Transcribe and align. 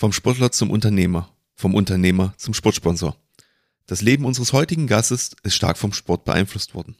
Vom 0.00 0.14
Sportler 0.14 0.50
zum 0.50 0.70
Unternehmer, 0.70 1.28
vom 1.54 1.74
Unternehmer 1.74 2.32
zum 2.38 2.54
Sportsponsor. 2.54 3.18
Das 3.84 4.00
Leben 4.00 4.24
unseres 4.24 4.54
heutigen 4.54 4.86
Gastes 4.86 5.32
ist 5.42 5.54
stark 5.54 5.76
vom 5.76 5.92
Sport 5.92 6.24
beeinflusst 6.24 6.74
worden. 6.74 6.96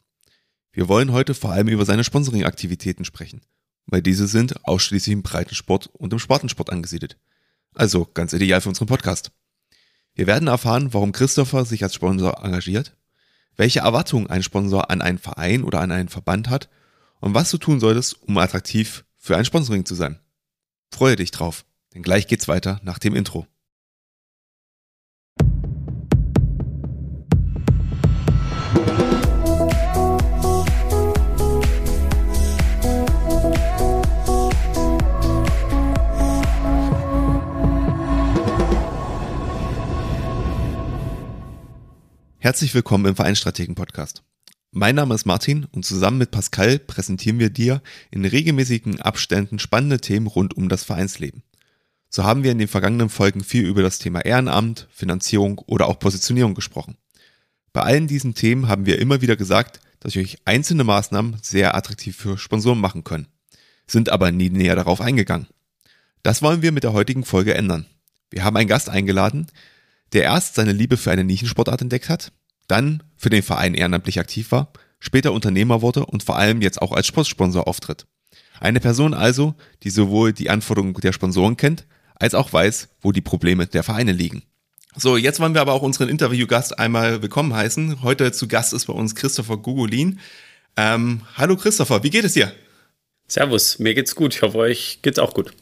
Wir 0.70 0.86
wollen 0.86 1.10
heute 1.10 1.32
vor 1.32 1.50
allem 1.50 1.68
über 1.68 1.86
seine 1.86 2.04
Sponsoring-Aktivitäten 2.04 3.06
sprechen, 3.06 3.40
weil 3.86 4.02
diese 4.02 4.26
sind 4.26 4.66
ausschließlich 4.66 5.14
im 5.14 5.22
Breitensport 5.22 5.86
und 5.94 6.12
im 6.12 6.18
Spartensport 6.18 6.68
angesiedelt. 6.68 7.16
Also 7.72 8.04
ganz 8.04 8.34
ideal 8.34 8.60
für 8.60 8.68
unseren 8.68 8.88
Podcast. 8.88 9.32
Wir 10.12 10.26
werden 10.26 10.48
erfahren, 10.48 10.92
warum 10.92 11.12
Christopher 11.12 11.64
sich 11.64 11.82
als 11.82 11.94
Sponsor 11.94 12.44
engagiert, 12.44 12.94
welche 13.56 13.80
Erwartungen 13.80 14.26
ein 14.26 14.42
Sponsor 14.42 14.90
an 14.90 15.00
einen 15.00 15.16
Verein 15.16 15.64
oder 15.64 15.80
an 15.80 15.90
einen 15.90 16.10
Verband 16.10 16.50
hat 16.50 16.68
und 17.20 17.32
was 17.32 17.50
du 17.50 17.56
tun 17.56 17.80
solltest, 17.80 18.20
um 18.24 18.36
attraktiv 18.36 19.06
für 19.16 19.38
ein 19.38 19.46
Sponsoring 19.46 19.86
zu 19.86 19.94
sein. 19.94 20.20
Freue 20.90 21.16
dich 21.16 21.30
drauf. 21.30 21.64
Denn 21.94 22.02
gleich 22.02 22.28
geht's 22.28 22.46
weiter 22.46 22.80
nach 22.84 22.98
dem 22.98 23.16
Intro. 23.16 23.46
Herzlich 42.42 42.74
willkommen 42.74 43.04
im 43.04 43.16
Vereinsstrategen 43.16 43.74
Podcast. 43.74 44.22
Mein 44.70 44.94
Name 44.94 45.14
ist 45.14 45.26
Martin 45.26 45.66
und 45.72 45.84
zusammen 45.84 46.18
mit 46.18 46.30
Pascal 46.30 46.78
präsentieren 46.78 47.38
wir 47.38 47.50
dir 47.50 47.82
in 48.10 48.24
regelmäßigen 48.24 49.00
Abständen 49.00 49.58
spannende 49.58 50.00
Themen 50.00 50.26
rund 50.26 50.56
um 50.56 50.68
das 50.68 50.84
Vereinsleben. 50.84 51.42
So 52.12 52.24
haben 52.24 52.42
wir 52.42 52.50
in 52.50 52.58
den 52.58 52.66
vergangenen 52.66 53.08
Folgen 53.08 53.44
viel 53.44 53.64
über 53.64 53.82
das 53.82 54.00
Thema 54.00 54.24
Ehrenamt, 54.24 54.88
Finanzierung 54.90 55.58
oder 55.60 55.86
auch 55.86 56.00
Positionierung 56.00 56.54
gesprochen. 56.54 56.96
Bei 57.72 57.82
allen 57.82 58.08
diesen 58.08 58.34
Themen 58.34 58.66
haben 58.66 58.84
wir 58.84 58.98
immer 58.98 59.20
wieder 59.20 59.36
gesagt, 59.36 59.78
dass 60.00 60.16
euch 60.16 60.38
einzelne 60.44 60.82
Maßnahmen 60.82 61.36
sehr 61.40 61.76
attraktiv 61.76 62.16
für 62.16 62.36
Sponsoren 62.36 62.80
machen 62.80 63.04
können, 63.04 63.28
sind 63.86 64.08
aber 64.08 64.32
nie 64.32 64.50
näher 64.50 64.74
darauf 64.74 65.00
eingegangen. 65.00 65.46
Das 66.24 66.42
wollen 66.42 66.62
wir 66.62 66.72
mit 66.72 66.82
der 66.82 66.94
heutigen 66.94 67.24
Folge 67.24 67.54
ändern. 67.54 67.86
Wir 68.30 68.42
haben 68.42 68.56
einen 68.56 68.68
Gast 68.68 68.88
eingeladen, 68.88 69.46
der 70.12 70.24
erst 70.24 70.56
seine 70.56 70.72
Liebe 70.72 70.96
für 70.96 71.12
eine 71.12 71.22
Nischensportart 71.22 71.80
entdeckt 71.80 72.08
hat, 72.08 72.32
dann 72.66 73.04
für 73.16 73.30
den 73.30 73.44
Verein 73.44 73.74
ehrenamtlich 73.74 74.18
aktiv 74.18 74.50
war, 74.50 74.72
später 74.98 75.32
Unternehmer 75.32 75.80
wurde 75.80 76.04
und 76.06 76.24
vor 76.24 76.36
allem 76.36 76.60
jetzt 76.60 76.82
auch 76.82 76.90
als 76.90 77.06
Sportsponsor 77.06 77.68
auftritt. 77.68 78.06
Eine 78.58 78.80
Person 78.80 79.14
also, 79.14 79.54
die 79.84 79.90
sowohl 79.90 80.32
die 80.32 80.50
Anforderungen 80.50 80.94
der 80.94 81.12
Sponsoren 81.12 81.56
kennt, 81.56 81.86
als 82.20 82.34
auch 82.34 82.52
weiß, 82.52 82.88
wo 83.00 83.10
die 83.10 83.20
Probleme 83.20 83.66
der 83.66 83.82
Vereine 83.82 84.12
liegen. 84.12 84.42
So, 84.94 85.16
jetzt 85.16 85.40
wollen 85.40 85.54
wir 85.54 85.60
aber 85.60 85.72
auch 85.72 85.82
unseren 85.82 86.08
Interviewgast 86.08 86.78
einmal 86.78 87.22
willkommen 87.22 87.54
heißen. 87.54 88.02
Heute 88.02 88.30
zu 88.32 88.46
Gast 88.46 88.72
ist 88.72 88.86
bei 88.86 88.92
uns 88.92 89.14
Christopher 89.14 89.56
Gugolin. 89.56 90.20
Ähm, 90.76 91.22
hallo 91.36 91.56
Christopher, 91.56 92.02
wie 92.02 92.10
geht 92.10 92.24
es 92.24 92.34
dir? 92.34 92.52
Servus, 93.26 93.78
mir 93.78 93.94
geht's 93.94 94.14
gut. 94.14 94.34
Ich 94.34 94.42
hoffe, 94.42 94.58
euch 94.58 94.98
geht's 95.02 95.18
auch 95.18 95.34
gut. 95.34 95.52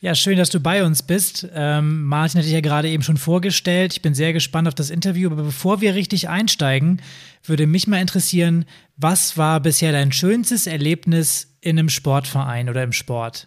Ja, 0.00 0.16
schön, 0.16 0.36
dass 0.36 0.50
du 0.50 0.58
bei 0.58 0.82
uns 0.82 1.02
bist. 1.02 1.46
Ähm, 1.54 2.02
Martin 2.04 2.38
hatte 2.38 2.48
ich 2.48 2.54
ja 2.54 2.60
gerade 2.60 2.88
eben 2.88 3.04
schon 3.04 3.18
vorgestellt. 3.18 3.92
Ich 3.92 4.02
bin 4.02 4.14
sehr 4.14 4.32
gespannt 4.32 4.66
auf 4.66 4.74
das 4.74 4.90
Interview. 4.90 5.30
Aber 5.30 5.44
bevor 5.44 5.80
wir 5.80 5.94
richtig 5.94 6.28
einsteigen, 6.28 7.00
würde 7.44 7.68
mich 7.68 7.86
mal 7.86 8.00
interessieren, 8.00 8.64
was 8.96 9.36
war 9.36 9.60
bisher 9.60 9.92
dein 9.92 10.10
schönstes 10.10 10.66
Erlebnis 10.66 11.54
in 11.60 11.78
einem 11.78 11.88
Sportverein 11.88 12.68
oder 12.68 12.82
im 12.82 12.92
Sport? 12.92 13.46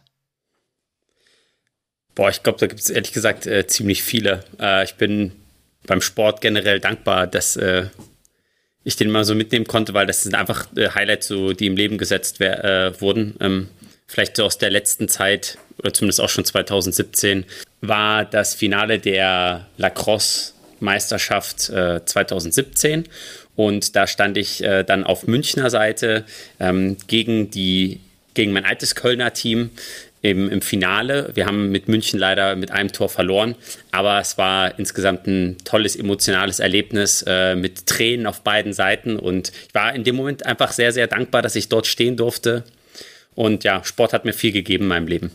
Boah, 2.16 2.30
ich 2.30 2.44
glaube, 2.44 2.60
da 2.60 2.68
gibt 2.68 2.80
es 2.80 2.90
ehrlich 2.90 3.12
gesagt 3.12 3.46
äh, 3.46 3.68
ziemlich 3.68 4.02
viele. 4.02 4.44
Äh, 4.60 4.86
ich 4.86 4.96
bin 4.96 5.34
beim 5.86 6.02
Sport 6.02 6.42
generell 6.42 6.80
dankbar, 6.80 7.28
dass 7.28 7.58
äh, 7.58 7.88
ich 8.86 8.96
den 8.96 9.12
mal 9.12 9.26
so 9.26 9.36
mitnehmen 9.36 9.68
konnte, 9.68 9.94
weil 9.94 10.08
das 10.08 10.24
sind 10.24 10.34
einfach 10.34 10.68
äh, 10.78 10.90
Highlights, 10.90 11.28
so, 11.28 11.54
die 11.54 11.68
im 11.68 11.76
Leben 11.76 11.98
gesetzt 11.98 12.40
äh, 12.40 13.00
wurden. 13.02 13.36
Ähm, 13.42 13.70
vielleicht 14.08 14.38
so 14.38 14.46
aus 14.46 14.58
der 14.58 14.70
letzten 14.70 15.10
Zeit 15.10 15.58
oder 15.78 15.94
zumindest 15.94 16.22
auch 16.22 16.30
schon 16.30 16.46
2017, 16.46 17.46
war 17.82 18.24
das 18.26 18.56
Finale 18.56 19.00
der 19.00 19.68
Lacrosse-Meisterschaft 19.78 21.70
äh, 21.70 22.06
2017. 22.06 23.06
Und 23.56 23.96
da 23.96 24.08
stand 24.08 24.38
ich 24.38 24.64
äh, 24.64 24.84
dann 24.84 25.04
auf 25.04 25.28
Münchner 25.28 25.70
Seite 25.70 26.26
ähm, 26.60 26.98
gegen, 27.08 27.52
die, 27.52 28.00
gegen 28.34 28.52
mein 28.52 28.66
altes 28.66 28.96
Kölner 28.96 29.34
Team 29.34 29.72
im, 30.26 30.50
im 30.50 30.62
Finale. 30.62 31.30
Wir 31.36 31.46
haben 31.46 31.70
mit 31.70 31.88
München 31.88 32.20
leider 32.20 32.56
mit 32.56 32.72
einem 32.72 32.92
Tor 32.92 33.10
verloren, 33.10 33.56
aber 33.92 34.20
es 34.20 34.38
war 34.40 34.78
insgesamt 34.80 35.28
ein 35.28 35.58
tolles 35.64 35.96
emotionales 35.96 36.60
Erlebnis 36.60 37.24
äh, 37.28 37.56
mit 37.56 37.86
Tränen 37.86 38.26
auf 38.26 38.42
beiden 38.42 38.74
Seiten. 38.74 39.18
Und 39.18 39.52
ich 39.68 39.76
war 39.76 39.94
in 39.94 40.04
dem 40.04 40.16
Moment 40.16 40.46
einfach 40.46 40.72
sehr, 40.72 40.92
sehr 40.92 41.06
dankbar, 41.06 41.44
dass 41.44 41.56
ich 41.56 41.70
dort 41.70 41.86
stehen 41.86 42.18
durfte. 42.18 42.64
Und 43.36 43.64
ja, 43.64 43.84
Sport 43.84 44.14
hat 44.14 44.26
mir 44.26 44.34
viel 44.34 44.52
gegeben 44.52 44.86
in 44.86 44.90
meinem 44.90 45.08
Leben. 45.08 45.32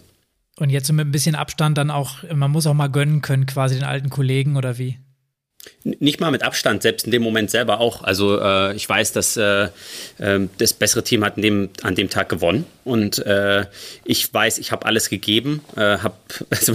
Und 0.56 0.70
jetzt 0.70 0.90
mit 0.92 1.06
ein 1.06 1.12
bisschen 1.12 1.36
Abstand 1.36 1.78
dann 1.78 1.90
auch, 1.90 2.24
man 2.34 2.50
muss 2.50 2.66
auch 2.66 2.74
mal 2.74 2.88
gönnen 2.88 3.22
können, 3.22 3.46
quasi 3.46 3.76
den 3.76 3.84
alten 3.84 4.10
Kollegen 4.10 4.56
oder 4.56 4.76
wie? 4.76 4.98
Nicht 5.82 6.20
mal 6.20 6.30
mit 6.30 6.42
Abstand, 6.42 6.82
selbst 6.82 7.06
in 7.06 7.10
dem 7.10 7.22
Moment 7.22 7.50
selber 7.50 7.80
auch. 7.80 8.02
Also 8.02 8.38
äh, 8.38 8.74
ich 8.76 8.86
weiß, 8.86 9.12
dass 9.12 9.38
äh, 9.38 9.68
äh, 10.18 10.40
das 10.58 10.74
bessere 10.74 11.02
Team 11.02 11.24
hat 11.24 11.38
dem, 11.38 11.70
an 11.82 11.94
dem 11.94 12.10
Tag 12.10 12.28
gewonnen 12.28 12.66
und 12.84 13.18
äh, 13.24 13.64
ich 14.04 14.32
weiß, 14.32 14.58
ich 14.58 14.72
habe 14.72 14.84
alles 14.84 15.08
gegeben, 15.08 15.62
äh, 15.76 15.98
habe 15.98 16.16
also 16.50 16.74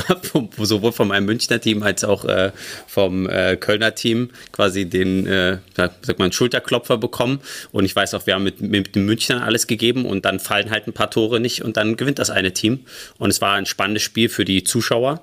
sowohl 0.57 0.91
von 0.91 1.07
meinem 1.07 1.25
Münchner 1.25 1.61
Team 1.61 1.83
als 1.83 2.03
auch 2.03 2.25
äh, 2.25 2.51
vom 2.87 3.27
Kölner 3.59 3.93
Team 3.93 4.31
quasi 4.51 4.85
den, 4.85 5.59
sag 5.75 6.19
mal, 6.19 6.31
Schulterklopfer 6.31 6.97
bekommen 6.97 7.41
und 7.71 7.85
ich 7.85 7.95
weiß 7.95 8.13
auch, 8.15 8.25
wir 8.25 8.33
haben 8.33 8.43
mit, 8.43 8.61
mit 8.61 8.95
den 8.95 9.05
Münchnern 9.05 9.41
alles 9.41 9.67
gegeben 9.67 10.05
und 10.05 10.25
dann 10.25 10.39
fallen 10.39 10.71
halt 10.71 10.87
ein 10.87 10.93
paar 10.93 11.11
Tore 11.11 11.39
nicht 11.39 11.63
und 11.63 11.77
dann 11.77 11.95
gewinnt 11.95 12.19
das 12.19 12.29
eine 12.29 12.53
Team 12.53 12.85
und 13.17 13.29
es 13.29 13.41
war 13.41 13.53
ein 13.53 13.65
spannendes 13.65 14.03
Spiel 14.03 14.29
für 14.29 14.45
die 14.45 14.63
Zuschauer. 14.63 15.21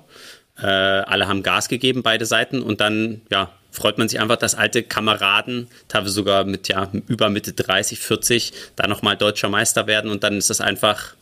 Äh, 0.57 0.65
alle 0.65 1.27
haben 1.27 1.43
Gas 1.43 1.67
gegeben, 1.67 2.03
beide 2.03 2.25
Seiten. 2.25 2.61
Und 2.61 2.81
dann, 2.81 3.21
ja, 3.31 3.51
freut 3.71 3.97
man 3.97 4.07
sich 4.07 4.19
einfach, 4.19 4.37
dass 4.37 4.55
alte 4.55 4.83
Kameraden, 4.83 5.67
teilweise 5.87 6.13
sogar 6.13 6.43
mit 6.43 6.67
ja, 6.67 6.91
über 7.07 7.29
Mitte 7.29 7.53
30, 7.53 7.99
40, 7.99 8.53
da 8.75 8.87
nochmal 8.87 9.17
deutscher 9.17 9.49
Meister 9.49 9.87
werden. 9.87 10.11
Und 10.11 10.23
dann 10.23 10.37
ist 10.37 10.49
das 10.49 10.61
einfach, 10.61 11.15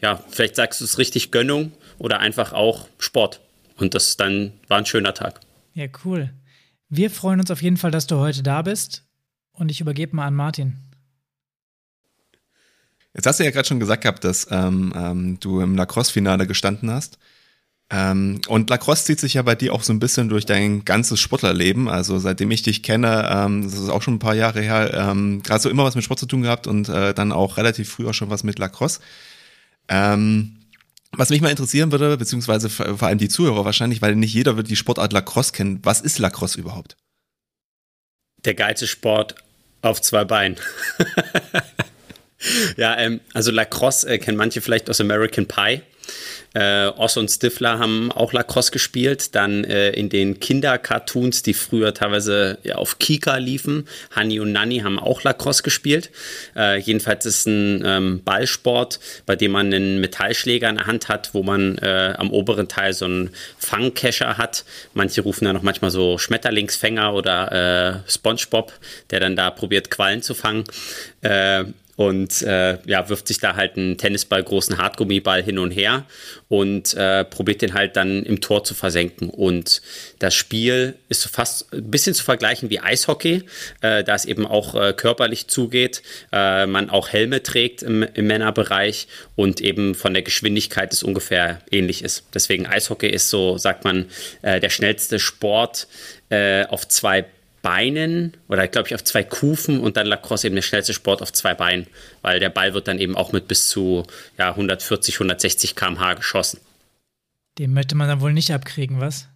ja, 0.00 0.22
vielleicht 0.30 0.56
sagst 0.56 0.80
du 0.80 0.84
es 0.84 0.98
richtig 0.98 1.30
Gönnung 1.30 1.72
oder 1.98 2.20
einfach 2.20 2.52
auch 2.52 2.88
Sport. 2.98 3.40
Und 3.76 3.94
das 3.94 4.16
dann 4.16 4.52
war 4.68 4.78
ein 4.78 4.86
schöner 4.86 5.14
Tag. 5.14 5.40
Ja, 5.74 5.86
cool. 6.04 6.30
Wir 6.88 7.10
freuen 7.10 7.40
uns 7.40 7.50
auf 7.50 7.62
jeden 7.62 7.76
Fall, 7.76 7.90
dass 7.90 8.06
du 8.06 8.16
heute 8.16 8.42
da 8.42 8.62
bist. 8.62 9.02
Und 9.52 9.70
ich 9.70 9.80
übergebe 9.80 10.14
mal 10.14 10.26
an 10.26 10.34
Martin. 10.34 10.78
Jetzt 13.14 13.26
hast 13.26 13.40
du 13.40 13.44
ja 13.44 13.50
gerade 13.50 13.66
schon 13.66 13.80
gesagt 13.80 14.02
gehabt, 14.02 14.24
dass 14.24 14.46
ähm, 14.50 14.92
ähm, 14.94 15.40
du 15.40 15.60
im 15.60 15.74
Lacrosse-Finale 15.74 16.46
gestanden 16.46 16.90
hast. 16.90 17.18
Ähm, 17.88 18.40
und 18.48 18.68
Lacrosse 18.68 19.04
zieht 19.04 19.20
sich 19.20 19.34
ja 19.34 19.42
bei 19.42 19.54
dir 19.54 19.72
auch 19.72 19.82
so 19.82 19.92
ein 19.92 20.00
bisschen 20.00 20.28
durch 20.28 20.44
dein 20.44 20.84
ganzes 20.84 21.20
Sportlerleben. 21.20 21.88
Also 21.88 22.18
seitdem 22.18 22.50
ich 22.50 22.62
dich 22.62 22.82
kenne, 22.82 23.28
ähm, 23.30 23.62
das 23.62 23.74
ist 23.74 23.88
auch 23.88 24.02
schon 24.02 24.14
ein 24.14 24.18
paar 24.18 24.34
Jahre 24.34 24.60
her, 24.60 24.92
ähm, 24.92 25.42
gerade 25.42 25.60
so 25.60 25.70
immer 25.70 25.84
was 25.84 25.94
mit 25.94 26.02
Sport 26.02 26.18
zu 26.18 26.26
tun 26.26 26.42
gehabt 26.42 26.66
und 26.66 26.88
äh, 26.88 27.14
dann 27.14 27.30
auch 27.30 27.56
relativ 27.58 27.88
früh 27.90 28.08
auch 28.08 28.14
schon 28.14 28.30
was 28.30 28.42
mit 28.42 28.58
Lacrosse. 28.58 29.00
Ähm, 29.88 30.56
was 31.12 31.30
mich 31.30 31.40
mal 31.40 31.50
interessieren 31.50 31.92
würde, 31.92 32.16
beziehungsweise 32.16 32.68
vor 32.68 33.02
allem 33.02 33.18
die 33.18 33.28
Zuhörer 33.28 33.64
wahrscheinlich, 33.64 34.02
weil 34.02 34.16
nicht 34.16 34.34
jeder 34.34 34.56
wird 34.56 34.68
die 34.68 34.76
Sportart 34.76 35.12
Lacrosse 35.12 35.52
kennen. 35.52 35.78
Was 35.82 36.00
ist 36.00 36.18
Lacrosse 36.18 36.58
überhaupt? 36.58 36.96
Der 38.44 38.54
geilste 38.54 38.86
Sport 38.86 39.36
auf 39.82 40.02
zwei 40.02 40.24
Beinen. 40.24 40.56
ja, 42.76 42.98
ähm, 42.98 43.20
also 43.32 43.52
Lacrosse 43.52 44.08
äh, 44.08 44.18
kennen 44.18 44.36
manche 44.36 44.60
vielleicht 44.60 44.90
aus 44.90 45.00
American 45.00 45.46
Pie. 45.46 45.82
Äh, 46.56 46.90
Oss 46.96 47.18
und 47.18 47.28
Stifler 47.28 47.78
haben 47.78 48.10
auch 48.10 48.32
Lacrosse 48.32 48.70
gespielt. 48.70 49.34
Dann 49.34 49.64
äh, 49.64 49.90
in 49.90 50.08
den 50.08 50.40
Kinder-Cartoons, 50.40 51.42
die 51.42 51.52
früher 51.52 51.92
teilweise 51.92 52.56
ja, 52.62 52.76
auf 52.76 52.98
Kika 52.98 53.36
liefen, 53.36 53.86
Hani 54.10 54.40
und 54.40 54.52
Nanny 54.52 54.78
haben 54.78 54.98
auch 54.98 55.22
Lacrosse 55.22 55.62
gespielt. 55.62 56.10
Äh, 56.56 56.78
jedenfalls 56.78 57.26
ist 57.26 57.40
es 57.40 57.46
ein 57.46 57.82
ähm, 57.84 58.22
Ballsport, 58.24 59.00
bei 59.26 59.36
dem 59.36 59.50
man 59.50 59.66
einen 59.66 60.00
Metallschläger 60.00 60.70
in 60.70 60.76
der 60.76 60.86
Hand 60.86 61.10
hat, 61.10 61.34
wo 61.34 61.42
man 61.42 61.76
äh, 61.76 62.14
am 62.16 62.30
oberen 62.30 62.68
Teil 62.68 62.94
so 62.94 63.04
einen 63.04 63.34
Fangkescher 63.58 64.38
hat. 64.38 64.64
Manche 64.94 65.20
rufen 65.20 65.44
da 65.44 65.52
noch 65.52 65.62
manchmal 65.62 65.90
so 65.90 66.16
Schmetterlingsfänger 66.16 67.12
oder 67.12 68.02
äh, 68.06 68.10
Spongebob, 68.10 68.72
der 69.10 69.20
dann 69.20 69.36
da 69.36 69.50
probiert, 69.50 69.90
Quallen 69.90 70.22
zu 70.22 70.32
fangen. 70.32 70.64
Äh, 71.98 72.02
und 72.02 72.42
äh, 72.42 72.78
ja, 72.86 73.08
wirft 73.08 73.28
sich 73.28 73.38
da 73.38 73.56
halt 73.56 73.76
einen 73.76 73.98
Tennisball, 73.98 74.42
großen 74.42 74.78
Hartgummiball 74.78 75.42
hin 75.42 75.58
und 75.58 75.70
her 75.70 76.04
und 76.48 76.94
äh, 76.94 77.24
probiert 77.24 77.62
den 77.62 77.74
halt 77.74 77.96
dann 77.96 78.22
im 78.22 78.40
Tor 78.40 78.64
zu 78.64 78.74
versenken. 78.74 79.30
Und 79.30 79.82
das 80.18 80.34
Spiel 80.34 80.94
ist 81.08 81.26
fast 81.28 81.72
ein 81.72 81.90
bisschen 81.90 82.14
zu 82.14 82.24
vergleichen 82.24 82.70
wie 82.70 82.80
Eishockey, 82.80 83.44
äh, 83.80 84.04
da 84.04 84.14
es 84.14 84.24
eben 84.24 84.46
auch 84.46 84.74
äh, 84.74 84.92
körperlich 84.92 85.48
zugeht, 85.48 86.02
äh, 86.32 86.66
man 86.66 86.90
auch 86.90 87.08
Helme 87.08 87.42
trägt 87.42 87.82
im, 87.82 88.02
im 88.02 88.26
Männerbereich 88.26 89.08
und 89.34 89.60
eben 89.60 89.94
von 89.94 90.14
der 90.14 90.22
Geschwindigkeit 90.22 90.92
es 90.92 91.02
ungefähr 91.02 91.60
ähnlich 91.70 92.02
ist. 92.02 92.24
Deswegen 92.34 92.66
Eishockey 92.66 93.08
ist 93.08 93.30
so, 93.30 93.58
sagt 93.58 93.84
man, 93.84 94.06
äh, 94.42 94.60
der 94.60 94.70
schnellste 94.70 95.18
Sport 95.18 95.88
auf 96.68 96.88
zwei 96.88 97.24
Beinen 97.66 98.36
oder 98.46 98.68
glaube 98.68 98.86
ich 98.86 98.94
auf 98.94 99.02
zwei 99.02 99.24
Kufen 99.24 99.80
und 99.80 99.96
dann 99.96 100.06
Lacrosse 100.06 100.46
eben 100.46 100.54
der 100.54 100.62
schnellste 100.62 100.94
Sport 100.94 101.20
auf 101.20 101.32
zwei 101.32 101.52
Beinen, 101.52 101.88
weil 102.22 102.38
der 102.38 102.48
Ball 102.48 102.74
wird 102.74 102.86
dann 102.86 103.00
eben 103.00 103.16
auch 103.16 103.32
mit 103.32 103.48
bis 103.48 103.66
zu 103.66 104.06
ja, 104.38 104.50
140, 104.50 105.16
160 105.16 105.74
km/h 105.74 106.14
geschossen. 106.14 106.60
Den 107.58 107.72
möchte 107.72 107.96
man 107.96 108.06
dann 108.06 108.20
wohl 108.20 108.32
nicht 108.32 108.52
abkriegen, 108.52 109.00
was? 109.00 109.26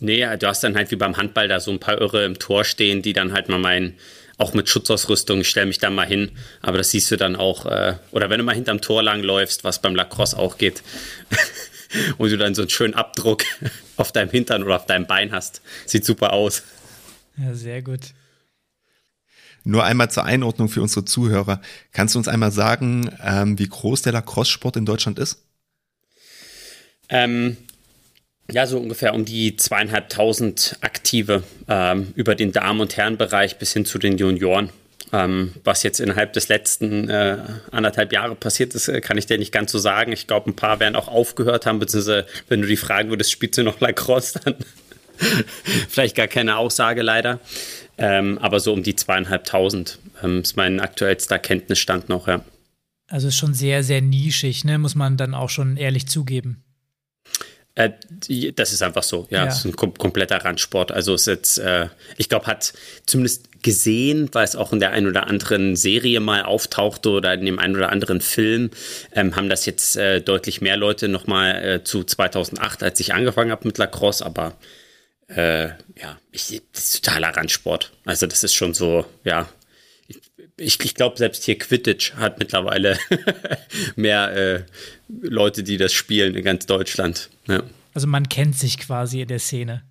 Nee, 0.00 0.24
du 0.36 0.46
hast 0.46 0.62
dann 0.62 0.76
halt 0.76 0.92
wie 0.92 0.96
beim 0.96 1.16
Handball 1.16 1.48
da 1.48 1.58
so 1.58 1.72
ein 1.72 1.80
paar 1.80 2.00
Irre 2.00 2.24
im 2.24 2.38
Tor 2.38 2.64
stehen, 2.64 3.02
die 3.02 3.12
dann 3.12 3.32
halt 3.32 3.48
mal 3.48 3.58
meinen, 3.58 3.94
auch 4.36 4.54
mit 4.54 4.68
Schutzausrüstung, 4.68 5.40
ich 5.40 5.48
stelle 5.48 5.66
mich 5.66 5.78
da 5.78 5.90
mal 5.90 6.06
hin, 6.06 6.30
aber 6.62 6.78
das 6.78 6.92
siehst 6.92 7.10
du 7.10 7.16
dann 7.16 7.34
auch, 7.34 7.66
äh, 7.66 7.96
oder 8.12 8.30
wenn 8.30 8.38
du 8.38 8.44
mal 8.44 8.54
hinterm 8.54 8.80
Tor 8.80 9.02
lang 9.02 9.24
läufst, 9.24 9.64
was 9.64 9.82
beim 9.82 9.96
Lacrosse 9.96 10.38
auch 10.38 10.58
geht, 10.58 10.84
und 12.18 12.30
du 12.30 12.38
dann 12.38 12.54
so 12.54 12.62
einen 12.62 12.70
schönen 12.70 12.94
Abdruck 12.94 13.42
auf 13.96 14.12
deinem 14.12 14.30
Hintern 14.30 14.62
oder 14.62 14.76
auf 14.76 14.86
deinem 14.86 15.08
Bein 15.08 15.32
hast, 15.32 15.60
sieht 15.86 16.04
super 16.04 16.32
aus. 16.32 16.62
Ja, 17.38 17.54
sehr 17.54 17.82
gut. 17.82 18.12
Nur 19.64 19.84
einmal 19.84 20.10
zur 20.10 20.24
Einordnung 20.24 20.68
für 20.68 20.82
unsere 20.82 21.04
Zuhörer. 21.04 21.60
Kannst 21.92 22.14
du 22.14 22.18
uns 22.18 22.28
einmal 22.28 22.52
sagen, 22.52 23.10
ähm, 23.22 23.58
wie 23.58 23.68
groß 23.68 24.02
der 24.02 24.12
Lacrosse-Sport 24.12 24.76
in 24.76 24.86
Deutschland 24.86 25.18
ist? 25.18 25.44
Ähm, 27.10 27.56
ja, 28.50 28.66
so 28.66 28.78
ungefähr 28.78 29.14
um 29.14 29.24
die 29.24 29.56
zweieinhalbtausend 29.56 30.78
Aktive 30.80 31.42
ähm, 31.68 32.12
über 32.14 32.34
den 32.34 32.52
Damen- 32.52 32.80
und 32.80 32.96
Herrenbereich 32.96 33.58
bis 33.58 33.72
hin 33.72 33.84
zu 33.84 33.98
den 33.98 34.16
Junioren. 34.16 34.70
Ähm, 35.12 35.54
was 35.64 35.82
jetzt 35.82 36.00
innerhalb 36.00 36.34
des 36.34 36.48
letzten 36.48 37.08
äh, 37.08 37.38
anderthalb 37.70 38.12
Jahre 38.12 38.34
passiert 38.34 38.74
ist, 38.74 38.88
äh, 38.88 39.00
kann 39.00 39.16
ich 39.16 39.26
dir 39.26 39.38
nicht 39.38 39.52
ganz 39.52 39.72
so 39.72 39.78
sagen. 39.78 40.12
Ich 40.12 40.26
glaube, 40.26 40.50
ein 40.50 40.56
paar 40.56 40.80
werden 40.80 40.96
auch 40.96 41.08
aufgehört 41.08 41.66
haben, 41.66 41.78
beziehungsweise 41.78 42.26
wenn 42.48 42.60
du 42.60 42.68
die 42.68 42.76
fragen 42.76 43.08
würdest, 43.08 43.32
spielst 43.32 43.58
du 43.58 43.62
noch 43.62 43.80
Lacrosse, 43.80 44.40
dann 44.44 44.56
Vielleicht 45.88 46.16
gar 46.16 46.28
keine 46.28 46.56
Aussage 46.56 47.02
leider. 47.02 47.40
Ähm, 47.96 48.38
aber 48.38 48.60
so 48.60 48.72
um 48.72 48.82
die 48.82 48.94
zweieinhalbtausend 48.94 49.98
ähm, 50.22 50.42
ist 50.42 50.56
mein 50.56 50.80
aktuellster 50.80 51.38
Kenntnisstand 51.38 52.08
noch, 52.08 52.28
ja. 52.28 52.44
Also 53.08 53.28
ist 53.28 53.36
schon 53.36 53.54
sehr, 53.54 53.82
sehr 53.82 54.02
nischig, 54.02 54.64
ne? 54.64 54.78
Muss 54.78 54.94
man 54.94 55.16
dann 55.16 55.34
auch 55.34 55.50
schon 55.50 55.76
ehrlich 55.76 56.06
zugeben. 56.06 56.62
Äh, 57.74 57.90
das 58.54 58.72
ist 58.72 58.82
einfach 58.82 59.04
so, 59.04 59.26
ja. 59.30 59.46
Es 59.46 59.58
ist 59.58 59.64
ein 59.64 59.76
kom 59.76 59.94
kompletter 59.94 60.44
Randsport. 60.44 60.92
Also 60.92 61.14
ist 61.14 61.26
jetzt, 61.26 61.58
äh, 61.58 61.88
ich 62.16 62.28
glaube, 62.28 62.46
hat 62.46 62.72
zumindest 63.06 63.62
gesehen, 63.62 64.28
weil 64.32 64.44
es 64.44 64.56
auch 64.56 64.72
in 64.72 64.80
der 64.80 64.90
einen 64.90 65.06
oder 65.06 65.26
anderen 65.26 65.76
Serie 65.76 66.20
mal 66.20 66.42
auftauchte 66.42 67.10
oder 67.10 67.34
in 67.34 67.46
dem 67.46 67.58
einen 67.58 67.76
oder 67.76 67.90
anderen 67.90 68.20
Film, 68.20 68.70
ähm, 69.12 69.36
haben 69.36 69.48
das 69.48 69.64
jetzt 69.64 69.96
äh, 69.96 70.20
deutlich 70.20 70.60
mehr 70.60 70.76
Leute 70.76 71.08
nochmal 71.08 71.64
äh, 71.64 71.84
zu 71.84 72.04
2008, 72.04 72.82
als 72.82 73.00
ich 73.00 73.14
angefangen 73.14 73.50
habe 73.50 73.66
mit 73.66 73.78
Lacrosse, 73.78 74.26
aber 74.26 74.54
äh, 75.28 75.68
ja, 76.00 76.18
ich, 76.32 76.62
das 76.72 76.84
ist 76.84 77.04
totaler 77.04 77.36
Randsport. 77.36 77.92
Also 78.04 78.26
das 78.26 78.44
ist 78.44 78.54
schon 78.54 78.74
so, 78.74 79.06
ja. 79.24 79.48
Ich, 80.56 80.82
ich 80.82 80.94
glaube, 80.94 81.16
selbst 81.16 81.44
hier 81.44 81.56
Quidditch 81.56 82.14
hat 82.14 82.38
mittlerweile 82.38 82.98
mehr 83.96 84.32
äh, 84.36 84.62
Leute, 85.08 85.62
die 85.62 85.76
das 85.76 85.92
spielen 85.92 86.34
in 86.34 86.44
ganz 86.44 86.66
Deutschland. 86.66 87.30
Ja. 87.46 87.62
Also 87.94 88.06
man 88.06 88.28
kennt 88.28 88.56
sich 88.56 88.78
quasi 88.78 89.22
in 89.22 89.28
der 89.28 89.38
Szene. 89.38 89.82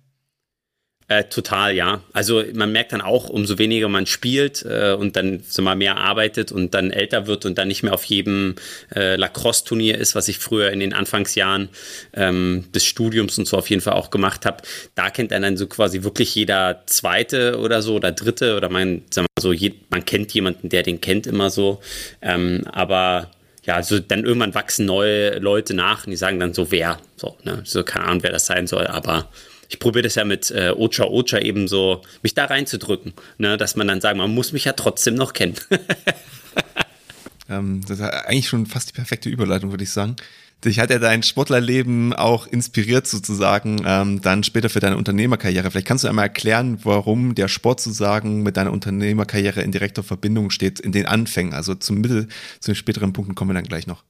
Äh, 1.10 1.24
total, 1.24 1.74
ja. 1.74 2.02
Also 2.12 2.44
man 2.52 2.70
merkt 2.70 2.92
dann 2.92 3.00
auch, 3.00 3.30
umso 3.30 3.56
weniger 3.56 3.88
man 3.88 4.04
spielt 4.04 4.62
äh, 4.68 4.92
und 4.92 5.16
dann 5.16 5.42
so 5.48 5.62
mal 5.62 5.74
mehr 5.74 5.96
arbeitet 5.96 6.52
und 6.52 6.74
dann 6.74 6.90
älter 6.90 7.26
wird 7.26 7.46
und 7.46 7.56
dann 7.56 7.68
nicht 7.68 7.82
mehr 7.82 7.94
auf 7.94 8.04
jedem 8.04 8.56
äh, 8.94 9.16
Lacrosse-Turnier 9.16 9.96
ist, 9.96 10.14
was 10.14 10.28
ich 10.28 10.38
früher 10.38 10.70
in 10.70 10.80
den 10.80 10.92
Anfangsjahren 10.92 11.70
ähm, 12.12 12.66
des 12.74 12.84
Studiums 12.84 13.38
und 13.38 13.48
so 13.48 13.56
auf 13.56 13.70
jeden 13.70 13.80
Fall 13.80 13.94
auch 13.94 14.10
gemacht 14.10 14.44
habe. 14.44 14.62
Da 14.96 15.08
kennt 15.08 15.32
einen 15.32 15.42
dann 15.42 15.56
so 15.56 15.66
quasi 15.66 16.02
wirklich 16.02 16.34
jeder 16.34 16.82
Zweite 16.84 17.58
oder 17.58 17.80
so 17.80 17.94
oder 17.94 18.12
Dritte 18.12 18.58
oder 18.58 18.68
man, 18.68 19.00
sag 19.08 19.22
mal 19.22 19.28
so, 19.40 19.54
je, 19.54 19.72
man 19.88 20.04
kennt 20.04 20.34
jemanden, 20.34 20.68
der 20.68 20.82
den 20.82 21.00
kennt 21.00 21.26
immer 21.26 21.48
so. 21.48 21.80
Ähm, 22.20 22.64
aber 22.70 23.30
ja, 23.64 23.76
also 23.76 23.98
dann 23.98 24.24
irgendwann 24.24 24.54
wachsen 24.54 24.84
neue 24.84 25.38
Leute 25.38 25.72
nach 25.72 26.04
und 26.04 26.10
die 26.10 26.16
sagen 26.16 26.38
dann 26.38 26.52
so, 26.52 26.70
wer, 26.70 26.98
so, 27.16 27.38
ne, 27.44 27.62
so 27.64 27.82
keine 27.82 28.04
Ahnung, 28.04 28.22
wer 28.24 28.32
das 28.32 28.44
sein 28.44 28.66
soll, 28.66 28.86
aber 28.86 29.30
ich 29.68 29.78
probiere 29.78 30.04
das 30.04 30.14
ja 30.14 30.24
mit 30.24 30.50
äh, 30.50 30.72
Ocha 30.76 31.04
Ocha 31.04 31.38
eben 31.38 31.68
so, 31.68 32.02
mich 32.22 32.34
da 32.34 32.46
reinzudrücken, 32.46 33.12
ne, 33.36 33.56
dass 33.56 33.76
man 33.76 33.88
dann 33.88 34.00
sagt, 34.00 34.16
man 34.16 34.34
muss 34.34 34.52
mich 34.52 34.64
ja 34.64 34.72
trotzdem 34.72 35.14
noch 35.14 35.32
kennen. 35.32 35.54
ähm, 37.48 37.82
das 37.86 37.98
ist 37.98 38.04
eigentlich 38.04 38.48
schon 38.48 38.66
fast 38.66 38.88
die 38.90 38.94
perfekte 38.94 39.28
Überleitung, 39.28 39.70
würde 39.70 39.84
ich 39.84 39.90
sagen. 39.90 40.16
Dich 40.64 40.80
hat 40.80 40.90
ja 40.90 40.98
dein 40.98 41.22
Sportlerleben 41.22 42.12
auch 42.14 42.48
inspiriert 42.48 43.06
sozusagen, 43.06 43.80
ähm, 43.84 44.20
dann 44.22 44.42
später 44.42 44.68
für 44.68 44.80
deine 44.80 44.96
Unternehmerkarriere. 44.96 45.70
Vielleicht 45.70 45.86
kannst 45.86 46.02
du 46.02 46.08
einmal 46.08 46.24
erklären, 46.24 46.80
warum 46.82 47.36
der 47.36 47.46
Sport 47.46 47.80
sozusagen 47.80 48.42
mit 48.42 48.56
deiner 48.56 48.72
Unternehmerkarriere 48.72 49.62
in 49.62 49.70
direkter 49.70 50.02
Verbindung 50.02 50.50
steht 50.50 50.80
in 50.80 50.90
den 50.90 51.06
Anfängen. 51.06 51.52
Also 51.54 51.76
zum 51.76 52.00
Mittel, 52.00 52.26
zu 52.58 52.72
den 52.72 52.74
späteren 52.74 53.12
Punkten 53.12 53.36
kommen 53.36 53.50
wir 53.50 53.54
dann 53.54 53.64
gleich 53.64 53.86
noch. 53.86 54.02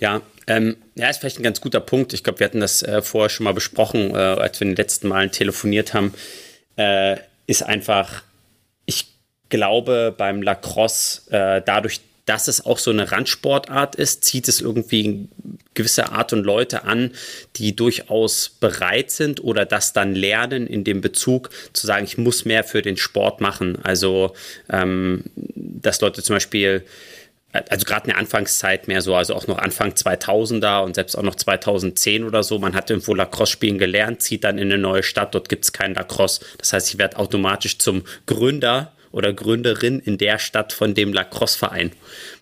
Ja, 0.00 0.22
ähm, 0.46 0.76
ja, 0.96 1.08
ist 1.08 1.18
vielleicht 1.20 1.38
ein 1.38 1.44
ganz 1.44 1.60
guter 1.60 1.80
Punkt. 1.80 2.12
Ich 2.14 2.24
glaube, 2.24 2.40
wir 2.40 2.46
hatten 2.46 2.60
das 2.60 2.82
äh, 2.82 3.02
vorher 3.02 3.28
schon 3.28 3.44
mal 3.44 3.54
besprochen, 3.54 4.14
äh, 4.14 4.18
als 4.18 4.58
wir 4.58 4.66
in 4.66 4.72
den 4.72 4.76
letzten 4.76 5.08
Malen 5.08 5.30
telefoniert 5.30 5.94
haben. 5.94 6.14
Äh, 6.76 7.18
ist 7.46 7.62
einfach, 7.62 8.22
ich 8.86 9.06
glaube, 9.50 10.14
beim 10.16 10.42
Lacrosse, 10.42 11.30
äh, 11.30 11.62
dadurch, 11.64 12.00
dass 12.24 12.48
es 12.48 12.64
auch 12.64 12.78
so 12.78 12.90
eine 12.90 13.12
Randsportart 13.12 13.96
ist, 13.96 14.24
zieht 14.24 14.48
es 14.48 14.60
irgendwie 14.60 15.28
gewisse 15.74 16.12
Art 16.12 16.32
und 16.32 16.44
Leute 16.44 16.84
an, 16.84 17.12
die 17.56 17.76
durchaus 17.76 18.48
bereit 18.48 19.10
sind 19.10 19.42
oder 19.42 19.66
das 19.66 19.92
dann 19.92 20.14
lernen 20.14 20.66
in 20.66 20.84
dem 20.84 21.00
Bezug 21.00 21.50
zu 21.72 21.86
sagen, 21.86 22.04
ich 22.04 22.18
muss 22.18 22.44
mehr 22.44 22.64
für 22.64 22.82
den 22.82 22.96
Sport 22.96 23.40
machen. 23.40 23.78
Also, 23.82 24.34
ähm, 24.70 25.24
dass 25.34 26.00
Leute 26.00 26.22
zum 26.22 26.36
Beispiel 26.36 26.84
also 27.52 27.84
gerade 27.84 28.04
in 28.04 28.10
der 28.10 28.18
Anfangszeit 28.18 28.86
mehr 28.88 29.02
so, 29.02 29.14
also 29.14 29.34
auch 29.34 29.46
noch 29.46 29.58
Anfang 29.58 29.90
2000er 29.90 30.84
und 30.84 30.94
selbst 30.94 31.16
auch 31.16 31.22
noch 31.22 31.34
2010 31.34 32.24
oder 32.24 32.42
so. 32.42 32.58
Man 32.58 32.74
hat 32.74 32.90
irgendwo 32.90 33.14
Lacrosse 33.14 33.52
spielen 33.52 33.78
gelernt, 33.78 34.22
zieht 34.22 34.44
dann 34.44 34.58
in 34.58 34.72
eine 34.72 34.80
neue 34.80 35.02
Stadt, 35.02 35.34
dort 35.34 35.48
gibt 35.48 35.64
es 35.64 35.72
kein 35.72 35.94
Lacrosse. 35.94 36.44
Das 36.58 36.72
heißt, 36.72 36.92
ich 36.92 36.98
werde 36.98 37.18
automatisch 37.18 37.78
zum 37.78 38.04
Gründer 38.26 38.92
oder 39.12 39.32
Gründerin 39.32 39.98
in 39.98 40.18
der 40.18 40.38
Stadt 40.38 40.72
von 40.72 40.94
dem 40.94 41.12
Lacrosse-Verein. 41.12 41.92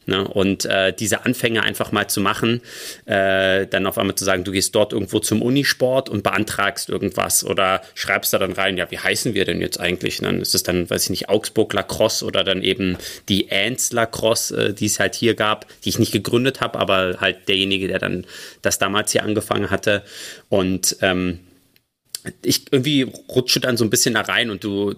Ne? 0.08 0.26
Und 0.26 0.64
äh, 0.64 0.94
diese 0.94 1.26
Anfänge 1.26 1.62
einfach 1.62 1.92
mal 1.92 2.08
zu 2.08 2.22
machen, 2.22 2.62
äh, 3.04 3.66
dann 3.66 3.86
auf 3.86 3.98
einmal 3.98 4.14
zu 4.14 4.24
sagen, 4.24 4.42
du 4.42 4.52
gehst 4.52 4.74
dort 4.74 4.94
irgendwo 4.94 5.18
zum 5.18 5.42
Unisport 5.42 6.08
und 6.08 6.22
beantragst 6.22 6.88
irgendwas 6.88 7.44
oder 7.44 7.82
schreibst 7.94 8.32
da 8.32 8.38
dann 8.38 8.52
rein, 8.52 8.78
ja, 8.78 8.90
wie 8.90 8.98
heißen 8.98 9.34
wir 9.34 9.44
denn 9.44 9.60
jetzt 9.60 9.78
eigentlich? 9.78 10.18
Und 10.20 10.24
dann 10.24 10.40
ist 10.40 10.54
es 10.54 10.62
dann, 10.62 10.88
weiß 10.88 11.04
ich 11.04 11.10
nicht, 11.10 11.28
Augsburg 11.28 11.74
Lacrosse 11.74 12.24
oder 12.24 12.42
dann 12.42 12.62
eben 12.62 12.96
die 13.28 13.52
Ants 13.52 13.92
Lacrosse, 13.92 14.68
äh, 14.68 14.72
die 14.72 14.86
es 14.86 14.98
halt 14.98 15.14
hier 15.14 15.34
gab, 15.34 15.66
die 15.84 15.90
ich 15.90 15.98
nicht 15.98 16.12
gegründet 16.12 16.62
habe, 16.62 16.78
aber 16.78 17.18
halt 17.20 17.46
derjenige, 17.46 17.86
der 17.86 17.98
dann 17.98 18.24
das 18.62 18.78
damals 18.78 19.12
hier 19.12 19.24
angefangen 19.24 19.70
hatte. 19.70 20.02
Und 20.48 20.96
ähm, 21.02 21.40
ich 22.42 22.72
irgendwie 22.72 23.02
rutsche 23.02 23.60
dann 23.60 23.76
so 23.76 23.84
ein 23.84 23.90
bisschen 23.90 24.14
da 24.14 24.22
rein 24.22 24.50
und 24.50 24.64
du, 24.64 24.94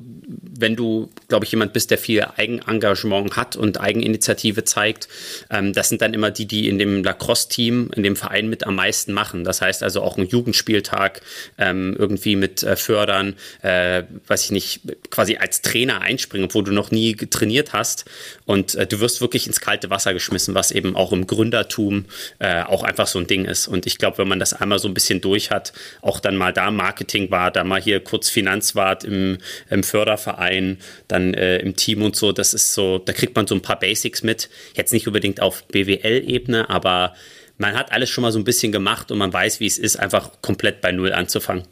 wenn 0.58 0.76
du, 0.76 1.10
glaube 1.28 1.44
ich, 1.44 1.50
jemand 1.50 1.72
bist, 1.72 1.90
der 1.90 1.98
viel 1.98 2.24
Eigenengagement 2.36 3.36
hat 3.36 3.56
und 3.56 3.80
Eigeninitiative 3.80 4.64
zeigt, 4.64 5.08
ähm, 5.50 5.72
das 5.72 5.88
sind 5.88 6.02
dann 6.02 6.14
immer 6.14 6.30
die, 6.30 6.46
die 6.46 6.68
in 6.68 6.78
dem 6.78 7.04
Lacrosse-Team, 7.04 7.90
in 7.94 8.02
dem 8.02 8.16
Verein 8.16 8.48
mit 8.48 8.66
am 8.66 8.74
meisten 8.74 9.12
machen. 9.12 9.44
Das 9.44 9.60
heißt 9.60 9.82
also 9.82 10.02
auch 10.02 10.16
ein 10.16 10.26
Jugendspieltag 10.26 11.20
ähm, 11.58 11.94
irgendwie 11.98 12.36
mit 12.36 12.62
äh, 12.62 12.76
fördern, 12.76 13.34
äh, 13.62 14.04
weiß 14.26 14.44
ich 14.46 14.50
nicht, 14.50 14.80
quasi 15.10 15.36
als 15.36 15.62
Trainer 15.62 16.00
einspringen, 16.00 16.46
obwohl 16.46 16.64
du 16.64 16.72
noch 16.72 16.90
nie 16.90 17.14
trainiert 17.16 17.72
hast 17.72 18.04
und 18.46 18.74
äh, 18.74 18.86
du 18.86 19.00
wirst 19.00 19.20
wirklich 19.20 19.46
ins 19.46 19.60
kalte 19.60 19.90
Wasser 19.90 20.14
geschmissen, 20.14 20.54
was 20.54 20.70
eben 20.70 20.96
auch 20.96 21.12
im 21.12 21.26
Gründertum 21.26 22.06
äh, 22.38 22.62
auch 22.62 22.82
einfach 22.82 23.06
so 23.06 23.18
ein 23.18 23.26
Ding 23.26 23.44
ist. 23.44 23.68
Und 23.68 23.86
ich 23.86 23.98
glaube, 23.98 24.18
wenn 24.18 24.28
man 24.28 24.38
das 24.38 24.54
einmal 24.54 24.78
so 24.78 24.88
ein 24.88 24.94
bisschen 24.94 25.20
durch 25.20 25.50
hat, 25.50 25.72
auch 26.02 26.20
dann 26.20 26.36
mal 26.36 26.52
da 26.52 26.70
Marketing 26.70 27.09
Marketing 27.10 27.30
war, 27.30 27.50
da 27.50 27.64
mal 27.64 27.80
hier 27.80 28.00
kurz 28.00 28.28
Finanzwart 28.28 29.04
im, 29.04 29.38
im 29.68 29.82
Förderverein, 29.82 30.78
dann 31.08 31.34
äh, 31.34 31.58
im 31.58 31.74
Team 31.74 32.02
und 32.02 32.14
so. 32.14 32.32
Das 32.32 32.54
ist 32.54 32.72
so, 32.72 32.98
da 32.98 33.12
kriegt 33.12 33.34
man 33.34 33.46
so 33.46 33.54
ein 33.54 33.62
paar 33.62 33.78
Basics 33.78 34.22
mit. 34.22 34.48
Jetzt 34.74 34.92
nicht 34.92 35.06
unbedingt 35.06 35.42
auf 35.42 35.66
BWL-Ebene, 35.68 36.70
aber 36.70 37.14
man 37.58 37.74
hat 37.74 37.92
alles 37.92 38.10
schon 38.10 38.22
mal 38.22 38.32
so 38.32 38.38
ein 38.38 38.44
bisschen 38.44 38.72
gemacht 38.72 39.10
und 39.10 39.18
man 39.18 39.32
weiß, 39.32 39.60
wie 39.60 39.66
es 39.66 39.78
ist, 39.78 39.96
einfach 39.96 40.40
komplett 40.40 40.80
bei 40.80 40.92
Null 40.92 41.12
anzufangen. 41.12 41.64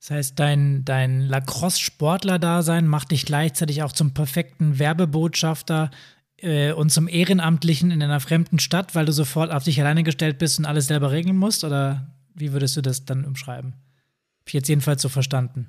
Das 0.00 0.10
heißt, 0.10 0.38
dein, 0.38 0.84
dein 0.84 1.20
Lacrosse-Sportler-Dasein 1.20 2.86
macht 2.86 3.10
dich 3.10 3.24
gleichzeitig 3.24 3.82
auch 3.82 3.92
zum 3.92 4.14
perfekten 4.14 4.78
Werbebotschafter 4.78 5.90
äh, 6.38 6.72
und 6.72 6.90
zum 6.90 7.08
Ehrenamtlichen 7.08 7.90
in 7.90 8.02
einer 8.02 8.20
fremden 8.20 8.58
Stadt, 8.58 8.94
weil 8.94 9.06
du 9.06 9.12
sofort 9.12 9.50
auf 9.50 9.64
dich 9.64 9.80
alleine 9.80 10.02
gestellt 10.02 10.38
bist 10.38 10.58
und 10.58 10.64
alles 10.66 10.86
selber 10.86 11.10
regeln 11.10 11.36
musst? 11.36 11.64
Oder 11.64 12.10
wie 12.34 12.52
würdest 12.52 12.76
du 12.76 12.82
das 12.82 13.04
dann 13.04 13.24
umschreiben? 13.24 13.74
Ich 14.46 14.52
jetzt 14.52 14.68
jedenfalls 14.68 15.02
so 15.02 15.08
verstanden. 15.08 15.68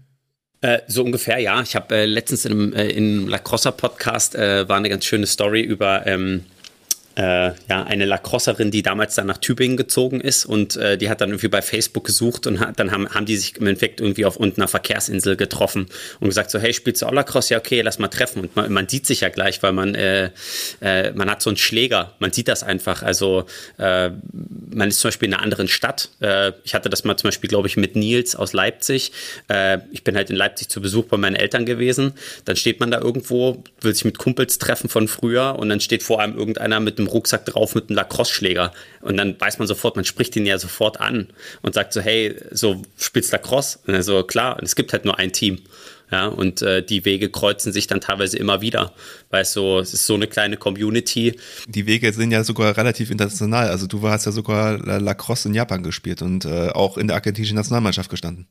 Äh, 0.62 0.82
so 0.88 1.04
ungefähr, 1.04 1.40
ja. 1.40 1.62
Ich 1.62 1.76
habe 1.76 1.96
äh, 1.96 2.06
letztens 2.06 2.46
in 2.46 2.52
einem, 2.52 2.74
äh, 2.74 3.30
Lacrosse-Podcast 3.30 4.36
äh, 4.36 4.68
war 4.68 4.78
eine 4.78 4.90
ganz 4.90 5.06
schöne 5.06 5.28
Story 5.28 5.62
über 5.62 6.08
ähm, 6.08 6.46
äh, 7.16 7.52
ja, 7.70 7.84
eine 7.84 8.06
Lacrosserin, 8.06 8.72
die 8.72 8.82
damals 8.82 9.16
dann 9.16 9.28
nach 9.28 9.38
Tübingen 9.38 9.78
gezogen 9.78 10.20
ist 10.20 10.46
und 10.46 10.76
äh, 10.76 10.98
die 10.98 11.10
hat 11.10 11.22
dann 11.22 11.30
irgendwie 11.30 11.48
bei 11.48 11.62
Facebook 11.62 12.04
gesucht 12.06 12.46
und 12.46 12.60
hat, 12.60 12.80
dann 12.80 12.92
haben, 12.92 13.10
haben 13.10 13.26
die 13.26 13.38
sich 13.38 13.58
im 13.58 13.68
Endeffekt 13.68 14.02
irgendwie 14.02 14.26
auf 14.26 14.38
unten 14.38 14.62
einer 14.62 14.68
Verkehrsinsel 14.68 15.38
getroffen 15.38 15.88
und 16.20 16.28
gesagt 16.28 16.52
so, 16.52 16.60
hey, 16.60 16.74
spielst 16.74 17.02
du 17.02 17.06
auch 17.06 17.14
Lacrosse? 17.14 17.54
Ja, 17.54 17.60
okay, 17.60 17.82
lass 17.82 18.00
mal 18.00 18.10
treffen. 18.10 18.42
Und 18.42 18.56
man, 18.56 18.72
man 18.72 18.90
sieht 18.90 19.06
sich 19.06 19.22
ja 19.22 19.30
gleich, 19.30 19.64
weil 19.64 19.72
man, 19.72 19.96
äh, 19.96 20.30
äh, 20.82 21.12
man 21.12 21.30
hat 21.30 21.42
so 21.42 21.50
einen 21.50 21.58
Schläger, 21.58 22.14
man 22.20 22.34
sieht 22.34 22.48
das 22.48 22.64
einfach. 22.64 23.02
Also 23.02 23.46
äh, 23.78 24.10
man 24.72 24.90
ist 24.90 25.00
zum 25.00 25.10
Beispiel 25.10 25.30
in 25.30 25.34
einer 25.34 25.44
anderen 25.44 25.68
Stadt. 25.68 26.10
Äh, 26.20 26.52
ich 26.64 26.76
hatte 26.76 26.90
das 26.90 27.06
mal 27.06 27.16
zum 27.16 27.30
Beispiel, 27.30 27.50
glaube 27.50 27.68
ich, 27.68 27.78
mit 27.78 27.96
Nils 27.96 28.36
aus 28.36 28.54
Leipzig. 28.54 29.12
Ich 29.92 30.04
bin 30.04 30.16
halt 30.16 30.30
in 30.30 30.36
Leipzig 30.36 30.70
zu 30.70 30.82
Besuch 30.82 31.06
bei 31.06 31.18
meinen 31.18 31.36
Eltern 31.36 31.66
gewesen. 31.66 32.14
Dann 32.46 32.56
steht 32.56 32.80
man 32.80 32.92
da 32.92 33.00
irgendwo, 33.00 33.64
will 33.82 33.94
sich 33.94 34.06
mit 34.06 34.18
Kumpels 34.18 34.58
treffen 34.58 34.90
von 34.90 35.08
früher 35.08 35.56
und 35.58 35.70
dann 35.70 35.80
steht 35.80 36.04
vor 36.04 36.22
einem 36.22 36.38
irgendeiner 36.38 36.80
mit 36.80 36.98
einem 36.98 37.05
dem 37.06 37.12
Rucksack 37.12 37.46
drauf 37.46 37.76
mit 37.76 37.90
einem 37.90 37.98
Lacrosse-Schläger. 37.98 38.74
Und 39.02 39.18
dann 39.18 39.40
weiß 39.40 39.60
man 39.60 39.68
sofort, 39.68 39.96
man 39.96 40.06
spricht 40.06 40.36
ihn 40.36 40.46
ja 40.46 40.58
sofort 40.58 41.00
an 41.00 41.28
und 41.62 41.74
sagt 41.74 41.94
so, 41.94 42.02
hey, 42.02 42.36
so 42.52 42.82
spielst 42.98 43.32
Lacrosse? 43.32 43.80
Und 43.88 44.02
so, 44.04 44.24
klar, 44.24 44.58
und 44.58 44.64
es 44.64 44.76
gibt 44.76 44.94
halt 44.94 45.06
nur 45.06 45.18
ein 45.18 45.32
Team. 45.32 45.60
Ja, 46.12 46.28
und 46.28 46.62
äh, 46.62 46.86
die 46.86 47.04
Wege 47.04 47.30
kreuzen 47.30 47.74
sich 47.74 47.88
dann 47.88 48.00
teilweise 48.00 48.38
immer 48.38 48.62
wieder, 48.62 48.94
weil 49.32 49.42
es 49.42 49.54
so, 49.54 49.80
es 49.80 49.92
ist 49.94 50.06
so 50.06 50.14
eine 50.14 50.28
kleine 50.28 50.56
Community. 50.56 51.40
Die 51.68 51.88
Wege 51.88 52.14
sind 52.14 52.30
ja 52.32 52.44
sogar 52.44 52.78
relativ 52.78 53.10
international. 53.10 53.70
Also 53.70 53.88
du 53.88 54.08
hast 54.08 54.26
ja 54.26 54.32
sogar 54.32 54.78
Lacrosse 55.00 55.48
in 55.48 55.56
Japan 55.56 55.82
gespielt 55.82 56.22
und 56.22 56.46
äh, 56.46 56.70
auch 56.70 56.98
in 56.98 57.08
der 57.08 57.16
argentinischen 57.16 57.56
Nationalmannschaft 57.56 58.12
gestanden. 58.12 58.48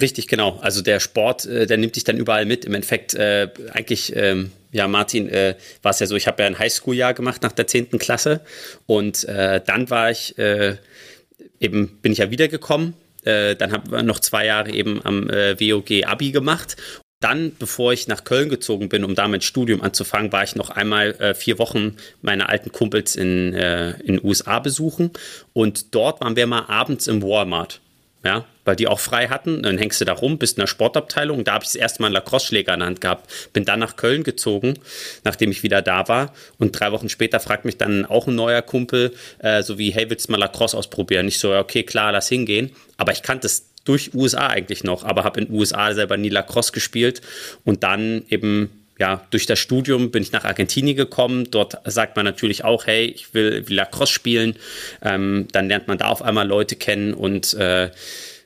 Richtig, 0.00 0.26
genau. 0.26 0.58
Also 0.60 0.82
der 0.82 1.00
Sport, 1.00 1.46
äh, 1.46 1.66
der 1.66 1.76
nimmt 1.76 1.96
dich 1.96 2.04
dann 2.04 2.18
überall 2.18 2.46
mit. 2.46 2.64
Im 2.64 2.74
Endeffekt, 2.74 3.14
äh, 3.14 3.48
eigentlich, 3.72 4.14
ähm, 4.16 4.50
ja, 4.74 4.88
Martin, 4.88 5.28
äh, 5.28 5.54
war 5.82 5.90
es 5.90 6.00
ja 6.00 6.06
so, 6.06 6.16
ich 6.16 6.26
habe 6.26 6.42
ja 6.42 6.48
ein 6.48 6.58
Highschool-Jahr 6.58 7.14
gemacht 7.14 7.42
nach 7.42 7.52
der 7.52 7.66
10. 7.66 7.98
Klasse 7.98 8.40
und 8.86 9.24
äh, 9.24 9.60
dann 9.64 9.88
war 9.88 10.10
ich, 10.10 10.36
äh, 10.36 10.76
eben 11.60 11.98
bin 12.02 12.12
ich 12.12 12.18
ja 12.18 12.30
wiedergekommen. 12.30 12.94
Äh, 13.22 13.56
dann 13.56 13.72
habe 13.72 13.96
ich 13.96 14.02
noch 14.02 14.18
zwei 14.18 14.44
Jahre 14.44 14.70
eben 14.70 15.00
am 15.04 15.30
äh, 15.30 15.58
WOG 15.58 16.04
Abi 16.04 16.32
gemacht 16.32 16.76
dann, 17.24 17.56
bevor 17.58 17.94
ich 17.94 18.06
nach 18.06 18.24
Köln 18.24 18.50
gezogen 18.50 18.90
bin, 18.90 19.02
um 19.02 19.14
da 19.14 19.26
mein 19.28 19.40
Studium 19.40 19.80
anzufangen, 19.80 20.30
war 20.30 20.44
ich 20.44 20.56
noch 20.56 20.68
einmal 20.68 21.12
äh, 21.12 21.34
vier 21.34 21.58
Wochen 21.58 21.96
meine 22.20 22.50
alten 22.50 22.70
Kumpels 22.70 23.16
in, 23.16 23.54
äh, 23.54 23.96
den 24.04 24.22
USA 24.22 24.58
besuchen. 24.58 25.10
Und 25.54 25.94
dort 25.94 26.20
waren 26.20 26.36
wir 26.36 26.46
mal 26.46 26.66
abends 26.66 27.06
im 27.06 27.22
Walmart 27.22 27.80
ja, 28.24 28.44
weil 28.64 28.76
die 28.76 28.88
auch 28.88 29.00
frei 29.00 29.28
hatten. 29.28 29.62
Dann 29.62 29.78
hängst 29.78 30.00
du 30.00 30.04
da 30.04 30.12
rum, 30.12 30.38
bist 30.38 30.56
in 30.56 30.62
der 30.62 30.66
Sportabteilung. 30.66 31.44
Da 31.44 31.54
habe 31.54 31.64
ich 31.64 31.70
das 31.70 31.74
erste 31.76 32.02
Mal 32.02 32.08
einen 32.08 32.14
Lacrosse-Schläger 32.14 32.74
in 32.74 32.80
der 32.80 32.86
Hand 32.86 33.00
gehabt. 33.00 33.30
Bin 33.52 33.64
dann 33.64 33.80
nach 33.80 33.96
Köln 33.96 34.24
gezogen, 34.24 34.74
nachdem 35.24 35.50
ich 35.50 35.62
wieder 35.62 35.82
da 35.82 36.08
war. 36.08 36.32
Und 36.58 36.78
drei 36.78 36.92
Wochen 36.92 37.08
später 37.08 37.40
fragt 37.40 37.64
mich 37.64 37.76
dann 37.76 38.06
auch 38.06 38.26
ein 38.26 38.34
neuer 38.34 38.62
Kumpel, 38.62 39.14
äh, 39.38 39.62
so 39.62 39.78
wie, 39.78 39.90
hey, 39.90 40.08
willst 40.10 40.28
du 40.28 40.32
mal 40.32 40.38
Lacrosse 40.38 40.76
ausprobieren? 40.76 41.28
Ich 41.28 41.38
so, 41.38 41.54
okay, 41.54 41.82
klar, 41.82 42.12
lass 42.12 42.28
hingehen. 42.28 42.70
Aber 42.96 43.12
ich 43.12 43.22
kannte 43.22 43.46
es 43.46 43.68
durch 43.84 44.14
USA 44.14 44.48
eigentlich 44.48 44.82
noch, 44.82 45.04
aber 45.04 45.24
habe 45.24 45.40
in 45.40 45.52
USA 45.52 45.92
selber 45.92 46.16
nie 46.16 46.30
Lacrosse 46.30 46.72
gespielt. 46.72 47.20
Und 47.64 47.82
dann 47.82 48.24
eben 48.28 48.70
ja, 48.98 49.26
durch 49.30 49.46
das 49.46 49.58
Studium 49.58 50.10
bin 50.10 50.22
ich 50.22 50.32
nach 50.32 50.44
Argentinien 50.44 50.96
gekommen. 50.96 51.50
Dort 51.50 51.78
sagt 51.84 52.16
man 52.16 52.24
natürlich 52.24 52.64
auch, 52.64 52.86
hey, 52.86 53.06
ich 53.06 53.34
will, 53.34 53.68
will 53.68 53.76
Lacrosse 53.76 54.12
spielen. 54.12 54.56
Ähm, 55.02 55.48
dann 55.52 55.68
lernt 55.68 55.88
man 55.88 55.98
da 55.98 56.06
auf 56.06 56.22
einmal 56.22 56.46
Leute 56.46 56.76
kennen 56.76 57.12
und 57.12 57.54
äh, 57.54 57.90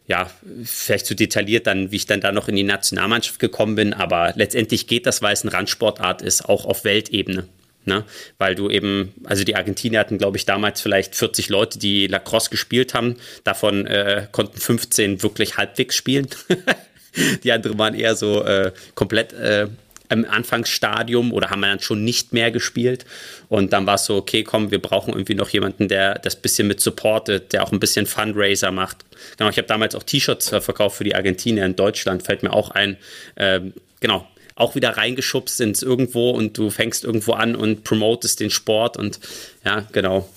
ja, 0.08 0.30
vielleicht 0.64 1.06
zu 1.06 1.14
detailliert 1.14 1.66
dann, 1.66 1.92
wie 1.92 1.96
ich 1.96 2.06
dann 2.06 2.22
da 2.22 2.32
noch 2.32 2.48
in 2.48 2.56
die 2.56 2.62
Nationalmannschaft 2.64 3.38
gekommen 3.38 3.76
bin. 3.76 3.92
Aber 3.92 4.32
letztendlich 4.34 4.86
geht 4.86 5.06
das, 5.06 5.20
weil 5.20 5.34
es 5.34 5.42
eine 5.42 5.52
Randsportart 5.52 6.22
ist, 6.22 6.48
auch 6.48 6.64
auf 6.64 6.84
Weltebene. 6.84 7.46
Ne? 7.84 8.04
Weil 8.38 8.54
du 8.54 8.70
eben, 8.70 9.12
also 9.24 9.44
die 9.44 9.54
Argentinier 9.54 10.00
hatten, 10.00 10.16
glaube 10.16 10.38
ich, 10.38 10.46
damals 10.46 10.80
vielleicht 10.80 11.14
40 11.14 11.50
Leute, 11.50 11.78
die 11.78 12.06
Lacrosse 12.06 12.48
gespielt 12.48 12.94
haben. 12.94 13.16
Davon 13.44 13.86
äh, 13.86 14.26
konnten 14.32 14.58
15 14.58 15.22
wirklich 15.22 15.58
halbwegs 15.58 15.94
spielen. 15.94 16.26
die 17.44 17.52
anderen 17.52 17.78
waren 17.78 17.94
eher 17.94 18.16
so 18.16 18.42
äh, 18.42 18.72
komplett 18.94 19.34
äh, 19.34 19.68
im 20.10 20.24
Anfangsstadium 20.24 21.32
oder 21.32 21.50
haben 21.50 21.60
wir 21.60 21.68
dann 21.68 21.80
schon 21.80 22.04
nicht 22.04 22.32
mehr 22.32 22.50
gespielt. 22.50 23.04
Und 23.48 23.72
dann 23.72 23.86
war 23.86 23.96
es 23.96 24.04
so, 24.04 24.16
okay, 24.16 24.42
komm, 24.42 24.70
wir 24.70 24.80
brauchen 24.80 25.12
irgendwie 25.12 25.34
noch 25.34 25.50
jemanden, 25.50 25.88
der 25.88 26.18
das 26.18 26.36
bisschen 26.36 26.68
mit 26.68 26.80
supportet, 26.80 27.52
der 27.52 27.62
auch 27.62 27.72
ein 27.72 27.80
bisschen 27.80 28.06
Fundraiser 28.06 28.70
macht. 28.70 28.98
Genau, 29.36 29.50
ich 29.50 29.58
habe 29.58 29.68
damals 29.68 29.94
auch 29.94 30.02
T-Shirts 30.02 30.48
verkauft 30.48 30.96
für 30.96 31.04
die 31.04 31.14
Argentinier 31.14 31.64
in 31.64 31.76
Deutschland, 31.76 32.22
fällt 32.22 32.42
mir 32.42 32.52
auch 32.52 32.70
ein. 32.70 32.96
Ähm, 33.36 33.74
genau, 34.00 34.26
auch 34.54 34.74
wieder 34.74 34.96
reingeschubst 34.96 35.60
ins 35.60 35.82
Irgendwo 35.82 36.30
und 36.30 36.58
du 36.58 36.70
fängst 36.70 37.04
irgendwo 37.04 37.32
an 37.32 37.54
und 37.54 37.84
promotest 37.84 38.40
den 38.40 38.50
Sport 38.50 38.96
und 38.96 39.20
ja, 39.64 39.86
genau. 39.92 40.28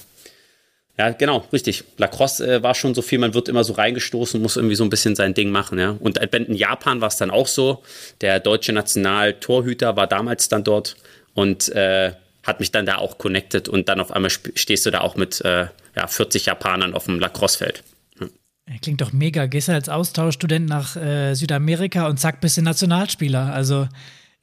Ja, 1.02 1.10
genau, 1.10 1.44
richtig. 1.52 1.84
Lacrosse 1.98 2.58
äh, 2.58 2.62
war 2.62 2.76
schon 2.76 2.94
so 2.94 3.02
viel, 3.02 3.18
man 3.18 3.34
wird 3.34 3.50
immer 3.50 3.64
so 3.64 3.74
reingestoßen, 3.74 4.40
muss 4.40 4.56
irgendwie 4.56 4.76
so 4.76 4.84
ein 4.84 4.92
bisschen 4.92 5.16
sein 5.16 5.34
Ding 5.34 5.50
machen, 5.50 5.80
ja. 5.80 5.98
Und 6.00 6.20
in 6.20 6.54
Japan 6.54 7.02
war 7.02 7.08
es 7.08 7.18
dann 7.18 7.32
auch 7.32 7.48
so. 7.48 7.82
Der 8.22 8.40
deutsche 8.40 8.72
Nationaltorhüter 8.72 9.96
war 9.96 10.06
damals 10.06 10.48
dann 10.48 10.64
dort 10.64 10.96
und 11.34 11.70
äh, 11.70 12.12
hat 12.44 12.60
mich 12.60 12.70
dann 12.70 12.86
da 12.86 13.00
auch 13.00 13.18
connected 13.18 13.68
und 13.68 13.90
dann 13.90 14.00
auf 14.00 14.12
einmal 14.12 14.30
stehst 14.30 14.86
du 14.86 14.92
da 14.92 15.02
auch 15.02 15.16
mit 15.16 15.42
äh, 15.44 15.66
ja, 15.96 16.06
40 16.06 16.46
Japanern 16.46 16.94
auf 16.94 17.06
dem 17.06 17.20
Lacrosse-Feld. 17.20 17.84
Hm. 18.20 18.30
Klingt 18.84 19.02
doch 19.02 19.12
mega. 19.12 19.48
Gehst 19.48 19.70
du 19.70 19.72
als 19.72 19.90
Austauschstudent 19.90 20.70
nach 20.70 20.96
äh, 20.98 21.34
Südamerika 21.34 22.06
und 22.10 22.20
zack, 22.20 22.42
bist 22.42 22.58
du 22.58 22.62
Nationalspieler. 22.62 23.52
Also 23.52 23.88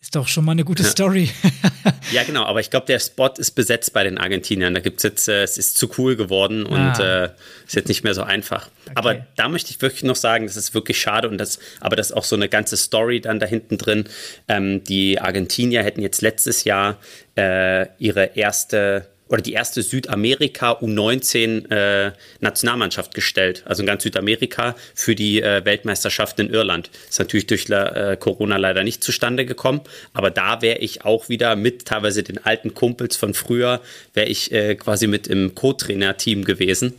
ist 0.01 0.15
doch 0.15 0.29
schon 0.29 0.45
mal 0.45 0.53
eine 0.53 0.65
gute 0.65 0.85
Story. 0.85 1.29
ja, 2.13 2.23
genau, 2.23 2.45
aber 2.45 2.61
ich 2.61 2.71
glaube, 2.71 2.87
der 2.87 3.01
Spot 3.01 3.31
ist 3.37 3.51
besetzt 3.53 3.93
bei 3.93 4.05
den 4.05 4.17
Argentiniern. 4.17 4.73
Da 4.73 4.81
gibt 4.81 4.99
es 4.99 5.03
jetzt, 5.03 5.29
äh, 5.29 5.43
es 5.43 5.59
ist 5.59 5.77
zu 5.77 5.91
cool 5.99 6.15
geworden 6.15 6.65
und 6.65 6.79
ah. 6.79 7.25
äh, 7.25 7.31
ist 7.67 7.75
jetzt 7.75 7.89
nicht 7.89 8.05
mehr 8.05 8.15
so 8.15 8.23
einfach. 8.23 8.69
Okay. 8.87 8.93
Aber 8.95 9.27
da 9.37 9.49
möchte 9.49 9.71
ich 9.73 9.83
wirklich 9.83 10.05
noch 10.05 10.17
sagen, 10.17 10.47
das 10.47 10.57
ist 10.57 10.73
wirklich 10.73 11.01
schade 11.01 11.29
und 11.29 11.39
das, 11.39 11.59
aber 11.81 11.97
das 11.97 12.11
ist 12.11 12.17
auch 12.17 12.25
so 12.25 12.37
eine 12.37 12.49
ganze 12.49 12.77
Story 12.77 13.21
dann 13.21 13.41
da 13.41 13.47
hinten 13.47 13.77
drin. 13.77 14.05
Ähm, 14.47 14.85
die 14.85 15.21
Argentinier 15.21 15.83
hätten 15.83 16.01
jetzt 16.01 16.23
letztes 16.23 16.63
Jahr 16.63 16.99
äh, 17.37 17.87
ihre 17.99 18.37
erste 18.37 19.09
oder 19.29 19.43
die 19.43 19.53
erste 19.53 19.83
Südamerika 19.83 20.73
U19 20.73 21.71
äh, 21.71 22.13
Nationalmannschaft 22.41 23.15
gestellt, 23.15 23.63
also 23.67 23.83
in 23.83 23.87
ganz 23.87 24.03
Südamerika 24.03 24.75
für 24.95 25.15
die 25.15 25.43
äh, 25.43 25.65
Weltmeisterschaft 25.65 26.39
in 26.41 26.51
Irland. 26.51 26.91
Ist 27.09 27.19
natürlich 27.19 27.47
durch 27.47 27.69
äh, 27.69 28.17
Corona 28.19 28.57
leider 28.57 28.85
nicht 28.85 29.05
zustande 29.05 29.47
gekommen, 29.47 29.81
aber 30.13 30.31
da 30.31 30.63
wäre 30.63 30.79
ich 30.79 31.05
auch 31.05 31.29
wieder 31.29 31.57
mit 31.57 31.85
teilweise 31.85 32.23
den 32.23 32.39
alten 32.45 32.75
Kumpels 32.75 33.17
von 33.17 33.35
früher, 33.35 33.81
wäre 34.15 34.29
ich 34.29 34.53
äh, 34.53 34.75
quasi 34.75 35.07
mit 35.07 35.27
im 35.27 35.55
Co-Trainer-Team 35.55 36.45
gewesen. 36.45 36.95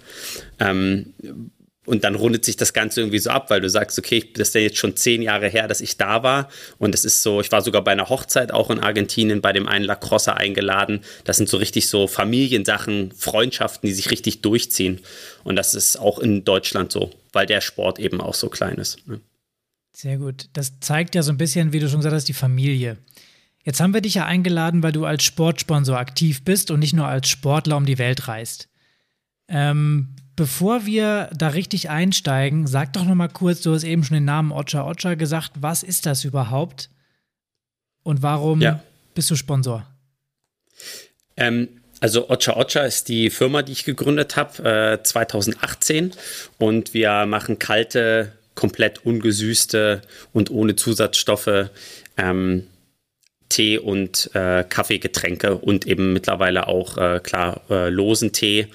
Ähm, 0.59 1.13
und 1.89 2.03
dann 2.03 2.13
rundet 2.13 2.45
sich 2.45 2.55
das 2.55 2.73
Ganze 2.73 3.01
irgendwie 3.01 3.17
so 3.17 3.31
ab, 3.31 3.49
weil 3.49 3.61
du 3.61 3.69
sagst, 3.69 3.97
okay, 3.97 4.23
das 4.35 4.49
ist 4.49 4.53
ja 4.53 4.61
jetzt 4.61 4.77
schon 4.77 4.95
zehn 4.95 5.23
Jahre 5.23 5.49
her, 5.49 5.67
dass 5.67 5.81
ich 5.81 5.97
da 5.97 6.21
war. 6.21 6.47
Und 6.77 6.93
es 6.93 7.03
ist 7.03 7.23
so, 7.23 7.41
ich 7.41 7.51
war 7.51 7.63
sogar 7.63 7.83
bei 7.83 7.93
einer 7.93 8.09
Hochzeit 8.09 8.51
auch 8.51 8.69
in 8.69 8.77
Argentinien 8.79 9.41
bei 9.41 9.53
dem 9.53 9.67
einen 9.67 9.85
Lacrosse 9.85 10.37
eingeladen. 10.37 11.01
Das 11.23 11.37
sind 11.37 11.49
so 11.49 11.57
richtig 11.57 11.87
so 11.87 12.05
Familiensachen, 12.05 13.11
Freundschaften, 13.13 13.87
die 13.87 13.95
sich 13.95 14.11
richtig 14.11 14.41
durchziehen. 14.41 14.99
Und 15.43 15.55
das 15.55 15.73
ist 15.73 15.97
auch 15.97 16.19
in 16.19 16.45
Deutschland 16.45 16.91
so, 16.91 17.09
weil 17.33 17.47
der 17.47 17.59
Sport 17.59 17.97
eben 17.97 18.21
auch 18.21 18.35
so 18.35 18.49
klein 18.49 18.75
ist. 18.75 19.07
Ne? 19.07 19.19
Sehr 19.91 20.17
gut. 20.17 20.47
Das 20.53 20.79
zeigt 20.81 21.15
ja 21.15 21.23
so 21.23 21.31
ein 21.31 21.39
bisschen, 21.39 21.73
wie 21.73 21.79
du 21.79 21.89
schon 21.89 22.01
gesagt 22.01 22.13
hast, 22.13 22.29
die 22.29 22.33
Familie. 22.33 22.97
Jetzt 23.63 23.81
haben 23.81 23.95
wir 23.95 24.01
dich 24.01 24.13
ja 24.13 24.25
eingeladen, 24.25 24.83
weil 24.83 24.91
du 24.91 25.05
als 25.05 25.23
Sportsponsor 25.23 25.97
aktiv 25.97 26.43
bist 26.45 26.69
und 26.69 26.81
nicht 26.81 26.93
nur 26.93 27.07
als 27.07 27.29
Sportler 27.29 27.77
um 27.77 27.87
die 27.87 27.97
Welt 27.97 28.27
reist. 28.27 28.69
Ähm, 29.47 30.09
Bevor 30.39 30.85
wir 30.85 31.29
da 31.35 31.49
richtig 31.49 31.89
einsteigen, 31.89 32.65
sag 32.65 32.93
doch 32.93 33.03
noch 33.03 33.13
mal 33.13 33.27
kurz, 33.27 33.59
du 33.59 33.73
hast 33.73 33.83
eben 33.83 34.05
schon 34.05 34.13
den 34.13 34.23
Namen 34.23 34.53
Ocha 34.53 34.89
Ocha 34.89 35.15
gesagt. 35.15 35.51
Was 35.59 35.83
ist 35.83 36.05
das 36.05 36.23
überhaupt? 36.23 36.89
Und 38.03 38.21
warum 38.21 38.61
ja. 38.61 38.81
bist 39.13 39.29
du 39.29 39.35
Sponsor? 39.35 39.85
Ähm, 41.35 41.67
also 41.99 42.29
Ocha 42.29 42.55
Ocha 42.55 42.85
ist 42.85 43.09
die 43.09 43.29
Firma, 43.29 43.63
die 43.63 43.73
ich 43.73 43.83
gegründet 43.83 44.37
habe, 44.37 44.97
äh, 45.01 45.03
2018. 45.03 46.13
Und 46.57 46.93
wir 46.93 47.25
machen 47.25 47.59
kalte, 47.59 48.31
komplett 48.55 49.05
ungesüßte 49.05 50.03
und 50.31 50.51
ohne 50.51 50.77
Zusatzstoffe 50.77 51.69
ähm, 52.15 52.65
Tee 53.49 53.79
und 53.79 54.29
äh, 54.35 54.63
Kaffeegetränke 54.63 55.55
und 55.55 55.87
eben 55.87 56.13
mittlerweile 56.13 56.67
auch, 56.67 56.97
äh, 56.97 57.19
klar, 57.21 57.61
äh, 57.69 57.89
losen 57.89 58.31
Tee 58.31 58.67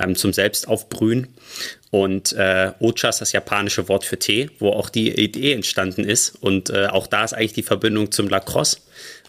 ähm, 0.00 0.16
zum 0.16 0.32
Selbstaufbrühen. 0.32 1.28
Und 1.90 2.32
äh, 2.32 2.72
Ocha 2.80 3.10
ist 3.10 3.20
das 3.20 3.32
japanische 3.32 3.86
Wort 3.88 4.04
für 4.04 4.18
Tee, 4.18 4.50
wo 4.58 4.70
auch 4.70 4.88
die 4.88 5.10
Idee 5.10 5.52
entstanden 5.52 6.04
ist. 6.04 6.30
Und 6.40 6.70
äh, 6.70 6.86
auch 6.86 7.06
da 7.06 7.22
ist 7.24 7.34
eigentlich 7.34 7.52
die 7.52 7.62
Verbindung 7.62 8.10
zum 8.10 8.28
Lacrosse, 8.28 8.78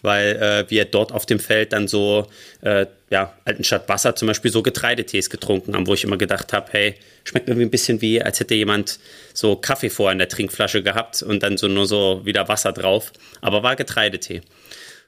weil 0.02 0.36
äh, 0.36 0.70
wir 0.70 0.84
dort 0.84 1.12
auf 1.12 1.26
dem 1.26 1.38
Feld 1.38 1.72
dann 1.72 1.88
so, 1.88 2.26
äh, 2.62 2.86
ja, 3.10 3.32
statt 3.60 3.88
Wasser 3.88 4.16
zum 4.16 4.28
Beispiel 4.28 4.50
so 4.50 4.62
Getreidetees 4.62 5.30
getrunken 5.30 5.74
haben, 5.74 5.86
wo 5.86 5.94
ich 5.94 6.04
immer 6.04 6.16
gedacht 6.16 6.52
habe, 6.52 6.68
hey, 6.72 6.94
schmeckt 7.24 7.48
irgendwie 7.48 7.66
ein 7.66 7.70
bisschen 7.70 8.00
wie, 8.00 8.22
als 8.22 8.40
hätte 8.40 8.54
jemand 8.54 8.98
so 9.32 9.56
Kaffee 9.56 9.90
vor 9.90 10.10
in 10.12 10.18
der 10.18 10.28
Trinkflasche 10.28 10.82
gehabt 10.82 11.22
und 11.22 11.42
dann 11.42 11.56
so 11.56 11.68
nur 11.68 11.86
so 11.86 12.22
wieder 12.24 12.48
Wasser 12.48 12.72
drauf. 12.72 13.12
Aber 13.40 13.62
war 13.62 13.76
Getreidetee. 13.76 14.42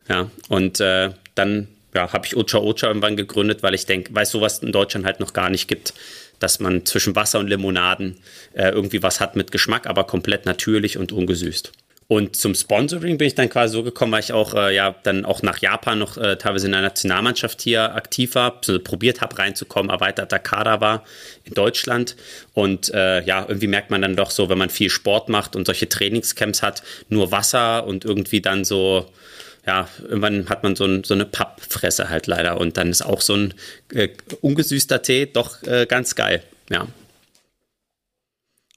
Ja, 0.08 0.30
und 0.48 0.80
äh, 0.80 1.10
dann 1.34 1.68
ja, 1.94 2.12
habe 2.12 2.26
ich 2.26 2.36
Ocha 2.36 2.58
Ocha 2.58 2.86
irgendwann 2.88 3.16
gegründet, 3.16 3.62
weil 3.62 3.74
ich 3.74 3.86
denke, 3.86 4.14
weil 4.14 4.22
es 4.22 4.30
sowas 4.30 4.60
in 4.60 4.70
Deutschland 4.70 5.04
halt 5.04 5.20
noch 5.20 5.32
gar 5.32 5.50
nicht 5.50 5.66
gibt 5.66 5.94
dass 6.38 6.60
man 6.60 6.84
zwischen 6.84 7.16
Wasser 7.16 7.38
und 7.38 7.48
Limonaden 7.48 8.18
äh, 8.54 8.70
irgendwie 8.70 9.02
was 9.02 9.20
hat 9.20 9.36
mit 9.36 9.52
Geschmack, 9.52 9.86
aber 9.86 10.04
komplett 10.04 10.46
natürlich 10.46 10.98
und 10.98 11.12
ungesüßt. 11.12 11.72
Und 12.08 12.36
zum 12.36 12.54
Sponsoring 12.54 13.18
bin 13.18 13.26
ich 13.26 13.34
dann 13.34 13.48
quasi 13.48 13.72
so 13.72 13.82
gekommen, 13.82 14.12
weil 14.12 14.20
ich 14.20 14.32
auch 14.32 14.54
äh, 14.54 14.74
ja 14.74 14.94
dann 15.02 15.24
auch 15.24 15.42
nach 15.42 15.58
Japan 15.58 15.98
noch 15.98 16.16
äh, 16.16 16.36
teilweise 16.36 16.66
in 16.66 16.72
der 16.72 16.82
Nationalmannschaft 16.82 17.60
hier 17.60 17.96
aktiv 17.96 18.36
war, 18.36 18.58
also 18.58 18.78
probiert 18.78 19.20
habe 19.20 19.36
reinzukommen, 19.38 19.90
erweiterter 19.90 20.38
Kader 20.38 20.80
war 20.80 21.04
in 21.44 21.54
Deutschland. 21.54 22.14
Und 22.54 22.94
äh, 22.94 23.22
ja, 23.24 23.44
irgendwie 23.48 23.66
merkt 23.66 23.90
man 23.90 24.02
dann 24.02 24.14
doch 24.14 24.30
so, 24.30 24.48
wenn 24.48 24.58
man 24.58 24.70
viel 24.70 24.88
Sport 24.88 25.28
macht 25.28 25.56
und 25.56 25.66
solche 25.66 25.88
Trainingscamps 25.88 26.62
hat, 26.62 26.84
nur 27.08 27.32
Wasser 27.32 27.84
und 27.86 28.04
irgendwie 28.04 28.40
dann 28.40 28.64
so 28.64 29.06
ja, 29.66 29.88
irgendwann 30.00 30.48
hat 30.48 30.62
man 30.62 30.76
so, 30.76 30.84
ein, 30.84 31.02
so 31.02 31.14
eine 31.14 31.24
Pappfresse 31.24 32.08
halt 32.08 32.28
leider. 32.28 32.60
Und 32.60 32.76
dann 32.76 32.90
ist 32.90 33.02
auch 33.02 33.20
so 33.20 33.34
ein 33.34 33.54
äh, 33.92 34.10
ungesüßter 34.40 35.02
Tee 35.02 35.26
doch 35.26 35.60
äh, 35.64 35.86
ganz 35.86 36.14
geil. 36.14 36.42
Ja. 36.70 36.86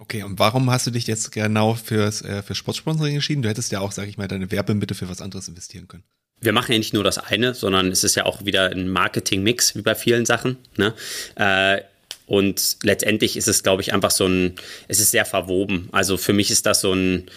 Okay, 0.01 0.23
und 0.23 0.39
warum 0.39 0.71
hast 0.71 0.87
du 0.87 0.91
dich 0.91 1.07
jetzt 1.07 1.29
genau 1.33 1.75
fürs, 1.75 2.21
äh, 2.21 2.41
für 2.41 2.55
Sportsponsoring 2.55 3.15
entschieden? 3.15 3.41
Du 3.41 3.49
hättest 3.49 3.71
ja 3.73 3.81
auch, 3.81 3.91
sag 3.91 4.07
ich 4.07 4.17
mal, 4.17 4.29
deine 4.29 4.49
Werbemittel 4.49 4.95
für 4.95 5.09
was 5.09 5.21
anderes 5.21 5.49
investieren 5.49 5.89
können. 5.89 6.03
Wir 6.39 6.53
machen 6.53 6.71
ja 6.71 6.77
nicht 6.77 6.93
nur 6.93 7.03
das 7.03 7.17
eine, 7.17 7.53
sondern 7.53 7.91
es 7.91 8.05
ist 8.05 8.15
ja 8.15 8.25
auch 8.25 8.45
wieder 8.45 8.71
ein 8.71 8.87
Marketing-Mix, 8.87 9.75
wie 9.75 9.81
bei 9.81 9.95
vielen 9.95 10.25
Sachen. 10.25 10.55
Ne? 10.77 10.93
Äh, 11.35 11.81
und 12.27 12.77
letztendlich 12.83 13.35
ist 13.35 13.49
es, 13.49 13.61
glaube 13.61 13.81
ich, 13.81 13.93
einfach 13.93 14.11
so 14.11 14.25
ein, 14.25 14.55
es 14.87 15.01
ist 15.01 15.11
sehr 15.11 15.25
verwoben. 15.25 15.89
Also 15.91 16.15
für 16.15 16.31
mich 16.31 16.49
ist 16.49 16.65
das 16.65 16.79
so 16.79 16.93
ein, 16.93 17.29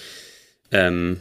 ähm, 0.70 1.20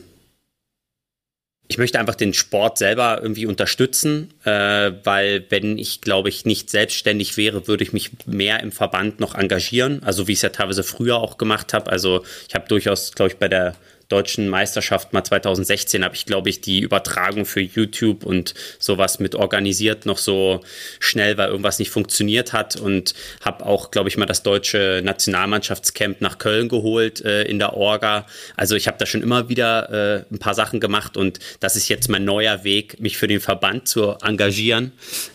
ich 1.71 1.77
möchte 1.77 1.99
einfach 1.99 2.15
den 2.15 2.33
Sport 2.33 2.77
selber 2.77 3.19
irgendwie 3.21 3.45
unterstützen, 3.45 4.33
äh, 4.43 4.91
weil 5.05 5.45
wenn 5.47 5.77
ich, 5.77 6.01
glaube 6.01 6.27
ich, 6.27 6.43
nicht 6.43 6.69
selbstständig 6.69 7.37
wäre, 7.37 7.65
würde 7.65 7.85
ich 7.85 7.93
mich 7.93 8.11
mehr 8.25 8.59
im 8.59 8.73
Verband 8.73 9.21
noch 9.21 9.35
engagieren. 9.35 10.03
Also 10.03 10.27
wie 10.27 10.33
ich 10.33 10.39
es 10.39 10.41
ja 10.41 10.49
teilweise 10.49 10.83
früher 10.83 11.15
auch 11.15 11.37
gemacht 11.37 11.73
habe. 11.73 11.89
Also 11.89 12.25
ich 12.49 12.55
habe 12.55 12.67
durchaus, 12.67 13.13
glaube 13.13 13.31
ich, 13.31 13.37
bei 13.37 13.47
der 13.47 13.75
deutschen 14.11 14.49
Meisterschaft 14.49 15.13
mal 15.13 15.23
2016 15.23 16.03
habe 16.03 16.15
ich, 16.15 16.25
glaube 16.25 16.49
ich, 16.49 16.61
die 16.61 16.81
Übertragung 16.81 17.45
für 17.45 17.61
YouTube 17.61 18.25
und 18.25 18.53
sowas 18.79 19.19
mit 19.19 19.35
organisiert, 19.35 20.05
noch 20.05 20.17
so 20.17 20.61
schnell, 20.99 21.37
weil 21.37 21.49
irgendwas 21.49 21.79
nicht 21.79 21.91
funktioniert 21.91 22.53
hat 22.53 22.75
und 22.75 23.13
habe 23.41 23.65
auch, 23.65 23.91
glaube 23.91 24.09
ich, 24.09 24.17
mal 24.17 24.25
das 24.25 24.43
deutsche 24.43 25.01
Nationalmannschaftscamp 25.03 26.21
nach 26.21 26.37
Köln 26.37 26.67
geholt 26.67 27.23
äh, 27.23 27.43
in 27.43 27.59
der 27.59 27.73
Orga. 27.73 28.25
Also 28.57 28.75
ich 28.75 28.87
habe 28.87 28.97
da 28.97 29.05
schon 29.05 29.21
immer 29.21 29.49
wieder 29.49 30.25
äh, 30.29 30.33
ein 30.33 30.39
paar 30.39 30.53
Sachen 30.53 30.79
gemacht 30.79 31.15
und 31.15 31.39
das 31.59 31.75
ist 31.75 31.87
jetzt 31.87 32.09
mein 32.09 32.25
neuer 32.25 32.63
Weg, 32.63 32.99
mich 32.99 33.17
für 33.17 33.27
den 33.27 33.39
Verband 33.39 33.87
zu 33.87 34.15
engagieren, 34.21 34.91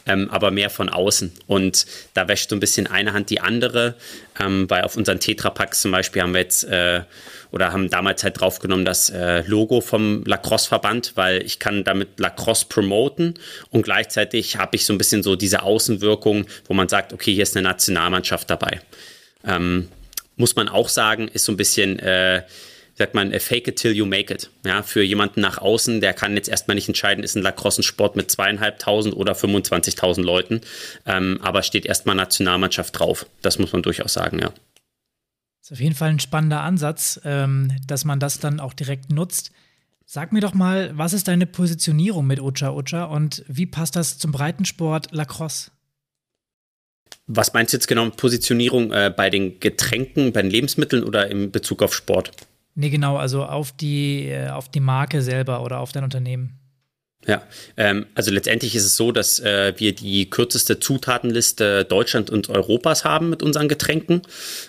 ähm, 0.06 0.30
aber 0.30 0.50
mehr 0.50 0.71
von 0.71 0.88
außen. 0.88 1.33
Und 1.47 1.87
da 2.14 2.28
wäscht 2.28 2.50
so 2.50 2.56
ein 2.56 2.61
bisschen 2.61 2.87
eine 2.87 3.12
Hand 3.12 3.30
die 3.30 3.40
andere, 3.40 3.95
ähm, 4.38 4.68
weil 4.68 4.83
auf 4.83 4.97
unseren 4.97 5.21
Tetrapacks 5.21 5.80
zum 5.80 5.92
Beispiel 5.92 6.23
haben 6.23 6.35
wir 6.35 6.40
jetzt 6.40 6.64
äh, 6.64 7.02
oder 7.50 7.72
haben 7.72 7.90
damals 7.90 8.24
halt 8.24 8.40
draufgenommen 8.40 8.84
das 8.84 9.10
äh, 9.10 9.42
Logo 9.46 9.80
vom 9.80 10.24
Lacrosse-Verband, 10.24 11.12
weil 11.14 11.42
ich 11.42 11.58
kann 11.58 11.84
damit 11.84 12.18
Lacrosse 12.18 12.66
promoten 12.68 13.34
und 13.70 13.82
gleichzeitig 13.82 14.56
habe 14.56 14.76
ich 14.76 14.86
so 14.86 14.92
ein 14.92 14.98
bisschen 14.98 15.22
so 15.22 15.36
diese 15.36 15.62
Außenwirkung, 15.62 16.46
wo 16.66 16.74
man 16.74 16.88
sagt, 16.88 17.12
okay, 17.12 17.32
hier 17.32 17.42
ist 17.42 17.56
eine 17.56 17.68
Nationalmannschaft 17.68 18.50
dabei. 18.50 18.80
Ähm, 19.44 19.88
muss 20.36 20.56
man 20.56 20.68
auch 20.68 20.88
sagen, 20.88 21.28
ist 21.28 21.44
so 21.44 21.52
ein 21.52 21.56
bisschen, 21.56 21.98
äh, 21.98 22.42
sagt 22.94 23.14
man, 23.14 23.32
fake 23.40 23.68
it 23.68 23.76
till 23.76 23.92
you 23.92 24.06
make 24.06 24.32
it. 24.32 24.50
Ja, 24.64 24.82
für 24.82 25.02
jemanden 25.02 25.40
nach 25.40 25.58
außen, 25.58 26.00
der 26.00 26.12
kann 26.12 26.34
jetzt 26.34 26.48
erstmal 26.48 26.74
nicht 26.74 26.88
entscheiden, 26.88 27.24
ist 27.24 27.36
ein 27.36 27.42
Lacrosse-Sport 27.42 28.16
mit 28.16 28.30
zweieinhalbtausend 28.30 29.14
oder 29.16 29.32
25.000 29.32 30.22
Leuten, 30.22 30.60
ähm, 31.06 31.38
aber 31.42 31.62
steht 31.62 31.86
erstmal 31.86 32.16
Nationalmannschaft 32.16 32.98
drauf. 32.98 33.26
Das 33.42 33.58
muss 33.58 33.72
man 33.72 33.82
durchaus 33.82 34.12
sagen, 34.12 34.38
ja. 34.38 34.52
Das 35.66 35.73
ist 35.73 35.78
auf 35.78 35.82
jeden 35.82 35.96
Fall 35.96 36.11
ein 36.11 36.20
spannender 36.20 36.61
Ansatz, 36.61 37.20
ähm, 37.25 37.73
dass 37.88 38.04
man 38.04 38.20
das 38.20 38.38
dann 38.38 38.61
auch 38.61 38.73
direkt 38.73 39.11
nutzt. 39.11 39.50
Sag 40.04 40.32
mir 40.32 40.40
doch 40.40 40.54
mal, 40.54 40.97
was 40.97 41.12
ist 41.12 41.26
deine 41.26 41.45
Positionierung 41.45 42.25
mit 42.25 42.38
Ocha 42.38 42.71
Ocha 42.71 43.06
und 43.06 43.45
wie 43.49 43.67
passt 43.67 43.97
das 43.97 44.17
zum 44.17 44.30
Breitensport 44.30 45.10
Lacrosse? 45.10 45.73
Was 47.26 47.52
meinst 47.52 47.73
du 47.73 47.78
jetzt 47.78 47.88
genau 47.88 48.04
mit 48.04 48.17
Positionierung 48.17 48.93
äh, 48.93 49.12
bei 49.17 49.28
den 49.28 49.58
Getränken, 49.58 50.32
bei 50.32 50.43
den 50.43 50.52
Lebensmitteln 50.52 51.02
oder 51.02 51.28
in 51.28 51.50
Bezug 51.50 51.82
auf 51.82 51.93
Sport? 51.93 52.30
Nee, 52.76 52.90
genau, 52.90 53.17
also 53.17 53.45
auf 53.45 53.73
die, 53.73 54.28
äh, 54.28 54.50
auf 54.50 54.69
die 54.69 54.78
Marke 54.78 55.21
selber 55.21 55.64
oder 55.64 55.80
auf 55.80 55.90
dein 55.90 56.04
Unternehmen. 56.04 56.60
Ja, 57.26 57.43
ähm, 57.76 58.06
also 58.15 58.30
letztendlich 58.30 58.76
ist 58.76 58.84
es 58.84 58.97
so, 58.97 59.10
dass 59.10 59.41
äh, 59.41 59.73
wir 59.78 59.93
die 59.93 60.30
kürzeste 60.30 60.78
Zutatenliste 60.78 61.84
Deutschland 61.84 62.30
und 62.30 62.49
Europas 62.50 63.04
haben 63.04 63.30
mit 63.30 63.43
unseren 63.43 63.67
Getränken. 63.67 64.23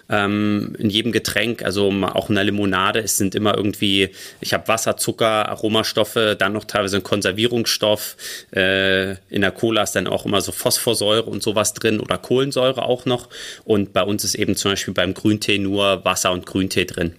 Ähm, 0.09 0.75
in 0.79 0.89
jedem 0.89 1.11
Getränk, 1.11 1.63
also 1.63 1.91
auch 1.91 2.29
in 2.29 2.35
der 2.35 2.45
Limonade, 2.45 2.99
es 2.99 3.15
sind 3.15 3.35
immer 3.35 3.55
irgendwie, 3.55 4.09
ich 4.41 4.53
habe 4.53 4.67
Wasser, 4.67 4.97
Zucker, 4.97 5.49
Aromastoffe, 5.49 6.35
dann 6.37 6.53
noch 6.53 6.63
teilweise 6.63 6.97
ein 6.97 7.03
Konservierungsstoff. 7.03 8.17
Äh, 8.55 9.11
in 9.29 9.41
der 9.41 9.51
Cola 9.51 9.83
ist 9.83 9.91
dann 9.91 10.07
auch 10.07 10.25
immer 10.25 10.41
so 10.41 10.51
Phosphorsäure 10.51 11.29
und 11.29 11.43
sowas 11.43 11.75
drin 11.75 11.99
oder 11.99 12.17
Kohlensäure 12.17 12.81
auch 12.83 13.05
noch. 13.05 13.29
Und 13.65 13.93
bei 13.93 14.01
uns 14.01 14.23
ist 14.23 14.33
eben 14.33 14.55
zum 14.55 14.71
Beispiel 14.71 14.95
beim 14.95 15.13
Grüntee 15.13 15.59
nur 15.59 16.03
Wasser 16.03 16.31
und 16.31 16.47
Grüntee 16.47 16.85
drin. 16.85 17.13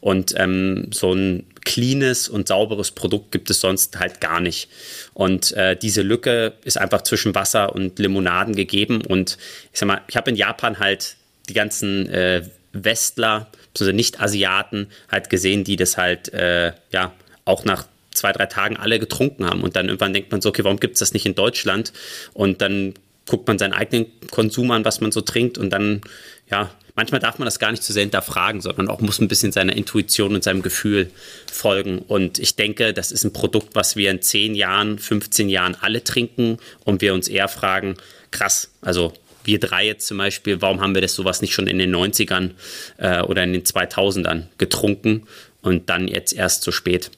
Und 0.00 0.34
ähm, 0.36 0.88
so 0.92 1.12
ein 1.12 1.46
cleanes 1.64 2.28
und 2.28 2.48
sauberes 2.48 2.90
Produkt 2.90 3.32
gibt 3.32 3.50
es 3.50 3.60
sonst 3.60 3.98
halt 3.98 4.20
gar 4.20 4.40
nicht. 4.40 4.68
Und 5.12 5.52
äh, 5.52 5.76
diese 5.76 6.02
Lücke 6.02 6.54
ist 6.64 6.78
einfach 6.78 7.02
zwischen 7.02 7.34
Wasser 7.34 7.74
und 7.74 7.98
Limonaden 7.98 8.54
gegeben. 8.56 9.02
Und 9.04 9.36
ich 9.72 9.78
sag 9.78 9.86
mal, 9.86 10.00
ich 10.08 10.16
habe 10.16 10.30
in 10.30 10.36
Japan 10.36 10.78
halt 10.78 11.16
die 11.48 11.54
ganzen 11.54 12.08
äh, 12.08 12.42
Westler, 12.72 13.48
also 13.78 13.92
Nicht-Asiaten, 13.92 14.88
halt 15.10 15.30
gesehen, 15.30 15.64
die 15.64 15.76
das 15.76 15.96
halt 15.96 16.32
äh, 16.32 16.72
ja 16.92 17.12
auch 17.44 17.64
nach 17.64 17.86
zwei, 18.12 18.32
drei 18.32 18.46
Tagen 18.46 18.76
alle 18.76 18.98
getrunken 18.98 19.46
haben. 19.46 19.62
Und 19.62 19.76
dann 19.76 19.86
irgendwann 19.86 20.12
denkt 20.14 20.30
man 20.32 20.40
so, 20.40 20.48
okay, 20.48 20.64
warum 20.64 20.80
gibt 20.80 20.94
es 20.94 21.00
das 21.00 21.12
nicht 21.12 21.26
in 21.26 21.34
Deutschland? 21.34 21.92
Und 22.32 22.60
dann 22.60 22.94
guckt 23.30 23.46
man 23.46 23.60
seinen 23.60 23.72
eigenen 23.72 24.06
Konsum 24.32 24.72
an, 24.72 24.84
was 24.84 25.00
man 25.00 25.12
so 25.12 25.20
trinkt 25.20 25.56
und 25.56 25.70
dann, 25.70 26.00
ja, 26.50 26.74
manchmal 26.96 27.20
darf 27.20 27.38
man 27.38 27.46
das 27.46 27.60
gar 27.60 27.70
nicht 27.70 27.84
zu 27.84 27.92
sehr 27.92 28.02
hinterfragen, 28.02 28.60
sondern 28.60 28.88
auch 28.88 29.00
muss 29.00 29.20
ein 29.20 29.28
bisschen 29.28 29.52
seiner 29.52 29.76
Intuition 29.76 30.34
und 30.34 30.42
seinem 30.42 30.62
Gefühl 30.62 31.12
folgen. 31.50 32.00
Und 32.00 32.40
ich 32.40 32.56
denke, 32.56 32.92
das 32.92 33.12
ist 33.12 33.22
ein 33.22 33.32
Produkt, 33.32 33.76
was 33.76 33.94
wir 33.94 34.10
in 34.10 34.20
10 34.20 34.56
Jahren, 34.56 34.98
15 34.98 35.48
Jahren 35.48 35.76
alle 35.80 36.02
trinken 36.02 36.58
und 36.84 37.02
wir 37.02 37.14
uns 37.14 37.28
eher 37.28 37.46
fragen, 37.46 37.94
krass, 38.32 38.72
also 38.80 39.12
wir 39.44 39.60
drei 39.60 39.86
jetzt 39.86 40.08
zum 40.08 40.18
Beispiel, 40.18 40.60
warum 40.60 40.80
haben 40.80 40.94
wir 40.94 41.02
das 41.02 41.14
sowas 41.14 41.40
nicht 41.40 41.54
schon 41.54 41.68
in 41.68 41.78
den 41.78 41.94
90ern 41.94 42.50
äh, 42.98 43.22
oder 43.22 43.44
in 43.44 43.52
den 43.52 43.62
2000ern 43.62 44.46
getrunken 44.58 45.28
und 45.62 45.88
dann 45.88 46.08
jetzt 46.08 46.32
erst 46.32 46.62
zu 46.62 46.72
spät? 46.72 47.12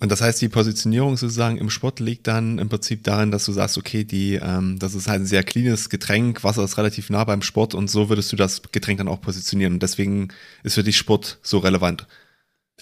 Und 0.00 0.10
das 0.10 0.22
heißt, 0.22 0.40
die 0.40 0.48
Positionierung 0.48 1.18
sozusagen 1.18 1.58
im 1.58 1.68
Sport 1.68 2.00
liegt 2.00 2.26
dann 2.26 2.58
im 2.58 2.70
Prinzip 2.70 3.04
darin, 3.04 3.30
dass 3.30 3.44
du 3.44 3.52
sagst, 3.52 3.76
okay, 3.76 4.02
die, 4.02 4.36
ähm, 4.42 4.78
das 4.78 4.94
ist 4.94 5.08
halt 5.08 5.20
ein 5.20 5.26
sehr 5.26 5.42
cleanes 5.42 5.90
Getränk, 5.90 6.42
Wasser 6.42 6.64
ist 6.64 6.78
relativ 6.78 7.10
nah 7.10 7.24
beim 7.24 7.42
Sport 7.42 7.74
und 7.74 7.90
so 7.90 8.08
würdest 8.08 8.32
du 8.32 8.36
das 8.36 8.62
Getränk 8.72 8.96
dann 8.98 9.08
auch 9.08 9.20
positionieren. 9.20 9.74
Und 9.74 9.82
deswegen 9.82 10.28
ist 10.62 10.74
für 10.74 10.82
dich 10.82 10.96
Sport 10.96 11.38
so 11.42 11.58
relevant. 11.58 12.06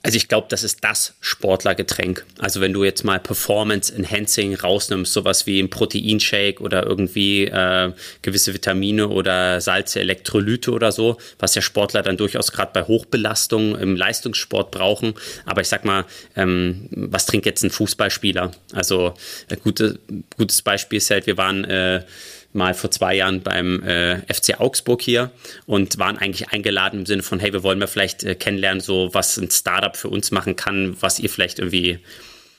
Also 0.03 0.17
ich 0.17 0.29
glaube, 0.29 0.47
das 0.49 0.63
ist 0.63 0.85
das 0.85 1.15
Sportlergetränk. 1.21 2.25
Also 2.39 2.61
wenn 2.61 2.73
du 2.73 2.85
jetzt 2.85 3.05
mal 3.05 3.19
Performance 3.19 3.93
Enhancing 3.93 4.55
rausnimmst, 4.55 5.13
sowas 5.13 5.47
wie 5.47 5.61
ein 5.61 5.71
Proteinshake 5.71 6.61
oder 6.61 6.87
irgendwie 6.87 7.47
äh, 7.47 7.93
gewisse 8.23 8.55
Vitamine 8.55 9.09
oder 9.09 9.61
Salze, 9.61 9.99
Elektrolyte 10.01 10.71
oder 10.71 10.93
so, 10.93 11.19
was 11.41 11.57
ja 11.57 11.63
Sportler 11.63 12.03
dann 12.03 12.17
durchaus 12.17 12.53
gerade 12.53 12.71
bei 12.73 12.85
Hochbelastung 12.85 13.77
im 13.77 13.97
Leistungssport 13.97 14.71
brauchen. 14.71 15.15
Aber 15.47 15.63
ich 15.63 15.69
sag 15.69 15.85
mal, 15.85 16.05
ähm, 16.37 16.89
was 16.91 17.27
trinkt 17.27 17.47
jetzt 17.47 17.65
ein 17.65 17.71
Fußballspieler? 17.71 18.53
Also 18.73 19.15
ein 19.51 19.57
äh, 19.57 19.61
gute, 19.61 19.99
gutes 20.37 20.63
Beispiel 20.63 20.99
ist 20.99 21.11
halt, 21.11 21.27
wir 21.27 21.37
waren 21.37 21.65
äh, 21.65 22.05
mal 22.53 22.75
vor 22.75 22.91
zwei 22.91 23.15
Jahren 23.15 23.43
beim 23.43 23.83
äh, 23.83 24.19
FC 24.33 24.61
Augsburg 24.61 25.03
hier 25.03 25.31
und 25.67 25.99
waren 25.99 26.19
eigentlich 26.19 26.49
eingeladen 26.51 27.01
im 27.01 27.07
Sinne 27.07 27.23
von, 27.23 27.41
hey, 27.41 27.53
wir 27.53 27.63
wollen 27.63 27.79
mal 27.79 27.87
vielleicht 27.87 28.25
äh, 28.25 28.35
kennenlernen, 28.35 28.81
so 28.81 29.11
was 29.13 29.37
ein 29.37 29.51
Startup 29.51 29.97
für 29.97 30.09
uns 30.09 30.31
machen 30.31 30.57
kann, 30.57 30.97
was 31.01 31.19
ihr 31.19 31.31
vielleicht 31.31 31.59
irgendwie 31.59 31.99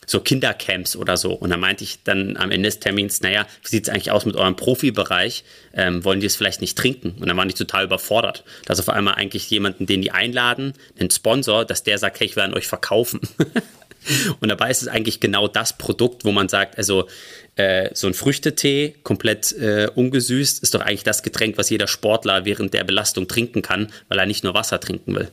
so 0.09 0.19
Kindercamps 0.21 0.95
oder 0.95 1.17
so. 1.17 1.33
Und 1.33 1.51
da 1.51 1.57
meinte 1.57 1.83
ich 1.83 2.03
dann 2.03 2.35
am 2.35 2.49
Ende 2.49 2.67
des 2.67 2.79
Termins, 2.79 3.21
naja, 3.21 3.45
wie 3.61 3.67
sieht 3.67 3.83
es 3.83 3.89
eigentlich 3.93 4.09
aus 4.09 4.25
mit 4.25 4.35
eurem 4.35 4.55
Profibereich? 4.55 5.43
Ähm, 5.73 6.03
wollen 6.03 6.19
die 6.19 6.25
es 6.25 6.35
vielleicht 6.35 6.61
nicht 6.61 6.75
trinken? 6.75 7.15
Und 7.19 7.27
dann 7.27 7.37
war 7.37 7.45
ich 7.45 7.53
total 7.53 7.85
überfordert, 7.85 8.43
dass 8.65 8.79
auf 8.79 8.89
einmal 8.89 9.15
eigentlich 9.15 9.47
jemanden, 9.51 9.85
den 9.85 10.01
die 10.01 10.09
einladen, 10.09 10.73
einen 10.99 11.11
Sponsor, 11.11 11.63
dass 11.63 11.83
der 11.83 11.99
sagt, 11.99 12.19
hey, 12.19 12.25
ich 12.25 12.37
an 12.39 12.55
euch 12.55 12.67
verkaufen. 12.67 13.19
Und 14.39 14.49
dabei 14.49 14.71
ist 14.71 14.81
es 14.81 14.87
eigentlich 14.87 15.19
genau 15.19 15.47
das 15.47 15.77
Produkt, 15.77 16.25
wo 16.25 16.31
man 16.31 16.49
sagt, 16.49 16.77
also 16.77 17.07
äh, 17.55 17.89
so 17.93 18.07
ein 18.07 18.15
Früchtetee, 18.15 18.95
komplett 19.03 19.51
äh, 19.51 19.89
ungesüßt, 19.93 20.63
ist 20.63 20.73
doch 20.73 20.81
eigentlich 20.81 21.03
das 21.03 21.21
Getränk, 21.21 21.57
was 21.57 21.69
jeder 21.69 21.85
Sportler 21.85 22.45
während 22.45 22.73
der 22.73 22.83
Belastung 22.83 23.27
trinken 23.27 23.61
kann, 23.61 23.91
weil 24.07 24.17
er 24.17 24.25
nicht 24.25 24.43
nur 24.43 24.55
Wasser 24.55 24.79
trinken 24.79 25.13
will. 25.13 25.29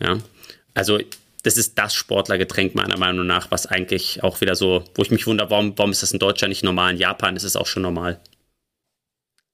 Ja, 0.00 0.18
also 0.74 0.98
das 1.42 1.56
ist 1.56 1.78
das 1.78 1.94
Sportlergetränk 1.94 2.74
meiner 2.74 2.98
Meinung 2.98 3.26
nach, 3.26 3.50
was 3.50 3.66
eigentlich 3.66 4.22
auch 4.22 4.40
wieder 4.40 4.56
so, 4.56 4.84
wo 4.94 5.02
ich 5.02 5.10
mich 5.10 5.26
wundere, 5.26 5.50
warum, 5.50 5.76
warum 5.76 5.92
ist 5.92 6.02
das 6.02 6.12
in 6.12 6.18
Deutschland 6.18 6.50
nicht 6.50 6.64
normal? 6.64 6.92
In 6.92 6.98
Japan 6.98 7.36
ist 7.36 7.44
es 7.44 7.56
auch 7.56 7.66
schon 7.66 7.82
normal. 7.82 8.20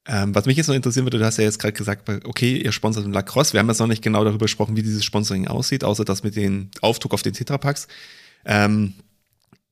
Ähm, 0.07 0.35
was 0.35 0.45
mich 0.45 0.57
jetzt 0.57 0.67
noch 0.67 0.75
interessieren 0.75 1.05
würde, 1.05 1.17
du 1.17 1.25
hast 1.25 1.37
ja 1.37 1.43
jetzt 1.43 1.59
gerade 1.59 1.73
gesagt, 1.73 2.07
okay, 2.25 2.57
ihr 2.57 2.71
sponsert 2.71 3.07
Lacrosse. 3.07 3.53
Wir 3.53 3.59
haben 3.59 3.69
jetzt 3.69 3.79
noch 3.79 3.87
nicht 3.87 4.03
genau 4.03 4.23
darüber 4.23 4.45
gesprochen, 4.45 4.75
wie 4.75 4.83
dieses 4.83 5.03
Sponsoring 5.03 5.47
aussieht, 5.47 5.83
außer 5.83 6.05
das 6.05 6.23
mit 6.23 6.35
dem 6.35 6.69
Aufdruck 6.81 7.13
auf 7.13 7.23
den 7.23 7.33
Tetrapacks. 7.33 7.87
Ähm, 8.45 8.93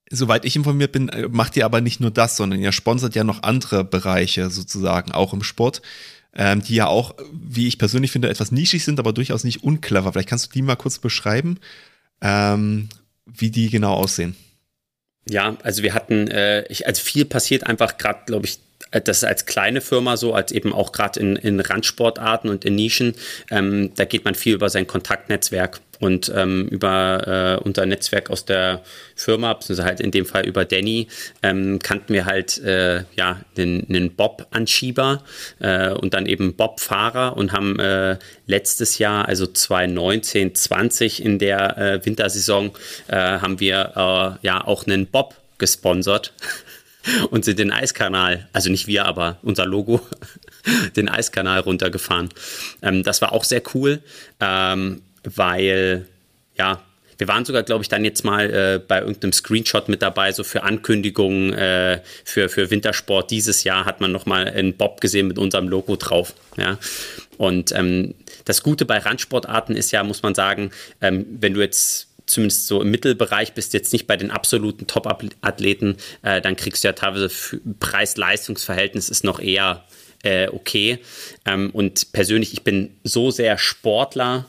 soweit 0.09 0.45
ich 0.45 0.55
informiert 0.55 0.91
bin, 0.91 1.09
äh, 1.09 1.27
macht 1.29 1.55
ihr 1.55 1.65
aber 1.65 1.81
nicht 1.81 1.99
nur 1.99 2.09
das, 2.11 2.35
sondern 2.35 2.59
ihr 2.59 2.71
sponsert 2.71 3.15
ja 3.15 3.23
noch 3.23 3.43
andere 3.43 3.83
Bereiche 3.83 4.49
sozusagen, 4.49 5.11
auch 5.11 5.33
im 5.33 5.43
Sport, 5.43 5.83
ähm, 6.33 6.63
die 6.63 6.75
ja 6.75 6.87
auch, 6.87 7.15
wie 7.31 7.67
ich 7.67 7.77
persönlich 7.77 8.11
finde, 8.11 8.29
etwas 8.29 8.51
nischig 8.51 8.83
sind, 8.83 8.99
aber 8.99 9.13
durchaus 9.13 9.43
nicht 9.43 9.63
unclever. 9.63 10.11
Vielleicht 10.13 10.29
kannst 10.29 10.47
du 10.47 10.51
die 10.51 10.63
mal 10.63 10.75
kurz 10.75 10.97
beschreiben, 10.97 11.59
ähm, 12.23 12.89
wie 13.25 13.51
die 13.51 13.69
genau 13.69 13.93
aussehen. 13.93 14.35
Ja, 15.29 15.55
also 15.63 15.83
wir 15.83 15.93
hatten, 15.93 16.27
äh, 16.27 16.65
ich, 16.67 16.87
also 16.87 17.01
viel 17.01 17.25
passiert 17.25 17.65
einfach 17.65 17.97
gerade, 17.97 18.21
glaube 18.25 18.45
ich, 18.45 18.59
äh, 18.91 19.01
das 19.01 19.17
ist 19.17 19.23
als 19.23 19.45
kleine 19.45 19.81
Firma 19.81 20.17
so, 20.17 20.33
als 20.33 20.51
eben 20.51 20.73
auch 20.73 20.91
gerade 20.91 21.19
in, 21.19 21.35
in 21.35 21.59
Randsportarten 21.59 22.49
und 22.49 22.65
in 22.65 22.75
Nischen, 22.75 23.15
ähm, 23.51 23.91
da 23.95 24.05
geht 24.05 24.25
man 24.25 24.35
viel 24.35 24.55
über 24.55 24.69
sein 24.69 24.87
Kontaktnetzwerk 24.87 25.81
und 26.03 26.29
ähm, 26.35 26.67
über 26.67 27.59
äh, 27.61 27.63
unser 27.63 27.85
Netzwerk 27.85 28.29
aus 28.29 28.43
der 28.43 28.83
Firma, 29.15 29.53
beziehungsweise 29.53 29.87
halt 29.87 30.01
in 30.01 30.11
dem 30.11 30.25
Fall 30.25 30.45
über 30.45 30.65
Danny, 30.65 31.07
ähm, 31.41 31.79
kannten 31.79 32.13
wir 32.13 32.25
halt 32.25 32.57
äh, 32.57 33.05
ja 33.15 33.39
einen, 33.57 34.13
Bob-Anschieber 34.13 35.23
äh, 35.59 35.91
und 35.91 36.13
dann 36.13 36.25
eben 36.25 36.55
Bob-Fahrer 36.55 37.37
und 37.37 37.53
haben 37.53 37.79
äh, 37.79 38.17
letztes 38.47 38.97
Jahr, 38.97 39.29
also 39.29 39.47
2019, 39.47 40.53
20 40.53 41.23
in 41.23 41.39
der 41.39 41.77
äh, 41.77 42.05
Wintersaison, 42.05 42.71
äh, 43.07 43.15
haben 43.15 43.61
wir 43.61 44.39
ja 44.41 44.67
auch 44.67 44.85
einen 44.85 45.07
Bob 45.07 45.35
gesponsert 45.57 46.33
und 47.29 47.45
sind 47.45 47.59
den 47.59 47.71
Eiskanal, 47.71 48.49
also 48.51 48.69
nicht 48.69 48.87
wir, 48.87 49.05
aber 49.05 49.37
unser 49.41 49.65
Logo, 49.65 50.01
den 50.97 51.07
Eiskanal 51.07 51.61
runtergefahren. 51.61 52.27
Ähm, 52.81 53.03
das 53.03 53.21
war 53.21 53.31
auch 53.31 53.45
sehr 53.45 53.61
cool, 53.73 54.01
ähm, 54.41 55.01
weil, 55.23 56.07
ja, 56.55 56.81
wir 57.17 57.27
waren 57.27 57.45
sogar, 57.45 57.63
glaube 57.63 57.83
ich, 57.83 57.89
dann 57.89 58.03
jetzt 58.03 58.25
mal 58.25 58.49
äh, 58.49 58.79
bei 58.79 58.99
irgendeinem 58.99 59.33
Screenshot 59.33 59.87
mit 59.87 60.01
dabei, 60.01 60.31
so 60.31 60.43
für 60.43 60.63
Ankündigungen 60.63 61.53
äh, 61.53 62.01
für, 62.25 62.49
für 62.49 62.69
Wintersport. 62.69 63.31
Dieses 63.31 63.63
Jahr 63.63 63.85
hat 63.85 64.01
man 64.01 64.11
nochmal 64.11 64.47
einen 64.47 64.75
Bob 64.75 64.99
gesehen 64.99 65.27
mit 65.27 65.37
unserem 65.37 65.67
Logo 65.67 65.95
drauf. 65.95 66.33
Ja. 66.57 66.77
Und 67.37 67.71
ähm, 67.71 68.15
das 68.45 68.63
Gute 68.63 68.85
bei 68.85 68.97
Randsportarten 68.97 69.75
ist 69.75 69.91
ja, 69.91 70.03
muss 70.03 70.23
man 70.23 70.35
sagen, 70.35 70.71
ähm, 71.01 71.25
wenn 71.39 71.53
du 71.53 71.61
jetzt 71.61 72.07
zumindest 72.25 72.67
so 72.67 72.81
im 72.81 72.91
Mittelbereich 72.91 73.53
bist, 73.53 73.73
jetzt 73.73 73.93
nicht 73.93 74.07
bei 74.07 74.17
den 74.17 74.31
absoluten 74.31 74.87
Top-Athleten, 74.87 75.97
äh, 76.21 76.41
dann 76.41 76.55
kriegst 76.55 76.83
du 76.83 76.87
ja 76.87 76.93
teilweise 76.93 77.29
Preis-Leistungs-Verhältnis 77.79 79.09
ist 79.09 79.23
noch 79.23 79.39
eher 79.39 79.83
äh, 80.23 80.47
okay. 80.47 80.99
Ähm, 81.45 81.69
und 81.71 82.11
persönlich, 82.13 82.53
ich 82.53 82.63
bin 82.63 82.91
so 83.03 83.29
sehr 83.29 83.57
Sportler, 83.57 84.45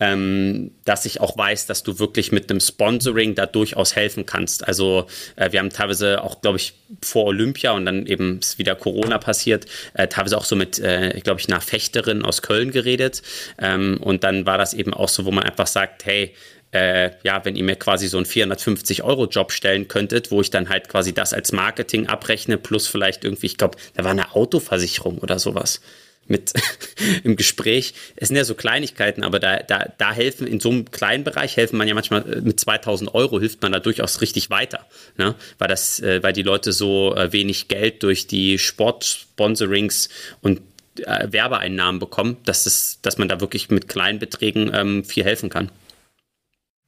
ähm, 0.00 0.72
dass 0.84 1.04
ich 1.04 1.20
auch 1.20 1.36
weiß, 1.38 1.66
dass 1.66 1.82
du 1.82 1.98
wirklich 1.98 2.32
mit 2.32 2.50
einem 2.50 2.60
Sponsoring 2.60 3.34
da 3.34 3.46
durchaus 3.46 3.94
helfen 3.94 4.26
kannst. 4.26 4.66
Also 4.66 5.06
äh, 5.36 5.52
wir 5.52 5.60
haben 5.60 5.70
teilweise 5.70 6.22
auch, 6.22 6.40
glaube 6.40 6.58
ich, 6.58 6.74
vor 7.02 7.26
Olympia 7.26 7.72
und 7.72 7.86
dann 7.86 8.06
eben 8.06 8.40
ist 8.40 8.58
wieder 8.58 8.74
Corona 8.74 9.18
passiert, 9.18 9.66
äh, 9.94 10.08
teilweise 10.08 10.36
auch 10.36 10.44
so 10.44 10.56
mit, 10.56 10.78
äh, 10.80 11.20
glaube 11.22 11.40
ich, 11.40 11.48
einer 11.48 11.60
Fechterin 11.60 12.24
aus 12.24 12.42
Köln 12.42 12.72
geredet. 12.72 13.22
Ähm, 13.58 13.98
und 14.00 14.24
dann 14.24 14.46
war 14.46 14.58
das 14.58 14.74
eben 14.74 14.92
auch 14.92 15.08
so, 15.08 15.24
wo 15.24 15.30
man 15.30 15.44
einfach 15.44 15.68
sagt, 15.68 16.04
hey, 16.06 16.34
äh, 16.72 17.12
ja, 17.22 17.44
wenn 17.44 17.54
ihr 17.54 17.62
mir 17.62 17.76
quasi 17.76 18.08
so 18.08 18.16
einen 18.16 18.26
450-Euro-Job 18.26 19.52
stellen 19.52 19.86
könntet, 19.86 20.32
wo 20.32 20.40
ich 20.40 20.50
dann 20.50 20.68
halt 20.68 20.88
quasi 20.88 21.14
das 21.14 21.32
als 21.32 21.52
Marketing 21.52 22.08
abrechne, 22.08 22.58
plus 22.58 22.88
vielleicht 22.88 23.24
irgendwie, 23.24 23.46
ich 23.46 23.58
glaube, 23.58 23.78
da 23.94 24.02
war 24.02 24.10
eine 24.10 24.34
Autoversicherung 24.34 25.18
oder 25.18 25.38
sowas 25.38 25.80
mit 26.28 26.52
im 27.24 27.36
Gespräch. 27.36 27.94
Es 28.16 28.28
sind 28.28 28.36
ja 28.36 28.44
so 28.44 28.54
Kleinigkeiten, 28.54 29.24
aber 29.24 29.38
da, 29.38 29.58
da, 29.58 29.92
da 29.98 30.12
helfen, 30.12 30.46
in 30.46 30.60
so 30.60 30.70
einem 30.70 30.90
kleinen 30.90 31.24
Bereich 31.24 31.56
helfen 31.56 31.76
man 31.76 31.88
ja 31.88 31.94
manchmal 31.94 32.30
äh, 32.30 32.40
mit 32.40 32.60
2000 32.60 33.14
Euro 33.14 33.40
hilft 33.40 33.62
man 33.62 33.72
da 33.72 33.80
durchaus 33.80 34.20
richtig 34.20 34.50
weiter, 34.50 34.86
ne? 35.16 35.34
weil 35.58 35.68
das, 35.68 36.00
äh, 36.00 36.22
weil 36.22 36.32
die 36.32 36.42
Leute 36.42 36.72
so 36.72 37.14
äh, 37.14 37.32
wenig 37.32 37.68
Geld 37.68 38.02
durch 38.02 38.26
die 38.26 38.58
Sportsponsorings 38.58 40.08
und 40.40 40.60
äh, 41.00 41.32
Werbeeinnahmen 41.32 41.98
bekommen, 41.98 42.36
dass, 42.44 42.66
es, 42.66 43.00
dass 43.02 43.18
man 43.18 43.28
da 43.28 43.40
wirklich 43.40 43.70
mit 43.70 43.88
kleinen 43.88 44.18
Beträgen 44.18 44.70
ähm, 44.72 45.04
viel 45.04 45.24
helfen 45.24 45.50
kann. 45.50 45.70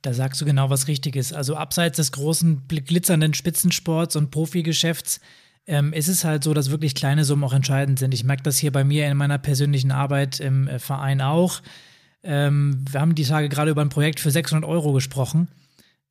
Da 0.02 0.12
sagst 0.12 0.40
du 0.40 0.44
genau 0.44 0.70
was 0.70 0.86
Richtiges. 0.86 1.32
Also 1.32 1.56
abseits 1.56 1.96
des 1.96 2.12
großen 2.12 2.62
glitzernden 2.68 3.34
Spitzensports 3.34 4.14
und 4.14 4.30
Profigeschäfts 4.30 5.20
ähm, 5.66 5.92
ist 5.92 6.08
es 6.08 6.24
halt 6.24 6.44
so, 6.44 6.54
dass 6.54 6.70
wirklich 6.70 6.94
kleine 6.94 7.24
Summen 7.24 7.44
auch 7.44 7.52
entscheidend 7.52 7.98
sind. 7.98 8.14
Ich 8.14 8.24
merke 8.24 8.42
das 8.42 8.58
hier 8.58 8.72
bei 8.72 8.84
mir 8.84 9.06
in 9.08 9.16
meiner 9.16 9.38
persönlichen 9.38 9.90
Arbeit 9.90 10.40
im 10.40 10.68
äh, 10.68 10.78
Verein 10.78 11.20
auch. 11.20 11.60
Ähm, 12.22 12.84
wir 12.90 13.00
haben 13.00 13.14
die 13.14 13.24
Tage 13.24 13.48
gerade 13.48 13.70
über 13.70 13.82
ein 13.82 13.88
Projekt 13.88 14.20
für 14.20 14.30
600 14.30 14.68
Euro 14.68 14.92
gesprochen. 14.92 15.48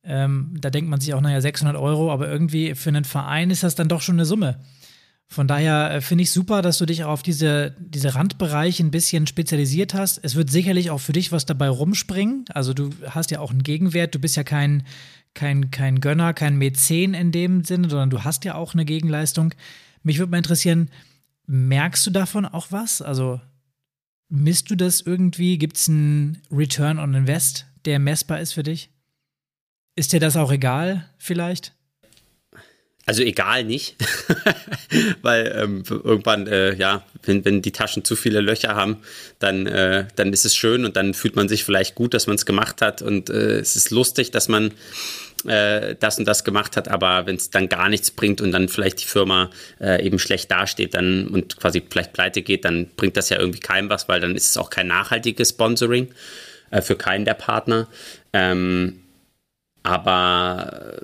Ähm, 0.02 0.54
da 0.60 0.70
denkt 0.70 0.88
man 0.88 1.00
sich 1.00 1.14
auch, 1.14 1.20
naja, 1.20 1.40
600 1.40 1.76
Euro, 1.76 2.12
aber 2.12 2.28
irgendwie 2.28 2.74
für 2.74 2.90
einen 2.90 3.04
Verein 3.04 3.50
ist 3.50 3.62
das 3.62 3.74
dann 3.74 3.88
doch 3.88 4.00
schon 4.00 4.16
eine 4.16 4.24
Summe. 4.24 4.60
Von 5.28 5.48
daher 5.48 5.90
äh, 5.90 6.00
finde 6.00 6.22
ich 6.22 6.30
super, 6.30 6.62
dass 6.62 6.78
du 6.78 6.86
dich 6.86 7.04
auch 7.04 7.10
auf 7.10 7.22
diese, 7.22 7.74
diese 7.80 8.14
Randbereiche 8.14 8.84
ein 8.84 8.92
bisschen 8.92 9.26
spezialisiert 9.26 9.94
hast. 9.94 10.20
Es 10.22 10.36
wird 10.36 10.50
sicherlich 10.50 10.90
auch 10.90 11.00
für 11.00 11.12
dich 11.12 11.32
was 11.32 11.46
dabei 11.46 11.68
rumspringen. 11.68 12.44
Also 12.50 12.74
du 12.74 12.90
hast 13.08 13.32
ja 13.32 13.40
auch 13.40 13.50
einen 13.50 13.64
Gegenwert. 13.64 14.14
Du 14.14 14.20
bist 14.20 14.36
ja 14.36 14.44
kein, 14.44 14.84
kein, 15.36 15.70
kein 15.70 16.00
Gönner, 16.00 16.34
kein 16.34 16.56
Mäzen 16.56 17.14
in 17.14 17.30
dem 17.30 17.62
Sinne, 17.62 17.88
sondern 17.88 18.10
du 18.10 18.24
hast 18.24 18.44
ja 18.44 18.56
auch 18.56 18.74
eine 18.74 18.84
Gegenleistung. 18.84 19.54
Mich 20.02 20.18
würde 20.18 20.32
mal 20.32 20.38
interessieren, 20.38 20.90
merkst 21.46 22.04
du 22.06 22.10
davon 22.10 22.44
auch 22.44 22.68
was? 22.70 23.00
Also 23.00 23.40
misst 24.28 24.70
du 24.70 24.74
das 24.74 25.00
irgendwie? 25.00 25.58
Gibt 25.58 25.76
es 25.76 25.88
einen 25.88 26.42
Return 26.50 26.98
on 26.98 27.14
Invest, 27.14 27.66
der 27.84 28.00
messbar 28.00 28.40
ist 28.40 28.54
für 28.54 28.64
dich? 28.64 28.90
Ist 29.94 30.12
dir 30.12 30.20
das 30.20 30.36
auch 30.36 30.50
egal 30.50 31.08
vielleicht? 31.18 31.72
Also 33.08 33.22
egal 33.22 33.62
nicht, 33.62 33.94
weil 35.22 35.54
ähm, 35.56 35.84
irgendwann, 35.88 36.48
äh, 36.48 36.74
ja, 36.74 37.06
wenn, 37.22 37.44
wenn 37.44 37.62
die 37.62 37.70
Taschen 37.70 38.04
zu 38.04 38.16
viele 38.16 38.40
Löcher 38.40 38.74
haben, 38.74 38.96
dann, 39.38 39.68
äh, 39.68 40.08
dann 40.16 40.32
ist 40.32 40.44
es 40.44 40.56
schön 40.56 40.84
und 40.84 40.96
dann 40.96 41.14
fühlt 41.14 41.36
man 41.36 41.48
sich 41.48 41.62
vielleicht 41.62 41.94
gut, 41.94 42.14
dass 42.14 42.26
man 42.26 42.34
es 42.34 42.46
gemacht 42.46 42.82
hat 42.82 43.02
und 43.02 43.30
äh, 43.30 43.60
es 43.60 43.76
ist 43.76 43.90
lustig, 43.90 44.32
dass 44.32 44.48
man 44.48 44.72
äh, 45.48 45.96
das 45.98 46.18
und 46.18 46.26
das 46.26 46.44
gemacht 46.44 46.76
hat, 46.76 46.88
aber 46.88 47.26
wenn 47.26 47.36
es 47.36 47.50
dann 47.50 47.68
gar 47.68 47.88
nichts 47.88 48.10
bringt 48.10 48.40
und 48.40 48.52
dann 48.52 48.68
vielleicht 48.68 49.02
die 49.02 49.06
Firma 49.06 49.50
äh, 49.80 50.04
eben 50.04 50.18
schlecht 50.18 50.50
dasteht 50.50 50.94
dann 50.94 51.28
und 51.28 51.58
quasi 51.58 51.82
vielleicht 51.88 52.12
pleite 52.12 52.42
geht, 52.42 52.64
dann 52.64 52.88
bringt 52.96 53.16
das 53.16 53.28
ja 53.28 53.38
irgendwie 53.38 53.60
keinem 53.60 53.90
was, 53.90 54.08
weil 54.08 54.20
dann 54.20 54.36
ist 54.36 54.50
es 54.50 54.56
auch 54.56 54.70
kein 54.70 54.86
nachhaltiges 54.86 55.50
Sponsoring 55.50 56.08
äh, 56.70 56.82
für 56.82 56.96
keinen 56.96 57.24
der 57.24 57.34
Partner. 57.34 57.88
Ähm, 58.32 59.02
aber 59.82 61.00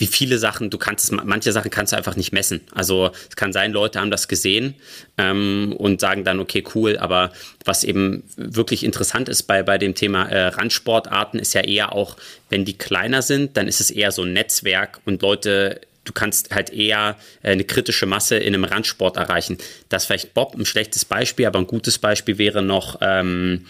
wie 0.00 0.06
viele 0.06 0.38
Sachen, 0.38 0.70
du 0.70 0.78
kannst 0.78 1.12
manche 1.12 1.52
Sachen 1.52 1.70
kannst 1.70 1.92
du 1.92 1.96
einfach 1.96 2.16
nicht 2.16 2.32
messen. 2.32 2.62
Also 2.72 3.10
es 3.28 3.36
kann 3.36 3.52
sein, 3.52 3.70
Leute 3.70 4.00
haben 4.00 4.10
das 4.10 4.28
gesehen 4.28 4.74
ähm, 5.18 5.74
und 5.76 6.00
sagen 6.00 6.24
dann, 6.24 6.40
okay, 6.40 6.64
cool, 6.74 6.96
aber 6.96 7.32
was 7.66 7.84
eben 7.84 8.24
wirklich 8.36 8.82
interessant 8.82 9.28
ist 9.28 9.42
bei, 9.42 9.62
bei 9.62 9.76
dem 9.76 9.94
Thema 9.94 10.24
äh, 10.24 10.46
Randsportarten, 10.46 11.38
ist 11.38 11.52
ja 11.52 11.60
eher 11.60 11.92
auch, 11.92 12.16
wenn 12.48 12.64
die 12.64 12.78
kleiner 12.78 13.20
sind, 13.20 13.58
dann 13.58 13.68
ist 13.68 13.80
es 13.80 13.90
eher 13.90 14.10
so 14.10 14.22
ein 14.22 14.32
Netzwerk 14.32 15.00
und 15.04 15.20
Leute 15.20 15.82
du 16.04 16.14
kannst 16.14 16.54
halt 16.54 16.70
eher 16.70 17.16
äh, 17.42 17.52
eine 17.52 17.64
kritische 17.64 18.06
Masse 18.06 18.36
in 18.36 18.54
einem 18.54 18.64
Randsport 18.64 19.18
erreichen. 19.18 19.58
Das 19.90 20.04
ist 20.04 20.06
vielleicht 20.06 20.32
Bob 20.32 20.56
ein 20.56 20.64
schlechtes 20.64 21.04
Beispiel, 21.04 21.44
aber 21.44 21.58
ein 21.58 21.66
gutes 21.66 21.98
Beispiel 21.98 22.38
wäre 22.38 22.62
noch, 22.62 22.98
ähm, 23.02 23.66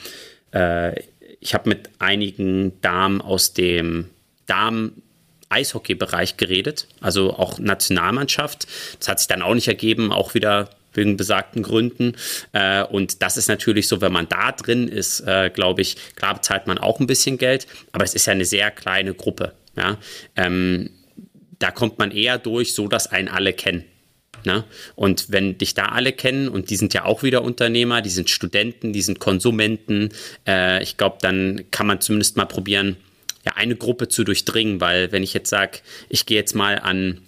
äh, 0.55 1.01
ich 1.41 1.55
habe 1.55 1.69
mit 1.69 1.91
einigen 1.99 2.81
Damen 2.83 3.21
aus 3.21 3.53
dem 3.53 4.11
Damen 4.47 5.03
Eishockey-Bereich 5.51 6.37
geredet, 6.37 6.87
also 7.01 7.35
auch 7.35 7.59
Nationalmannschaft. 7.59 8.67
Das 8.99 9.09
hat 9.09 9.19
sich 9.19 9.29
dann 9.29 9.43
auch 9.43 9.55
nicht 9.55 9.69
ergeben, 9.69 10.13
auch 10.13 10.35
wieder 10.35 10.71
wegen 10.95 11.17
besagten 11.17 11.63
Gründen. 11.63 12.17
Äh, 12.53 12.85
und 12.85 13.23
das 13.23 13.37
ist 13.37 13.49
natürlich 13.49 13.89
so, 13.89 14.01
wenn 14.01 14.13
man 14.13 14.29
da 14.29 14.53
drin 14.53 14.89
ist, 14.89 15.21
äh, 15.21 15.51
glaube 15.51 15.83
ich, 15.83 15.97
klar 16.17 16.35
bezahlt 16.35 16.67
man 16.67 16.79
auch 16.79 17.01
ein 17.01 17.07
bisschen 17.07 17.39
Geld, 17.39 17.67
aber 17.93 18.05
es 18.05 18.15
ist 18.15 18.27
ja 18.27 18.33
eine 18.33 18.45
sehr 18.45 18.71
kleine 18.71 19.15
Gruppe. 19.15 19.53
Ja, 19.77 19.99
ähm, 20.37 20.91
da 21.59 21.71
kommt 21.71 21.99
man 21.99 22.11
eher 22.11 22.39
durch, 22.39 22.75
so 22.75 22.89
dass 22.89 23.07
einen 23.07 23.29
alle 23.29 23.53
kennen. 23.53 23.85
Ne? 24.45 24.65
Und 24.95 25.31
wenn 25.31 25.59
dich 25.59 25.75
da 25.75 25.87
alle 25.87 26.13
kennen 26.13 26.49
und 26.49 26.71
die 26.71 26.77
sind 26.77 26.95
ja 26.95 27.05
auch 27.05 27.23
wieder 27.23 27.43
Unternehmer, 27.43 28.01
die 28.01 28.11
sind 28.11 28.31
Studenten, 28.31 28.93
die 28.93 29.03
sind 29.03 29.21
Konsumenten, 29.21 30.11
äh, 30.47 30.83
ich 30.83 30.97
glaube, 30.97 31.19
dann 31.21 31.65
kann 31.71 31.87
man 31.87 32.01
zumindest 32.01 32.37
mal 32.37 32.47
probieren, 32.47 32.97
ja, 33.45 33.53
eine 33.57 33.77
Gruppe 33.77 34.09
zu 34.09 34.25
durchdringen, 34.25 34.81
weil 34.81 35.13
wenn 35.13 35.23
ich 35.23 35.35
jetzt 35.35 35.51
sage, 35.51 35.79
ich 36.09 36.27
gehe 36.27 36.37
jetzt 36.37 36.55
mal 36.55 36.79
an 36.79 37.21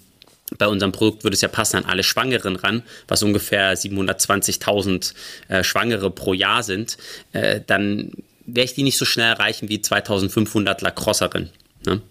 bei 0.58 0.66
unserem 0.66 0.92
Produkt 0.92 1.24
würde 1.24 1.34
es 1.34 1.40
ja 1.40 1.48
passen 1.48 1.78
an 1.78 1.84
alle 1.84 2.02
Schwangeren 2.02 2.56
ran, 2.56 2.82
was 3.08 3.22
ungefähr 3.22 3.74
720.000 3.76 5.14
äh, 5.48 5.64
Schwangere 5.64 6.10
pro 6.10 6.34
Jahr 6.34 6.62
sind, 6.62 6.98
äh, 7.32 7.60
dann 7.66 8.12
werde 8.44 8.64
ich 8.64 8.74
die 8.74 8.82
nicht 8.82 8.98
so 8.98 9.04
schnell 9.04 9.32
erreichen 9.32 9.68
wie 9.68 9.80
2500 9.80 10.82
Lacrosserinnen. 10.82 11.50
Ne? 11.86 12.02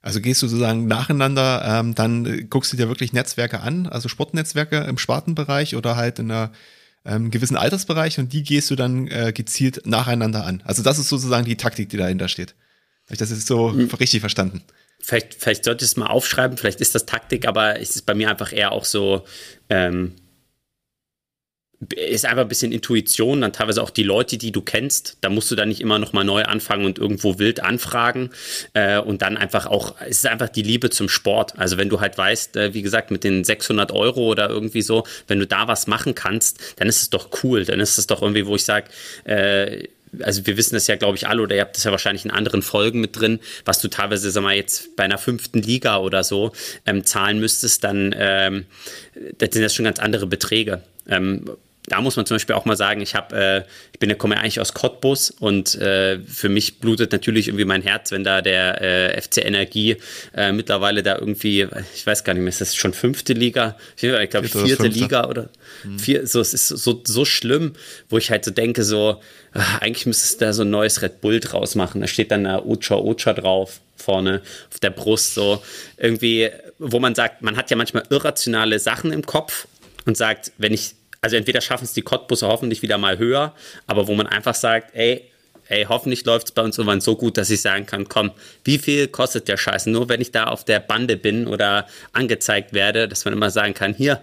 Also 0.00 0.20
gehst 0.20 0.42
du 0.42 0.48
sozusagen 0.48 0.86
nacheinander, 0.86 1.62
ähm, 1.64 1.94
dann 1.94 2.50
guckst 2.50 2.72
du 2.72 2.76
dir 2.76 2.88
wirklich 2.88 3.12
Netzwerke 3.12 3.60
an, 3.60 3.86
also 3.86 4.08
Sportnetzwerke 4.08 4.78
im 4.78 4.98
Spartenbereich 4.98 5.76
oder 5.76 5.96
halt 5.96 6.18
in 6.18 6.30
einer 6.30 6.52
ähm, 7.04 7.30
gewissen 7.30 7.56
Altersbereich 7.56 8.18
und 8.18 8.32
die 8.32 8.42
gehst 8.42 8.70
du 8.70 8.76
dann 8.76 9.06
äh, 9.08 9.32
gezielt 9.34 9.86
nacheinander 9.86 10.44
an. 10.44 10.62
Also 10.64 10.82
das 10.82 10.98
ist 10.98 11.08
sozusagen 11.08 11.44
die 11.44 11.56
Taktik, 11.56 11.88
die 11.88 11.96
dahinter 11.96 12.28
steht. 12.28 12.54
Habe 13.04 13.14
ich 13.14 13.18
das 13.18 13.30
jetzt 13.30 13.46
so 13.46 13.68
mhm. 13.68 13.88
richtig 13.90 14.20
verstanden? 14.20 14.62
Vielleicht, 15.00 15.34
vielleicht 15.34 15.64
sollte 15.64 15.84
ich 15.84 15.90
es 15.90 15.96
mal 15.96 16.06
aufschreiben, 16.06 16.56
vielleicht 16.56 16.80
ist 16.80 16.94
das 16.94 17.04
Taktik, 17.04 17.46
aber 17.46 17.78
es 17.78 17.94
ist 17.94 18.06
bei 18.06 18.14
mir 18.14 18.30
einfach 18.30 18.52
eher 18.52 18.72
auch 18.72 18.86
so, 18.86 19.24
ähm, 19.68 20.14
ist 21.94 22.24
einfach 22.24 22.42
ein 22.42 22.48
bisschen 22.48 22.72
Intuition, 22.72 23.40
dann 23.40 23.52
teilweise 23.52 23.82
auch 23.82 23.90
die 23.90 24.02
Leute, 24.02 24.38
die 24.38 24.52
du 24.52 24.62
kennst. 24.62 25.18
Da 25.20 25.28
musst 25.28 25.50
du 25.50 25.54
dann 25.56 25.68
nicht 25.68 25.80
immer 25.80 25.98
noch 25.98 26.12
mal 26.12 26.24
neu 26.24 26.42
anfangen 26.42 26.86
und 26.86 26.98
irgendwo 26.98 27.38
wild 27.38 27.60
anfragen. 27.60 28.30
Äh, 28.72 28.98
und 28.98 29.22
dann 29.22 29.36
einfach 29.36 29.66
auch, 29.66 29.94
es 30.00 30.18
ist 30.18 30.26
einfach 30.26 30.48
die 30.48 30.62
Liebe 30.62 30.90
zum 30.90 31.08
Sport. 31.08 31.58
Also 31.58 31.76
wenn 31.76 31.88
du 31.88 32.00
halt 32.00 32.16
weißt, 32.16 32.56
äh, 32.56 32.74
wie 32.74 32.82
gesagt, 32.82 33.10
mit 33.10 33.24
den 33.24 33.44
600 33.44 33.92
Euro 33.92 34.26
oder 34.26 34.48
irgendwie 34.48 34.82
so, 34.82 35.04
wenn 35.26 35.38
du 35.38 35.46
da 35.46 35.68
was 35.68 35.86
machen 35.86 36.14
kannst, 36.14 36.60
dann 36.76 36.88
ist 36.88 37.02
es 37.02 37.10
doch 37.10 37.30
cool. 37.42 37.64
Dann 37.64 37.80
ist 37.80 37.98
es 37.98 38.06
doch 38.06 38.22
irgendwie, 38.22 38.46
wo 38.46 38.56
ich 38.56 38.64
sage, 38.64 38.86
äh, 39.24 39.88
also 40.22 40.46
wir 40.46 40.56
wissen 40.56 40.74
das 40.74 40.86
ja, 40.86 40.96
glaube 40.96 41.16
ich, 41.16 41.26
alle, 41.26 41.42
oder 41.42 41.54
ihr 41.56 41.62
habt 41.62 41.76
das 41.76 41.84
ja 41.84 41.90
wahrscheinlich 41.90 42.24
in 42.24 42.30
anderen 42.30 42.62
Folgen 42.62 43.00
mit 43.00 43.18
drin, 43.18 43.40
was 43.64 43.80
du 43.80 43.88
teilweise, 43.88 44.30
sag 44.30 44.42
mal, 44.42 44.54
jetzt 44.54 44.96
bei 44.96 45.04
einer 45.04 45.18
fünften 45.18 45.62
Liga 45.62 45.98
oder 45.98 46.24
so 46.24 46.52
ähm, 46.86 47.04
zahlen 47.04 47.40
müsstest, 47.40 47.84
dann 47.84 48.14
ähm, 48.16 48.66
das 49.38 49.50
sind 49.52 49.62
das 49.62 49.74
schon 49.74 49.84
ganz 49.84 49.98
andere 49.98 50.26
Beträge. 50.26 50.82
Ähm, 51.08 51.44
da 51.86 52.00
muss 52.00 52.16
man 52.16 52.24
zum 52.24 52.36
Beispiel 52.36 52.54
auch 52.54 52.64
mal 52.64 52.76
sagen, 52.76 53.00
ich 53.02 53.14
habe, 53.14 53.36
äh, 53.36 53.62
ich 53.92 53.98
bin, 53.98 54.16
komme 54.16 54.36
ja 54.36 54.40
eigentlich 54.40 54.60
aus 54.60 54.72
Cottbus 54.72 55.30
und 55.30 55.74
äh, 55.74 56.18
für 56.20 56.48
mich 56.48 56.78
blutet 56.78 57.12
natürlich 57.12 57.48
irgendwie 57.48 57.66
mein 57.66 57.82
Herz, 57.82 58.10
wenn 58.10 58.24
da 58.24 58.40
der 58.40 58.80
äh, 58.80 59.20
FC 59.20 59.44
Energie 59.44 59.98
äh, 60.34 60.52
mittlerweile 60.52 61.02
da 61.02 61.18
irgendwie, 61.18 61.66
ich 61.94 62.06
weiß 62.06 62.24
gar 62.24 62.32
nicht 62.32 62.42
mehr, 62.42 62.48
ist 62.48 62.62
das 62.62 62.74
schon 62.74 62.94
fünfte 62.94 63.34
Liga? 63.34 63.76
Ich 63.96 64.02
glaube 64.30 64.48
vierte 64.48 64.86
Liga 64.86 65.28
oder 65.28 65.50
vier, 65.98 66.26
so, 66.26 66.40
es 66.40 66.54
ist 66.54 66.68
so, 66.68 67.02
so 67.04 67.24
schlimm, 67.26 67.74
wo 68.08 68.16
ich 68.16 68.30
halt 68.30 68.46
so 68.46 68.50
denke, 68.50 68.82
so, 68.82 69.20
ach, 69.54 69.80
eigentlich 69.80 70.06
müsste 70.06 70.24
es 70.24 70.36
da 70.36 70.52
so 70.52 70.62
ein 70.62 70.70
neues 70.70 71.02
Red 71.02 71.20
Bull 71.20 71.40
draus 71.40 71.74
machen. 71.74 72.00
Da 72.00 72.06
steht 72.06 72.30
dann 72.30 72.44
da 72.44 72.58
Ocha 72.58 72.96
Ocha 72.96 73.32
drauf 73.32 73.80
vorne 73.96 74.42
auf 74.70 74.80
der 74.80 74.90
Brust, 74.90 75.34
so 75.34 75.62
irgendwie, 75.96 76.50
wo 76.78 76.98
man 76.98 77.14
sagt, 77.14 77.42
man 77.42 77.56
hat 77.56 77.70
ja 77.70 77.76
manchmal 77.76 78.02
irrationale 78.10 78.78
Sachen 78.78 79.12
im 79.12 79.24
Kopf 79.24 79.66
und 80.04 80.16
sagt, 80.16 80.52
wenn 80.58 80.72
ich 80.72 80.94
also 81.24 81.36
entweder 81.36 81.62
schaffen 81.62 81.84
es 81.84 81.94
die 81.94 82.02
Cottbusse 82.02 82.46
hoffentlich 82.46 82.82
wieder 82.82 82.98
mal 82.98 83.16
höher, 83.16 83.54
aber 83.86 84.08
wo 84.08 84.14
man 84.14 84.26
einfach 84.26 84.54
sagt, 84.54 84.94
ey, 84.94 85.24
ey, 85.68 85.86
hoffentlich 85.88 86.26
läuft 86.26 86.48
es 86.48 86.52
bei 86.52 86.60
uns 86.60 86.76
irgendwann 86.76 87.00
so 87.00 87.16
gut, 87.16 87.38
dass 87.38 87.48
ich 87.48 87.62
sagen 87.62 87.86
kann, 87.86 88.10
komm, 88.10 88.32
wie 88.62 88.76
viel 88.76 89.08
kostet 89.08 89.48
der 89.48 89.56
Scheiß? 89.56 89.86
Nur 89.86 90.10
wenn 90.10 90.20
ich 90.20 90.32
da 90.32 90.44
auf 90.44 90.64
der 90.64 90.80
Bande 90.80 91.16
bin 91.16 91.46
oder 91.46 91.86
angezeigt 92.12 92.74
werde, 92.74 93.08
dass 93.08 93.24
man 93.24 93.32
immer 93.32 93.48
sagen 93.48 93.72
kann, 93.72 93.94
hier, 93.94 94.20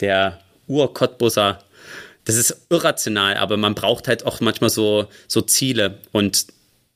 der 0.00 0.38
Ur-Cottbusser, 0.66 1.60
das 2.24 2.36
ist 2.36 2.66
irrational, 2.70 3.36
aber 3.36 3.56
man 3.56 3.74
braucht 3.74 4.08
halt 4.08 4.26
auch 4.26 4.40
manchmal 4.40 4.70
so, 4.70 5.06
so 5.28 5.40
Ziele 5.42 5.98
und 6.12 6.46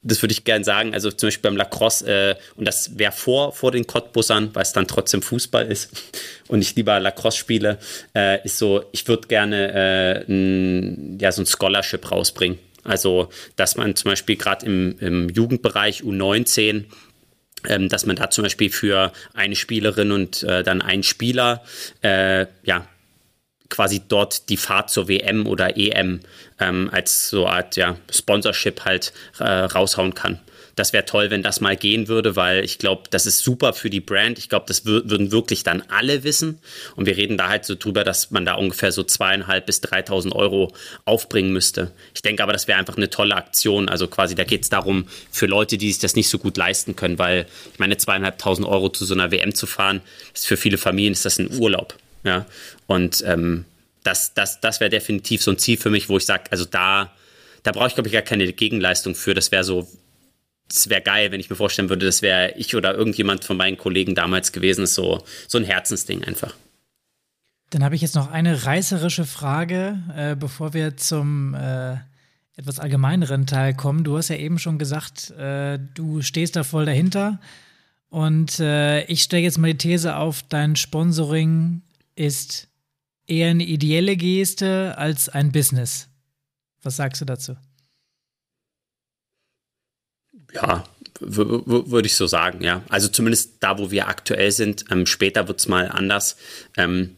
das 0.03 0.23
würde 0.23 0.33
ich 0.33 0.45
gerne 0.45 0.65
sagen. 0.65 0.95
Also 0.95 1.11
zum 1.11 1.27
Beispiel 1.27 1.51
beim 1.51 1.57
Lacrosse, 1.57 2.07
äh, 2.07 2.37
und 2.57 2.67
das 2.67 2.99
wäre 2.99 3.13
vor, 3.13 3.53
vor 3.53 3.73
den 3.73 3.87
Cottbussern, 3.87 4.51
weil 4.55 4.63
es 4.63 4.73
dann 4.73 4.87
trotzdem 4.87 5.23
Fußball 5.23 5.67
ist 5.71 5.91
und 6.49 6.63
ich 6.63 6.75
lieber 6.77 7.01
Lacrosse 7.01 7.39
spiele, 7.39 7.79
äh, 8.15 8.45
ist 8.45 8.59
so, 8.59 8.85
ich 8.93 9.07
würde 9.09 9.29
gerne 9.29 10.25
äh, 10.27 10.33
ein, 10.33 11.19
ja, 11.21 11.33
so 11.33 11.43
ein 11.43 11.47
Scholarship 11.47 12.11
rausbringen. 12.11 12.59
Also, 12.85 13.29
dass 13.57 13.77
man 13.77 13.97
zum 13.97 14.13
Beispiel 14.13 14.37
gerade 14.37 14.65
im, 14.65 14.99
im 15.01 15.29
Jugendbereich 15.29 16.03
U19 16.03 16.85
ähm, 17.67 17.89
dass 17.89 18.07
man 18.07 18.15
da 18.15 18.31
zum 18.31 18.45
Beispiel 18.45 18.71
für 18.71 19.13
eine 19.35 19.57
Spielerin 19.57 20.13
und 20.13 20.45
äh, 20.45 20.63
dann 20.63 20.81
einen 20.81 21.03
Spieler 21.03 21.65
äh, 22.03 22.47
ja, 22.63 22.87
quasi 23.69 24.03
dort 24.07 24.49
die 24.49 24.57
Fahrt 24.57 24.91
zur 24.91 25.09
WM 25.09 25.47
oder 25.47 25.77
EM 25.77 26.21
ähm, 26.59 26.89
als 26.93 27.29
so 27.29 27.47
Art 27.47 27.77
ja, 27.77 27.97
Sponsorship 28.11 28.85
halt 28.85 29.13
äh, 29.39 29.45
raushauen 29.45 30.15
kann. 30.15 30.41
Das 30.79 30.93
wäre 30.93 31.05
toll, 31.05 31.31
wenn 31.31 31.43
das 31.43 31.61
mal 31.61 31.77
gehen 31.77 32.07
würde, 32.07 32.37
weil 32.37 32.65
ich 32.65 32.79
glaube, 32.79 33.03
das 33.11 33.27
ist 33.27 33.41
super 33.41 33.73
für 33.73 33.91
die 33.91 34.01
Brand. 34.01 34.39
Ich 34.39 34.49
glaube, 34.49 34.67
das 34.69 34.85
würden 34.85 35.33
wirklich 35.33 35.65
dann 35.65 35.83
alle 35.89 36.23
wissen. 36.23 36.61
Und 36.95 37.07
wir 37.07 37.17
reden 37.17 37.37
da 37.37 37.49
halt 37.49 37.65
so 37.65 37.75
drüber, 37.75 38.05
dass 38.05 38.31
man 38.31 38.45
da 38.45 38.55
ungefähr 38.55 38.93
so 38.93 39.03
zweieinhalb 39.03 39.67
bis 39.67 39.83
3.000 39.83 40.33
Euro 40.37 40.73
aufbringen 41.05 41.53
müsste. 41.53 41.91
Ich 42.15 42.23
denke 42.23 42.45
aber, 42.45 42.53
das 42.53 42.69
wäre 42.69 42.79
einfach 42.79 42.97
eine 42.97 43.11
tolle 43.11 43.35
Aktion. 43.35 43.89
Also 43.89 44.07
quasi, 44.07 44.37
da 44.37 44.45
geht 44.45 44.63
es 44.63 44.69
darum, 44.69 45.09
für 45.33 45.47
Leute, 45.47 45.79
die 45.79 45.91
sich 45.91 46.01
das 46.01 46.15
nicht 46.15 46.29
so 46.29 46.39
gut 46.39 46.57
leisten 46.57 46.95
können, 46.95 47.19
weil 47.19 47.47
ich 47.73 47.81
meine, 47.81 47.97
zweieinhalbtausend 47.97 48.67
Euro 48.67 48.89
zu 48.89 49.05
so 49.05 49.15
einer 49.15 49.33
WM 49.33 49.57
zu 49.57 49.67
fahren, 49.67 50.01
ist 50.33 50.47
für 50.47 50.57
viele 50.57 50.79
Familien 50.79 51.13
ist 51.13 51.25
das 51.25 51.41
ein 51.41 51.59
Urlaub. 51.59 51.97
Ja, 52.25 52.47
und 52.87 53.23
ähm, 53.27 53.65
das, 54.03 54.35
das, 54.35 54.61
das 54.61 54.81
wäre 54.81 54.91
definitiv 54.91 55.43
so 55.43 55.51
ein 55.51 55.59
Ziel 55.59 55.77
für 55.77 55.91
mich, 55.91 56.09
wo 56.09 56.17
ich 56.17 56.27
sage, 56.27 56.45
also 56.51 56.65
da, 56.65 57.13
da 57.63 57.73
brauche 57.73 57.89
ich, 57.89 57.95
glaube 57.95 58.09
ich, 58.09 58.13
gar 58.13 58.23
keine 58.23 58.53
Gegenleistung 58.53 59.15
für. 59.15 59.35
Das 59.35 59.53
wäre 59.53 59.65
so, 59.65 59.89
das 60.69 60.89
wäre 60.89 61.03
geil, 61.03 61.31
wenn 61.33 61.41
ich 61.41 61.51
mir 61.51 61.57
vorstellen 61.57 61.89
würde, 61.89 62.07
das 62.07 62.23
wäre 62.23 62.53
ich 62.57 62.75
oder 62.75 62.95
irgendjemand 62.95 63.45
von 63.45 63.57
meinen 63.57 63.79
Kollegen 63.79 64.15
damals 64.15 64.53
gewesen. 64.53 64.85
ist 64.85 64.95
so, 64.95 65.25
so 65.47 65.59
ein 65.59 65.65
Herzensding 65.65 66.25
einfach. 66.25 66.55
Dann 67.71 67.85
habe 67.85 67.95
ich 67.95 68.01
jetzt 68.01 68.15
noch 68.15 68.31
eine 68.31 68.65
reißerische 68.65 69.27
Frage, 69.27 69.99
äh, 70.17 70.37
bevor 70.37 70.73
wir 70.73 70.97
zum 70.97 71.55
äh, 71.55 71.97
etwas 72.57 72.79
allgemeineren 72.79 73.47
Teil 73.47 73.75
kommen. 73.75 74.05
Du 74.05 74.17
hast 74.17 74.29
ja 74.29 74.37
eben 74.37 74.59
schon 74.59 74.79
gesagt, 74.79 75.31
äh, 75.33 75.79
du 75.95 76.23
stehst 76.23 76.57
da 76.57 76.65
voll 76.65 76.87
dahinter. 76.87 77.41
Und 78.11 78.59
äh, 78.59 79.05
ich 79.05 79.23
stelle 79.23 79.43
jetzt 79.43 79.59
mal 79.59 79.73
die 79.73 79.79
These 79.79 80.17
auf, 80.17 80.43
dein 80.49 80.77
Sponsoring 80.77 81.83
ist 82.19 82.69
eher 83.27 83.51
eine 83.51 83.65
ideelle 83.65 84.17
Geste 84.17 84.97
als 84.97 85.29
ein 85.29 85.53
Business. 85.53 86.09
Was 86.83 86.97
sagst 86.97 87.21
du 87.21 87.25
dazu? 87.25 87.57
Ja, 90.53 90.85
würde 91.21 92.07
ich 92.07 92.15
so 92.15 92.27
sagen, 92.27 92.63
ja. 92.63 92.83
Also 92.89 93.09
zumindest 93.09 93.57
da, 93.61 93.79
wo 93.79 93.91
wir 93.91 94.09
aktuell 94.09 94.51
sind. 94.51 94.85
Ähm, 94.91 95.05
später 95.05 95.49
wird 95.49 95.61
es 95.61 95.69
mal 95.69 95.89
anders. 95.89 96.37
Ähm, 96.77 97.17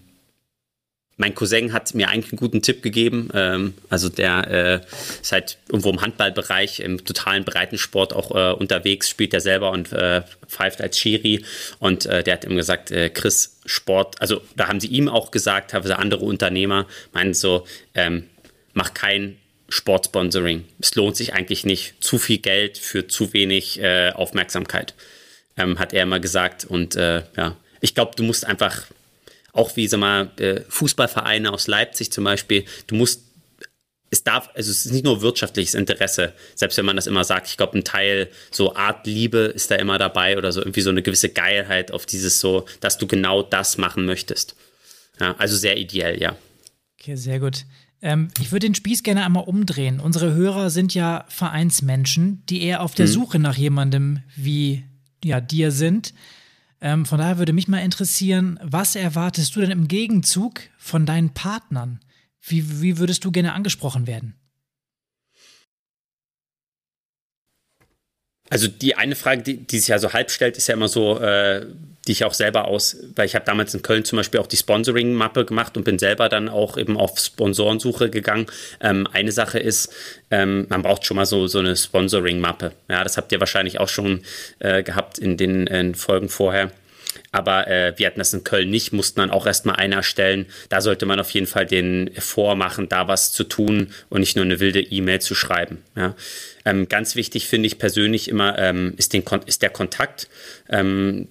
mein 1.20 1.34
Cousin 1.34 1.74
hat 1.74 1.94
mir 1.94 2.08
eigentlich 2.08 2.32
einen 2.32 2.38
guten 2.38 2.62
Tipp 2.62 2.82
gegeben. 2.82 3.28
Ähm, 3.34 3.74
also 3.90 4.08
der 4.08 4.48
äh, 4.48 5.20
ist 5.20 5.32
halt 5.32 5.58
irgendwo 5.68 5.90
im 5.90 6.00
Handballbereich, 6.00 6.80
im 6.80 7.04
totalen 7.04 7.44
Breitensport 7.44 8.14
auch 8.14 8.30
äh, 8.34 8.54
unterwegs, 8.54 9.10
spielt 9.10 9.34
er 9.34 9.40
selber 9.40 9.70
und 9.70 9.92
äh, 9.92 10.22
pfeift 10.48 10.80
als 10.80 10.98
Schiri. 10.98 11.44
Und 11.78 12.06
äh, 12.06 12.24
der 12.24 12.34
hat 12.34 12.44
ihm 12.44 12.56
gesagt, 12.56 12.90
äh, 12.90 13.10
Chris, 13.10 13.58
Sport, 13.66 14.18
also 14.22 14.40
da 14.56 14.68
haben 14.68 14.80
sie 14.80 14.86
ihm 14.86 15.10
auch 15.10 15.30
gesagt, 15.30 15.72
teilweise 15.72 15.98
andere 15.98 16.24
Unternehmer 16.24 16.86
meinen 17.12 17.34
so, 17.34 17.66
ähm, 17.94 18.24
mach 18.72 18.94
kein 18.94 19.36
Sportsponsoring. 19.68 20.64
Es 20.80 20.94
lohnt 20.94 21.16
sich 21.16 21.34
eigentlich 21.34 21.66
nicht. 21.66 22.02
Zu 22.02 22.18
viel 22.18 22.38
Geld 22.38 22.78
für 22.78 23.08
zu 23.08 23.34
wenig 23.34 23.78
äh, 23.78 24.10
Aufmerksamkeit, 24.12 24.94
ähm, 25.58 25.78
hat 25.78 25.92
er 25.92 26.04
immer 26.04 26.18
gesagt. 26.18 26.64
Und 26.64 26.94
ja, 26.94 27.56
ich 27.82 27.94
glaube, 27.94 28.12
du 28.16 28.22
musst 28.22 28.46
einfach 28.46 28.84
auch 29.52 29.76
wie, 29.76 29.88
sag 29.88 30.00
mal, 30.00 30.30
äh, 30.38 30.60
Fußballvereine 30.68 31.52
aus 31.52 31.66
Leipzig 31.66 32.12
zum 32.12 32.24
Beispiel, 32.24 32.64
du 32.86 32.94
musst 32.94 33.22
es 34.10 34.24
darf, 34.24 34.50
also 34.54 34.70
es 34.70 34.86
ist 34.86 34.92
nicht 34.92 35.04
nur 35.04 35.22
wirtschaftliches 35.22 35.74
Interesse, 35.74 36.32
selbst 36.56 36.76
wenn 36.76 36.84
man 36.84 36.96
das 36.96 37.06
immer 37.06 37.22
sagt, 37.22 37.46
ich 37.46 37.56
glaube, 37.56 37.78
ein 37.78 37.84
Teil 37.84 38.28
so 38.50 38.74
Art 38.74 39.06
Liebe 39.06 39.38
ist 39.38 39.70
da 39.70 39.76
immer 39.76 39.98
dabei 39.98 40.36
oder 40.36 40.50
so 40.50 40.60
irgendwie 40.60 40.80
so 40.80 40.90
eine 40.90 41.02
gewisse 41.02 41.28
Geilheit 41.28 41.92
auf 41.92 42.06
dieses 42.06 42.40
so, 42.40 42.66
dass 42.80 42.98
du 42.98 43.06
genau 43.06 43.42
das 43.42 43.78
machen 43.78 44.06
möchtest. 44.06 44.56
Ja, 45.20 45.36
also 45.38 45.56
sehr 45.56 45.76
ideell, 45.76 46.20
ja. 46.20 46.36
Okay, 46.98 47.14
sehr 47.14 47.38
gut. 47.38 47.66
Ähm, 48.02 48.28
ich 48.40 48.50
würde 48.50 48.66
den 48.66 48.74
Spieß 48.74 49.02
gerne 49.02 49.24
einmal 49.24 49.44
umdrehen. 49.44 50.00
Unsere 50.00 50.34
Hörer 50.34 50.70
sind 50.70 50.92
ja 50.94 51.24
Vereinsmenschen, 51.28 52.42
die 52.48 52.62
eher 52.62 52.82
auf 52.82 52.94
der 52.94 53.06
hm. 53.06 53.12
Suche 53.12 53.38
nach 53.38 53.56
jemandem 53.56 54.22
wie 54.34 54.84
ja, 55.22 55.40
dir 55.40 55.70
sind. 55.70 56.14
Ähm, 56.80 57.04
von 57.04 57.18
daher 57.18 57.38
würde 57.38 57.52
mich 57.52 57.68
mal 57.68 57.84
interessieren, 57.84 58.58
was 58.62 58.96
erwartest 58.96 59.54
du 59.54 59.60
denn 59.60 59.70
im 59.70 59.88
Gegenzug 59.88 60.60
von 60.78 61.04
deinen 61.04 61.34
Partnern? 61.34 62.00
Wie, 62.40 62.80
wie 62.80 62.98
würdest 62.98 63.24
du 63.24 63.32
gerne 63.32 63.52
angesprochen 63.52 64.06
werden? 64.06 64.34
Also 68.48 68.66
die 68.66 68.96
eine 68.96 69.14
Frage, 69.14 69.42
die, 69.42 69.66
die 69.66 69.78
sich 69.78 69.88
ja 69.88 69.98
so 69.98 70.12
halb 70.12 70.30
stellt, 70.30 70.56
ist 70.56 70.66
ja 70.66 70.74
immer 70.74 70.88
so, 70.88 71.20
äh, 71.20 71.66
die 72.06 72.12
ich 72.12 72.24
auch 72.24 72.34
selber 72.34 72.66
aus, 72.66 72.96
weil 73.14 73.26
ich 73.26 73.34
habe 73.34 73.44
damals 73.44 73.74
in 73.74 73.82
Köln 73.82 74.04
zum 74.04 74.16
Beispiel 74.16 74.40
auch 74.40 74.46
die 74.46 74.56
Sponsoring-Mappe 74.56 75.44
gemacht 75.44 75.76
und 75.76 75.84
bin 75.84 75.98
selber 75.98 76.28
dann 76.28 76.48
auch 76.48 76.78
eben 76.78 76.96
auf 76.96 77.18
Sponsorensuche 77.18 78.08
gegangen. 78.10 78.46
Ähm, 78.80 79.06
eine 79.12 79.32
Sache 79.32 79.58
ist, 79.58 79.92
ähm, 80.30 80.66
man 80.70 80.82
braucht 80.82 81.04
schon 81.04 81.16
mal 81.16 81.26
so, 81.26 81.46
so 81.46 81.58
eine 81.58 81.76
Sponsoring-Mappe. 81.76 82.72
Ja, 82.88 83.04
das 83.04 83.16
habt 83.16 83.32
ihr 83.32 83.40
wahrscheinlich 83.40 83.80
auch 83.80 83.88
schon 83.88 84.22
äh, 84.60 84.82
gehabt 84.82 85.18
in 85.18 85.36
den 85.36 85.66
in 85.66 85.94
Folgen 85.94 86.28
vorher. 86.28 86.70
Aber 87.32 87.68
äh, 87.68 87.92
wir 87.96 88.06
hatten 88.06 88.18
das 88.18 88.32
in 88.32 88.44
Köln 88.44 88.70
nicht, 88.70 88.92
mussten 88.92 89.20
dann 89.20 89.30
auch 89.30 89.46
erstmal 89.46 89.76
eine 89.76 89.96
erstellen. 89.96 90.46
Da 90.68 90.80
sollte 90.80 91.06
man 91.06 91.20
auf 91.20 91.30
jeden 91.30 91.46
Fall 91.46 91.66
den 91.66 92.10
vormachen, 92.18 92.88
da 92.88 93.08
was 93.08 93.32
zu 93.32 93.44
tun 93.44 93.92
und 94.08 94.20
nicht 94.20 94.36
nur 94.36 94.44
eine 94.44 94.60
wilde 94.60 94.80
E-Mail 94.80 95.20
zu 95.20 95.34
schreiben. 95.34 95.78
Ja. 95.96 96.16
Ähm, 96.64 96.88
ganz 96.88 97.14
wichtig 97.14 97.46
finde 97.46 97.66
ich 97.66 97.78
persönlich 97.78 98.28
immer 98.28 98.58
ähm, 98.58 98.94
ist, 98.96 99.12
den, 99.12 99.22
ist 99.46 99.62
der 99.62 99.70
Kontakt. 99.70 100.28
Ähm, 100.68 101.28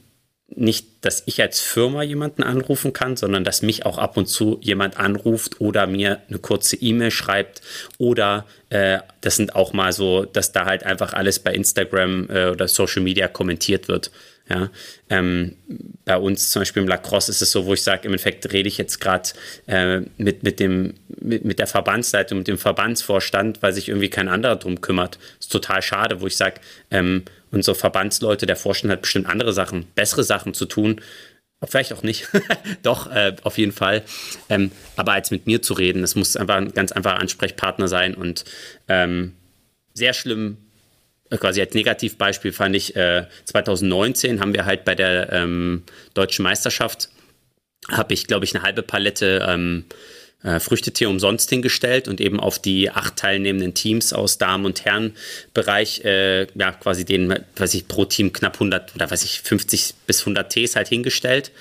nicht, 0.56 0.88
dass 1.02 1.24
ich 1.26 1.42
als 1.42 1.60
Firma 1.60 2.04
jemanden 2.04 2.44
anrufen 2.44 2.92
kann, 2.94 3.16
sondern 3.16 3.44
dass 3.44 3.62
mich 3.62 3.86
auch 3.86 3.98
ab 3.98 4.18
und 4.18 4.28
zu 4.28 4.58
jemand 4.62 4.98
anruft 4.98 5.62
oder 5.62 5.88
mir 5.88 6.22
eine 6.28 6.40
kurze 6.40 6.76
E-Mail 6.76 7.12
schreibt 7.12 7.62
oder 7.98 8.46
äh, 8.70 9.00
das 9.22 9.36
sind 9.36 9.56
auch 9.56 9.74
mal 9.74 9.94
so, 9.94 10.26
dass 10.26 10.52
da 10.52 10.66
halt 10.66 10.84
einfach 10.84 11.14
alles 11.14 11.40
bei 11.40 11.54
Instagram 11.54 12.30
äh, 12.30 12.48
oder 12.48 12.68
Social 12.68 13.02
Media 13.04 13.28
kommentiert 13.28 13.88
wird. 13.88 14.12
Ja, 14.50 14.72
ähm, 15.12 15.58
bei 16.06 16.18
uns 16.18 16.50
zum 16.50 16.62
Beispiel 16.62 16.82
im 16.82 16.90
Lacrosse 16.90 17.30
ist 17.30 17.44
es 17.44 17.52
so, 17.52 17.68
wo 17.68 17.76
ich 17.76 17.84
sage, 17.84 18.08
im 18.08 18.14
Endeffekt 18.14 18.52
rede 18.52 18.68
ich 18.68 18.80
jetzt 18.80 19.00
gerade 19.00 19.30
äh, 19.68 20.02
mit, 20.18 20.42
mit, 20.42 20.60
mit, 20.60 21.46
mit 21.46 21.60
der 21.60 21.68
Verbandsleitung, 21.68 22.40
mit 22.40 22.48
dem 22.48 22.58
Verbandsvorstand, 22.58 23.62
weil 23.62 23.74
sich 23.74 23.90
irgendwie 23.90 24.10
kein 24.10 24.28
anderer 24.28 24.56
drum 24.56 24.82
kümmert. 24.82 25.20
Ist 25.40 25.52
total 25.52 25.84
schade, 25.84 26.20
wo 26.20 26.26
ich 26.26 26.36
sage, 26.36 26.62
ähm, 26.90 27.26
unsere 27.52 27.76
Verbandsleute, 27.76 28.48
der 28.48 28.56
Vorstand 28.56 28.92
hat 28.92 29.04
bestimmt 29.04 29.28
andere 29.28 29.54
Sachen, 29.54 29.86
bessere 29.94 30.24
Sachen 30.24 30.56
zu 30.56 30.66
tun. 30.66 31.00
Vielleicht 31.64 31.94
auch 31.94 32.02
nicht. 32.02 32.28
Doch, 32.84 33.12
äh, 33.12 33.36
auf 33.44 33.60
jeden 33.60 33.74
Fall. 33.74 34.04
Ähm, 34.50 34.72
aber 34.96 35.12
als 35.12 35.30
mit 35.30 35.46
mir 35.46 35.62
zu 35.62 35.74
reden, 35.74 36.02
das 36.02 36.16
muss 36.16 36.36
einfach 36.36 36.56
ein 36.56 36.74
ganz 36.74 36.92
einfacher 36.92 37.20
Ansprechpartner 37.20 37.88
sein 37.88 38.16
und 38.16 38.46
ähm, 38.88 39.34
sehr 39.94 40.14
schlimm 40.14 40.58
quasi 41.38 41.62
als 41.62 41.74
Negativbeispiel 41.74 42.52
fand 42.52 42.76
ich, 42.76 42.96
äh, 42.96 43.26
2019 43.46 44.40
haben 44.40 44.54
wir 44.54 44.66
halt 44.66 44.86
bei 44.86 44.96
der 44.96 45.32
ähm, 45.32 45.84
deutschen 46.14 46.44
Meisterschaft, 46.44 47.10
habe 47.90 48.14
ich, 48.14 48.28
glaube 48.28 48.46
ich, 48.46 48.56
eine 48.56 48.64
halbe 48.64 48.82
Palette 48.82 49.46
ähm, 49.48 49.86
äh, 50.44 50.60
Früchtetee 50.60 51.06
umsonst 51.06 51.50
hingestellt 51.50 52.08
und 52.08 52.22
eben 52.22 52.40
auf 52.40 52.60
die 52.60 52.90
acht 52.90 53.18
teilnehmenden 53.18 53.74
Teams 53.74 54.14
aus 54.14 54.38
Damen- 54.38 54.66
und 54.66 54.86
Herrenbereich, 54.86 56.04
äh, 56.06 56.48
ja, 56.58 56.72
quasi 56.72 57.06
den, 57.06 57.34
weiß 57.58 57.74
ich, 57.74 57.88
pro 57.88 58.06
Team 58.06 58.32
knapp 58.32 58.54
100 58.54 58.96
oder 58.96 59.12
weiß 59.12 59.24
ich, 59.24 59.42
50 59.42 59.96
bis 60.08 60.22
100 60.22 60.50
Tees 60.50 60.76
halt 60.76 60.88
hingestellt 60.88 61.52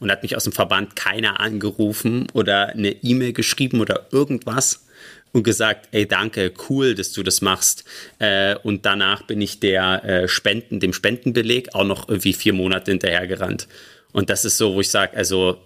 und 0.00 0.10
hat 0.10 0.22
mich 0.22 0.36
aus 0.36 0.44
dem 0.44 0.52
Verband 0.52 0.96
keiner 0.96 1.40
angerufen 1.40 2.26
oder 2.32 2.68
eine 2.68 2.90
E-Mail 2.90 3.32
geschrieben 3.32 3.80
oder 3.80 4.06
irgendwas 4.12 4.85
und 5.32 5.42
gesagt, 5.42 5.88
ey, 5.92 6.06
danke, 6.06 6.52
cool, 6.68 6.94
dass 6.94 7.12
du 7.12 7.22
das 7.22 7.40
machst. 7.40 7.84
Äh, 8.18 8.56
und 8.62 8.86
danach 8.86 9.22
bin 9.22 9.40
ich 9.40 9.60
der 9.60 10.04
äh, 10.04 10.28
Spenden, 10.28 10.80
dem 10.80 10.92
Spendenbeleg 10.92 11.74
auch 11.74 11.84
noch 11.84 12.08
irgendwie 12.08 12.32
vier 12.32 12.52
Monate 12.52 12.90
hinterhergerannt. 12.90 13.68
Und 14.12 14.30
das 14.30 14.44
ist 14.44 14.56
so, 14.56 14.74
wo 14.74 14.80
ich 14.80 14.90
sage, 14.90 15.16
also 15.16 15.58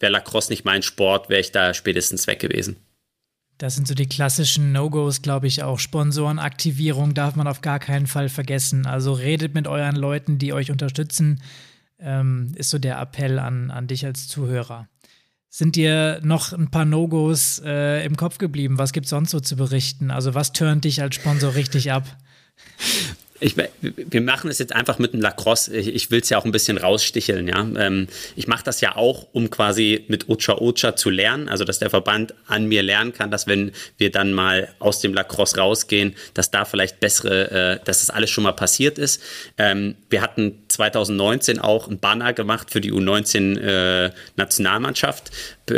wäre 0.00 0.12
Lacrosse 0.12 0.50
nicht 0.50 0.64
mein 0.64 0.82
Sport, 0.82 1.28
wäre 1.28 1.40
ich 1.40 1.52
da 1.52 1.72
spätestens 1.72 2.26
weg 2.26 2.40
gewesen. 2.40 2.76
Das 3.58 3.76
sind 3.76 3.86
so 3.86 3.94
die 3.94 4.08
klassischen 4.08 4.72
No-Gos, 4.72 5.22
glaube 5.22 5.46
ich, 5.46 5.62
auch. 5.62 5.78
Sponsorenaktivierung 5.78 7.14
darf 7.14 7.36
man 7.36 7.46
auf 7.46 7.60
gar 7.60 7.78
keinen 7.78 8.08
Fall 8.08 8.28
vergessen. 8.28 8.86
Also 8.86 9.12
redet 9.12 9.54
mit 9.54 9.68
euren 9.68 9.94
Leuten, 9.94 10.38
die 10.38 10.52
euch 10.52 10.72
unterstützen, 10.72 11.40
ähm, 12.00 12.52
ist 12.56 12.70
so 12.70 12.78
der 12.78 13.00
Appell 13.00 13.38
an, 13.38 13.70
an 13.70 13.86
dich 13.86 14.04
als 14.04 14.26
Zuhörer. 14.26 14.88
Sind 15.54 15.76
dir 15.76 16.18
noch 16.22 16.54
ein 16.54 16.70
paar 16.70 16.86
No-Gos 16.86 17.60
äh, 17.62 18.06
im 18.06 18.16
Kopf 18.16 18.38
geblieben? 18.38 18.78
Was 18.78 18.94
gibt 18.94 19.04
es 19.04 19.10
sonst 19.10 19.32
so 19.32 19.38
zu 19.38 19.54
berichten? 19.54 20.10
Also, 20.10 20.32
was 20.34 20.54
turnt 20.54 20.84
dich 20.84 21.02
als 21.02 21.14
Sponsor 21.16 21.54
richtig 21.54 21.92
ab? 21.92 22.06
Ich, 23.42 23.56
wir 23.56 24.20
machen 24.20 24.50
es 24.50 24.58
jetzt 24.58 24.72
einfach 24.72 24.98
mit 24.98 25.12
dem 25.12 25.20
Lacrosse. 25.20 25.76
Ich, 25.76 25.88
ich 25.88 26.10
will 26.10 26.20
es 26.20 26.28
ja 26.28 26.38
auch 26.38 26.44
ein 26.44 26.52
bisschen 26.52 26.78
raussticheln. 26.78 27.48
Ja? 27.48 27.66
Ähm, 27.76 28.06
ich 28.36 28.46
mache 28.46 28.64
das 28.64 28.80
ja 28.80 28.96
auch, 28.96 29.26
um 29.32 29.50
quasi 29.50 30.04
mit 30.08 30.28
Ocha 30.28 30.54
Ocha 30.54 30.94
zu 30.94 31.10
lernen. 31.10 31.48
Also, 31.48 31.64
dass 31.64 31.80
der 31.80 31.90
Verband 31.90 32.34
an 32.46 32.66
mir 32.66 32.82
lernen 32.82 33.12
kann, 33.12 33.30
dass 33.30 33.46
wenn 33.46 33.72
wir 33.98 34.12
dann 34.12 34.32
mal 34.32 34.68
aus 34.78 35.00
dem 35.00 35.12
Lacrosse 35.12 35.58
rausgehen, 35.58 36.14
dass 36.34 36.50
da 36.50 36.64
vielleicht 36.64 37.00
bessere, 37.00 37.50
äh, 37.50 37.84
dass 37.84 38.00
das 38.00 38.10
alles 38.10 38.30
schon 38.30 38.44
mal 38.44 38.52
passiert 38.52 38.98
ist. 38.98 39.20
Ähm, 39.58 39.96
wir 40.08 40.22
hatten 40.22 40.62
2019 40.68 41.58
auch 41.58 41.88
ein 41.88 41.98
Banner 41.98 42.32
gemacht 42.32 42.70
für 42.70 42.80
die 42.80 42.92
U19 42.92 43.58
äh, 43.58 44.10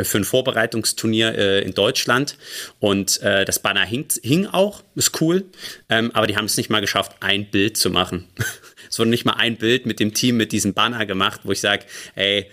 für 0.03 0.19
ein 0.19 0.25
Vorbereitungsturnier 0.25 1.39
äh, 1.39 1.61
in 1.61 1.75
Deutschland. 1.75 2.37
Und 2.81 3.21
äh, 3.23 3.45
das 3.45 3.61
Banner 3.61 3.85
hing, 3.85 4.07
hing 4.23 4.47
auch, 4.47 4.83
ist 4.97 5.21
cool, 5.21 5.45
ähm, 5.89 6.11
aber 6.13 6.27
die 6.27 6.37
haben 6.37 6.47
es 6.47 6.57
nicht 6.57 6.71
mal 6.71 6.81
geschafft, 6.81 7.13
ein 7.21 7.51
Bild 7.51 7.77
zu 7.77 7.91
machen. 7.91 8.27
es 8.91 8.99
wurde 8.99 9.11
nicht 9.11 9.25
mal 9.25 9.35
ein 9.35 9.57
Bild 9.57 9.87
mit 9.87 10.01
dem 10.01 10.15
Team 10.15 10.37
mit 10.37 10.53
diesem 10.53 10.75
Banner 10.75 11.07
gemacht, 11.07 11.43
wo 11.45 11.53
ich 11.53 11.61
sage, 11.61 11.85
ey, 12.17 12.47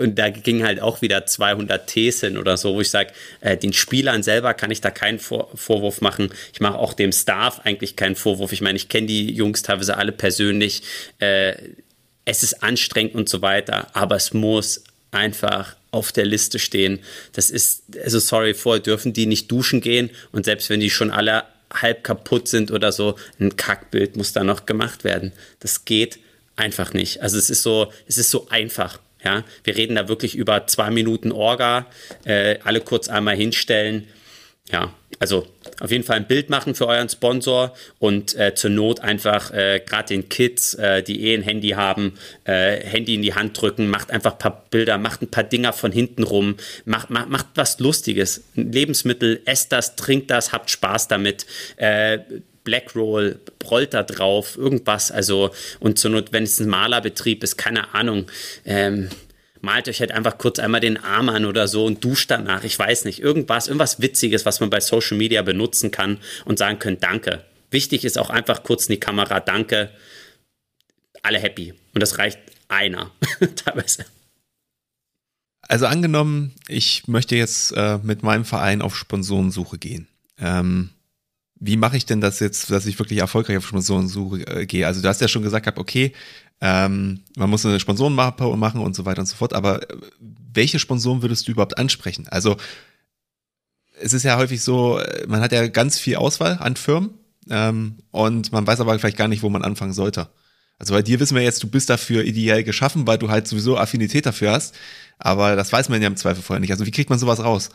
und 0.00 0.18
da 0.18 0.30
ging 0.30 0.64
halt 0.64 0.80
auch 0.80 1.02
wieder 1.02 1.26
200 1.26 1.86
Ts 1.86 2.20
hin 2.20 2.38
oder 2.38 2.56
so, 2.56 2.74
wo 2.74 2.80
ich 2.80 2.90
sage, 2.90 3.12
äh, 3.40 3.56
den 3.56 3.72
Spielern 3.72 4.22
selber 4.22 4.54
kann 4.54 4.70
ich 4.70 4.80
da 4.80 4.90
keinen 4.90 5.18
Vor 5.18 5.50
Vorwurf 5.54 6.00
machen. 6.00 6.30
Ich 6.54 6.60
mache 6.60 6.78
auch 6.78 6.94
dem 6.94 7.12
Staff 7.12 7.60
eigentlich 7.64 7.96
keinen 7.96 8.16
Vorwurf. 8.16 8.52
Ich 8.52 8.62
meine, 8.62 8.76
ich 8.76 8.88
kenne 8.88 9.06
die 9.08 9.30
Jungs 9.32 9.62
teilweise 9.62 9.98
alle 9.98 10.12
persönlich. 10.12 10.82
Äh, 11.18 11.54
es 12.24 12.42
ist 12.42 12.62
anstrengend 12.62 13.14
und 13.14 13.28
so 13.28 13.42
weiter, 13.42 13.88
aber 13.92 14.16
es 14.16 14.32
muss 14.32 14.84
einfach 15.10 15.76
auf 15.90 16.12
der 16.12 16.24
Liste 16.24 16.58
stehen. 16.58 17.00
Das 17.32 17.50
ist, 17.50 17.82
also 18.02 18.18
sorry, 18.18 18.54
vorher 18.54 18.80
dürfen 18.80 19.12
die 19.12 19.26
nicht 19.26 19.50
duschen 19.50 19.80
gehen 19.80 20.10
und 20.32 20.44
selbst 20.44 20.70
wenn 20.70 20.80
die 20.80 20.90
schon 20.90 21.10
alle 21.10 21.44
halb 21.72 22.04
kaputt 22.04 22.48
sind 22.48 22.70
oder 22.70 22.92
so, 22.92 23.16
ein 23.38 23.56
Kackbild 23.56 24.16
muss 24.16 24.32
da 24.32 24.44
noch 24.44 24.66
gemacht 24.66 25.04
werden. 25.04 25.32
Das 25.60 25.84
geht 25.84 26.18
einfach 26.56 26.92
nicht. 26.92 27.22
Also 27.22 27.38
es 27.38 27.50
ist 27.50 27.62
so, 27.62 27.92
es 28.06 28.18
ist 28.18 28.30
so 28.30 28.48
einfach. 28.50 28.98
Ja, 29.24 29.44
wir 29.64 29.76
reden 29.76 29.96
da 29.96 30.08
wirklich 30.08 30.34
über 30.34 30.66
zwei 30.66 30.90
Minuten 30.90 31.30
Orga, 31.30 31.86
äh, 32.24 32.58
alle 32.64 32.80
kurz 32.80 33.08
einmal 33.08 33.36
hinstellen. 33.36 34.08
Ja, 34.70 34.94
also 35.18 35.46
auf 35.80 35.90
jeden 35.90 36.04
Fall 36.04 36.16
ein 36.16 36.26
Bild 36.26 36.48
machen 36.48 36.74
für 36.74 36.86
euren 36.86 37.08
Sponsor 37.08 37.74
und 37.98 38.34
äh, 38.36 38.54
zur 38.54 38.70
Not 38.70 39.00
einfach 39.00 39.50
äh, 39.52 39.82
gerade 39.84 40.08
den 40.08 40.28
Kids, 40.28 40.74
äh, 40.74 41.02
die 41.02 41.26
eh 41.26 41.34
ein 41.34 41.42
Handy 41.42 41.70
haben, 41.70 42.14
äh, 42.44 42.78
Handy 42.84 43.14
in 43.14 43.22
die 43.22 43.34
Hand 43.34 43.60
drücken, 43.60 43.88
macht 43.88 44.10
einfach 44.10 44.32
ein 44.32 44.38
paar 44.38 44.64
Bilder, 44.70 44.98
macht 44.98 45.22
ein 45.22 45.30
paar 45.30 45.44
Dinger 45.44 45.72
von 45.72 45.92
hinten 45.92 46.22
rum, 46.22 46.56
macht, 46.84 47.10
macht, 47.10 47.28
macht 47.28 47.46
was 47.54 47.80
Lustiges. 47.80 48.44
Lebensmittel, 48.54 49.40
esst 49.44 49.72
das, 49.72 49.96
trinkt 49.96 50.30
das, 50.30 50.52
habt 50.52 50.70
Spaß 50.70 51.08
damit. 51.08 51.46
Äh, 51.76 52.20
Blackroll, 52.64 53.40
rollt 53.70 53.94
da 53.94 54.02
drauf, 54.02 54.56
irgendwas, 54.56 55.10
also 55.10 55.50
und 55.80 55.98
zur 55.98 56.10
Not, 56.10 56.32
wenn 56.32 56.44
es 56.44 56.60
ein 56.60 56.68
Malerbetrieb 56.68 57.42
ist, 57.42 57.56
keine 57.56 57.94
Ahnung, 57.94 58.26
ähm, 58.64 59.08
malt 59.60 59.88
euch 59.88 60.00
halt 60.00 60.12
einfach 60.12 60.38
kurz 60.38 60.58
einmal 60.58 60.80
den 60.80 60.96
Arm 60.96 61.28
an 61.28 61.44
oder 61.44 61.68
so 61.68 61.84
und 61.84 62.04
duscht 62.04 62.30
danach. 62.30 62.64
Ich 62.64 62.78
weiß 62.78 63.04
nicht, 63.04 63.20
irgendwas, 63.20 63.66
irgendwas 63.66 64.00
Witziges, 64.00 64.46
was 64.46 64.60
man 64.60 64.70
bei 64.70 64.80
Social 64.80 65.16
Media 65.16 65.42
benutzen 65.42 65.90
kann 65.90 66.18
und 66.44 66.58
sagen 66.58 66.78
könnt, 66.78 67.02
danke. 67.02 67.44
Wichtig 67.70 68.04
ist 68.04 68.18
auch 68.18 68.30
einfach 68.30 68.62
kurz 68.62 68.86
in 68.86 68.94
die 68.94 69.00
Kamera, 69.00 69.40
danke. 69.40 69.90
Alle 71.22 71.38
happy. 71.38 71.74
Und 71.94 72.00
das 72.00 72.18
reicht 72.18 72.38
einer 72.68 73.10
teilweise. 73.56 74.04
Also 75.62 75.86
angenommen, 75.86 76.52
ich 76.66 77.06
möchte 77.06 77.36
jetzt 77.36 77.72
äh, 77.76 77.98
mit 78.02 78.22
meinem 78.22 78.44
Verein 78.44 78.82
auf 78.82 78.96
Sponsorensuche 78.96 79.78
gehen. 79.78 80.08
Ähm, 80.38 80.90
wie 81.60 81.76
mache 81.76 81.96
ich 81.96 82.06
denn 82.06 82.20
das 82.20 82.40
jetzt, 82.40 82.70
dass 82.70 82.86
ich 82.86 82.98
wirklich 82.98 83.18
erfolgreich 83.18 83.58
auf 83.58 83.66
Sponsorensuche 83.66 84.46
äh, 84.46 84.66
gehe? 84.66 84.86
Also 84.86 85.02
du 85.02 85.08
hast 85.08 85.20
ja 85.20 85.28
schon 85.28 85.42
gesagt, 85.42 85.78
okay, 85.78 86.12
ähm, 86.60 87.20
man 87.36 87.50
muss 87.50 87.64
eine 87.64 87.80
Sponsorenmappe 87.80 88.44
machen 88.56 88.80
und 88.80 88.94
so 88.94 89.04
weiter 89.04 89.20
und 89.20 89.26
so 89.26 89.36
fort. 89.36 89.54
Aber 89.54 89.82
äh, 89.90 89.96
welche 90.52 90.78
Sponsoren 90.78 91.22
würdest 91.22 91.48
du 91.48 91.52
überhaupt 91.52 91.78
ansprechen? 91.78 92.28
Also 92.28 92.56
es 94.00 94.12
ist 94.12 94.24
ja 94.24 94.36
häufig 94.36 94.62
so, 94.62 94.98
äh, 94.98 95.26
man 95.26 95.40
hat 95.40 95.52
ja 95.52 95.66
ganz 95.68 95.98
viel 95.98 96.16
Auswahl 96.16 96.58
an 96.60 96.76
Firmen 96.76 97.10
ähm, 97.48 97.98
und 98.10 98.52
man 98.52 98.66
weiß 98.66 98.80
aber 98.80 98.98
vielleicht 98.98 99.16
gar 99.16 99.28
nicht, 99.28 99.42
wo 99.42 99.48
man 99.48 99.64
anfangen 99.64 99.92
sollte. 99.92 100.28
Also 100.78 100.94
bei 100.94 101.02
dir 101.02 101.20
wissen 101.20 101.34
wir 101.34 101.42
jetzt, 101.42 101.62
du 101.62 101.68
bist 101.68 101.90
dafür 101.90 102.24
ideell 102.24 102.64
geschaffen, 102.64 103.06
weil 103.06 103.18
du 103.18 103.28
halt 103.28 103.46
sowieso 103.46 103.76
Affinität 103.76 104.24
dafür 104.24 104.52
hast. 104.52 104.74
Aber 105.18 105.54
das 105.54 105.70
weiß 105.72 105.90
man 105.90 106.00
ja 106.00 106.08
im 106.08 106.16
Zweifel 106.16 106.42
vorher 106.42 106.60
nicht. 106.60 106.72
Also 106.72 106.86
wie 106.86 106.90
kriegt 106.90 107.10
man 107.10 107.18
sowas 107.18 107.40
raus? 107.40 107.68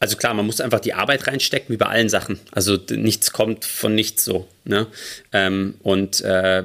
Also 0.00 0.16
klar, 0.16 0.32
man 0.32 0.46
muss 0.46 0.62
einfach 0.62 0.80
die 0.80 0.94
Arbeit 0.94 1.26
reinstecken, 1.26 1.72
wie 1.72 1.76
bei 1.76 1.86
allen 1.86 2.08
Sachen. 2.08 2.40
Also 2.52 2.78
nichts 2.90 3.32
kommt 3.32 3.66
von 3.66 3.94
nichts 3.94 4.24
so. 4.24 4.48
Ne? 4.64 4.86
Ähm, 5.32 5.74
und 5.82 6.22
äh, 6.22 6.64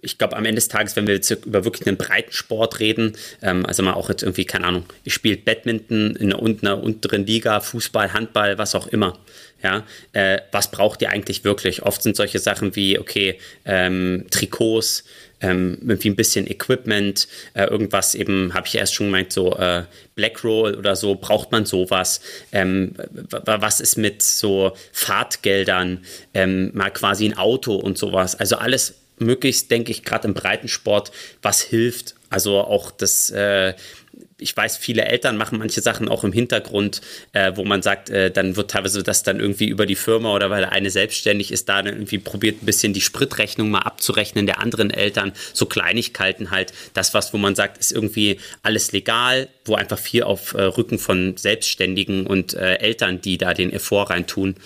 ich 0.00 0.18
glaube, 0.18 0.36
am 0.36 0.44
Ende 0.44 0.56
des 0.56 0.66
Tages, 0.66 0.96
wenn 0.96 1.06
wir 1.06 1.14
jetzt 1.14 1.30
über 1.30 1.64
wirklich 1.64 1.86
einen 1.86 1.96
breiten 1.96 2.32
Sport 2.32 2.80
reden, 2.80 3.16
ähm, 3.40 3.64
also 3.64 3.84
mal 3.84 3.94
auch 3.94 4.08
jetzt 4.10 4.22
irgendwie, 4.22 4.44
keine 4.44 4.66
Ahnung, 4.66 4.84
ich 5.04 5.14
spiele 5.14 5.36
Badminton 5.36 6.16
in 6.16 6.32
einer, 6.32 6.42
einer 6.42 6.82
unteren 6.82 7.24
Liga, 7.24 7.60
Fußball, 7.60 8.12
Handball, 8.12 8.58
was 8.58 8.74
auch 8.74 8.88
immer. 8.88 9.16
Ja, 9.62 9.84
äh, 10.12 10.40
was 10.52 10.70
braucht 10.70 11.00
ihr 11.02 11.10
eigentlich 11.10 11.44
wirklich? 11.44 11.82
Oft 11.84 12.02
sind 12.02 12.16
solche 12.16 12.40
Sachen 12.40 12.76
wie, 12.76 12.98
okay, 12.98 13.38
ähm, 13.64 14.26
Trikots, 14.30 15.04
ähm, 15.44 15.78
irgendwie 15.82 16.08
ein 16.08 16.16
bisschen 16.16 16.50
Equipment, 16.50 17.28
äh, 17.52 17.64
irgendwas 17.64 18.14
eben, 18.14 18.54
habe 18.54 18.66
ich 18.66 18.76
erst 18.76 18.94
schon 18.94 19.06
gemeint, 19.06 19.32
so 19.32 19.54
äh, 19.56 19.84
Blackroll 20.14 20.74
oder 20.74 20.96
so, 20.96 21.16
braucht 21.16 21.52
man 21.52 21.66
sowas? 21.66 22.20
Ähm, 22.50 22.94
was 23.30 23.80
ist 23.80 23.96
mit 23.96 24.22
so 24.22 24.72
Fahrtgeldern, 24.92 26.04
ähm, 26.32 26.70
mal 26.72 26.90
quasi 26.90 27.26
ein 27.26 27.36
Auto 27.36 27.74
und 27.74 27.98
sowas? 27.98 28.34
Also 28.34 28.56
alles 28.56 28.94
möglichst, 29.18 29.70
denke 29.70 29.90
ich, 29.90 30.02
gerade 30.02 30.28
im 30.28 30.34
Breitensport, 30.34 31.12
was 31.42 31.60
hilft. 31.60 32.14
Also 32.30 32.60
auch 32.60 32.90
das, 32.90 33.30
äh, 33.30 33.74
ich 34.38 34.56
weiß, 34.56 34.76
viele 34.76 35.04
Eltern 35.04 35.36
machen 35.36 35.58
manche 35.58 35.80
Sachen 35.80 36.08
auch 36.08 36.24
im 36.24 36.32
Hintergrund, 36.32 37.00
äh, 37.32 37.52
wo 37.54 37.64
man 37.64 37.82
sagt, 37.82 38.10
äh, 38.10 38.30
dann 38.30 38.56
wird 38.56 38.70
teilweise 38.70 39.02
das 39.02 39.22
dann 39.22 39.38
irgendwie 39.38 39.68
über 39.68 39.86
die 39.86 39.94
Firma 39.94 40.34
oder 40.34 40.50
weil 40.50 40.64
eine 40.64 40.90
selbstständig 40.90 41.52
ist, 41.52 41.68
da 41.68 41.82
dann 41.82 41.94
irgendwie 41.94 42.18
probiert 42.18 42.62
ein 42.62 42.66
bisschen 42.66 42.92
die 42.92 43.00
Spritrechnung 43.00 43.70
mal 43.70 43.80
abzurechnen 43.80 44.46
der 44.46 44.60
anderen 44.60 44.90
Eltern, 44.90 45.32
so 45.52 45.66
Kleinigkeiten 45.66 46.50
halt, 46.50 46.72
das 46.94 47.14
was, 47.14 47.32
wo 47.32 47.38
man 47.38 47.54
sagt, 47.54 47.78
ist 47.78 47.92
irgendwie 47.92 48.38
alles 48.62 48.92
legal, 48.92 49.48
wo 49.64 49.76
einfach 49.76 49.98
viel 49.98 50.24
auf 50.24 50.54
äh, 50.54 50.62
Rücken 50.62 50.98
von 50.98 51.36
Selbstständigen 51.36 52.26
und 52.26 52.54
äh, 52.54 52.76
Eltern, 52.76 53.20
die 53.20 53.38
da 53.38 53.54
den 53.54 53.72
Effort 53.72 54.10
rein 54.10 54.26
tun 54.26 54.56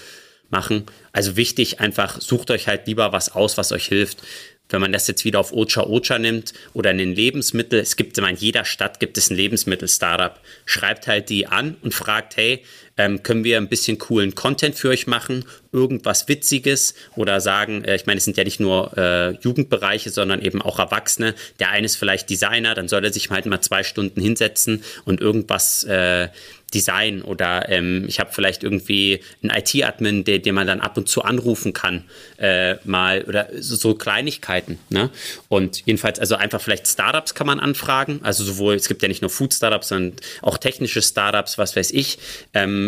machen. 0.51 0.87
Also 1.13 1.37
wichtig, 1.37 1.81
einfach 1.81 2.21
sucht 2.21 2.51
euch 2.51 2.69
halt 2.69 2.87
lieber 2.87 3.13
was 3.13 3.35
aus, 3.35 3.59
was 3.59 3.73
euch 3.73 3.87
hilft. 3.87 4.23
Wenn 4.69 4.81
man 4.81 4.93
das 4.93 5.07
jetzt 5.07 5.25
wieder 5.25 5.41
auf 5.41 5.53
Ocha 5.53 5.83
Ocha 5.83 6.19
nimmt 6.19 6.53
oder 6.75 6.91
in 6.91 6.99
den 6.99 7.15
Lebensmittel, 7.15 7.81
es 7.81 7.97
gibt 7.97 8.19
immer 8.19 8.29
in 8.29 8.37
jeder 8.37 8.65
Stadt 8.65 9.01
gibt 9.01 9.17
es 9.17 9.31
ein 9.31 9.37
Lebensmittel-Startup. 9.37 10.39
Schreibt 10.67 11.07
halt 11.07 11.31
die 11.31 11.47
an 11.47 11.77
und 11.83 11.95
fragt, 11.95 12.37
hey, 12.37 12.63
ähm, 12.99 13.23
können 13.23 13.45
wir 13.45 13.57
ein 13.57 13.69
bisschen 13.69 13.99
coolen 13.99 14.35
Content 14.35 14.75
für 14.75 14.91
euch 14.91 15.07
machen, 15.07 15.45
irgendwas 15.73 16.29
Witziges 16.29 16.95
oder 17.17 17.41
sagen, 17.41 17.85
äh, 17.85 17.97
ich 17.97 18.07
meine, 18.07 18.19
es 18.19 18.25
sind 18.25 18.37
ja 18.37 18.45
nicht 18.45 18.61
nur 18.61 18.97
äh, 18.99 19.31
Jugendbereiche, 19.41 20.11
sondern 20.11 20.43
eben 20.43 20.61
auch 20.61 20.79
Erwachsene. 20.79 21.35
Der 21.61 21.71
eine 21.71 21.87
ist 21.87 21.97
vielleicht 21.97 22.29
Designer, 22.29 22.75
dann 22.75 22.89
soll 22.89 23.05
er 23.05 23.13
sich 23.13 23.31
halt 23.31 23.47
mal 23.47 23.61
zwei 23.61 23.83
Stunden 23.83 24.21
hinsetzen 24.21 24.83
und 25.05 25.21
irgendwas 25.21 25.85
äh, 25.85 26.29
Design 26.75 27.23
oder 27.23 27.69
ähm, 27.71 28.05
ich 28.09 28.21
habe 28.21 28.31
vielleicht 28.33 28.63
irgendwie 28.63 29.21
einen 29.43 29.57
IT-Admin, 29.57 30.25
den, 30.25 30.43
den 30.43 30.55
man 30.55 30.67
dann 30.67 30.81
ab 30.81 30.99
und 30.99 31.09
zu 31.09 31.23
anrufen 31.23 31.73
kann, 31.73 32.05
äh, 32.37 32.77
mal 32.85 33.23
oder 33.23 33.49
so, 33.59 33.77
so, 33.77 33.95
Kleinigkeiten. 33.95 34.79
Ne? 34.91 35.11
Und 35.49 35.87
jedenfalls, 35.87 36.19
also 36.19 36.35
einfach 36.35 36.61
vielleicht 36.61 36.87
Startups 36.87 37.35
kann 37.35 37.47
man 37.47 37.59
anfragen. 37.59 38.21
Also 38.23 38.45
sowohl, 38.45 38.75
es 38.75 38.87
gibt 38.87 39.01
ja 39.03 39.09
nicht 39.09 39.23
nur 39.23 39.31
Food-Startups, 39.31 39.89
sondern 39.89 40.17
auch 40.43 40.59
technische 40.59 41.01
Startups, 41.01 41.57
was 41.57 41.75
weiß 41.75 41.91
ich. 41.93 42.19
Ähm, 42.53 42.88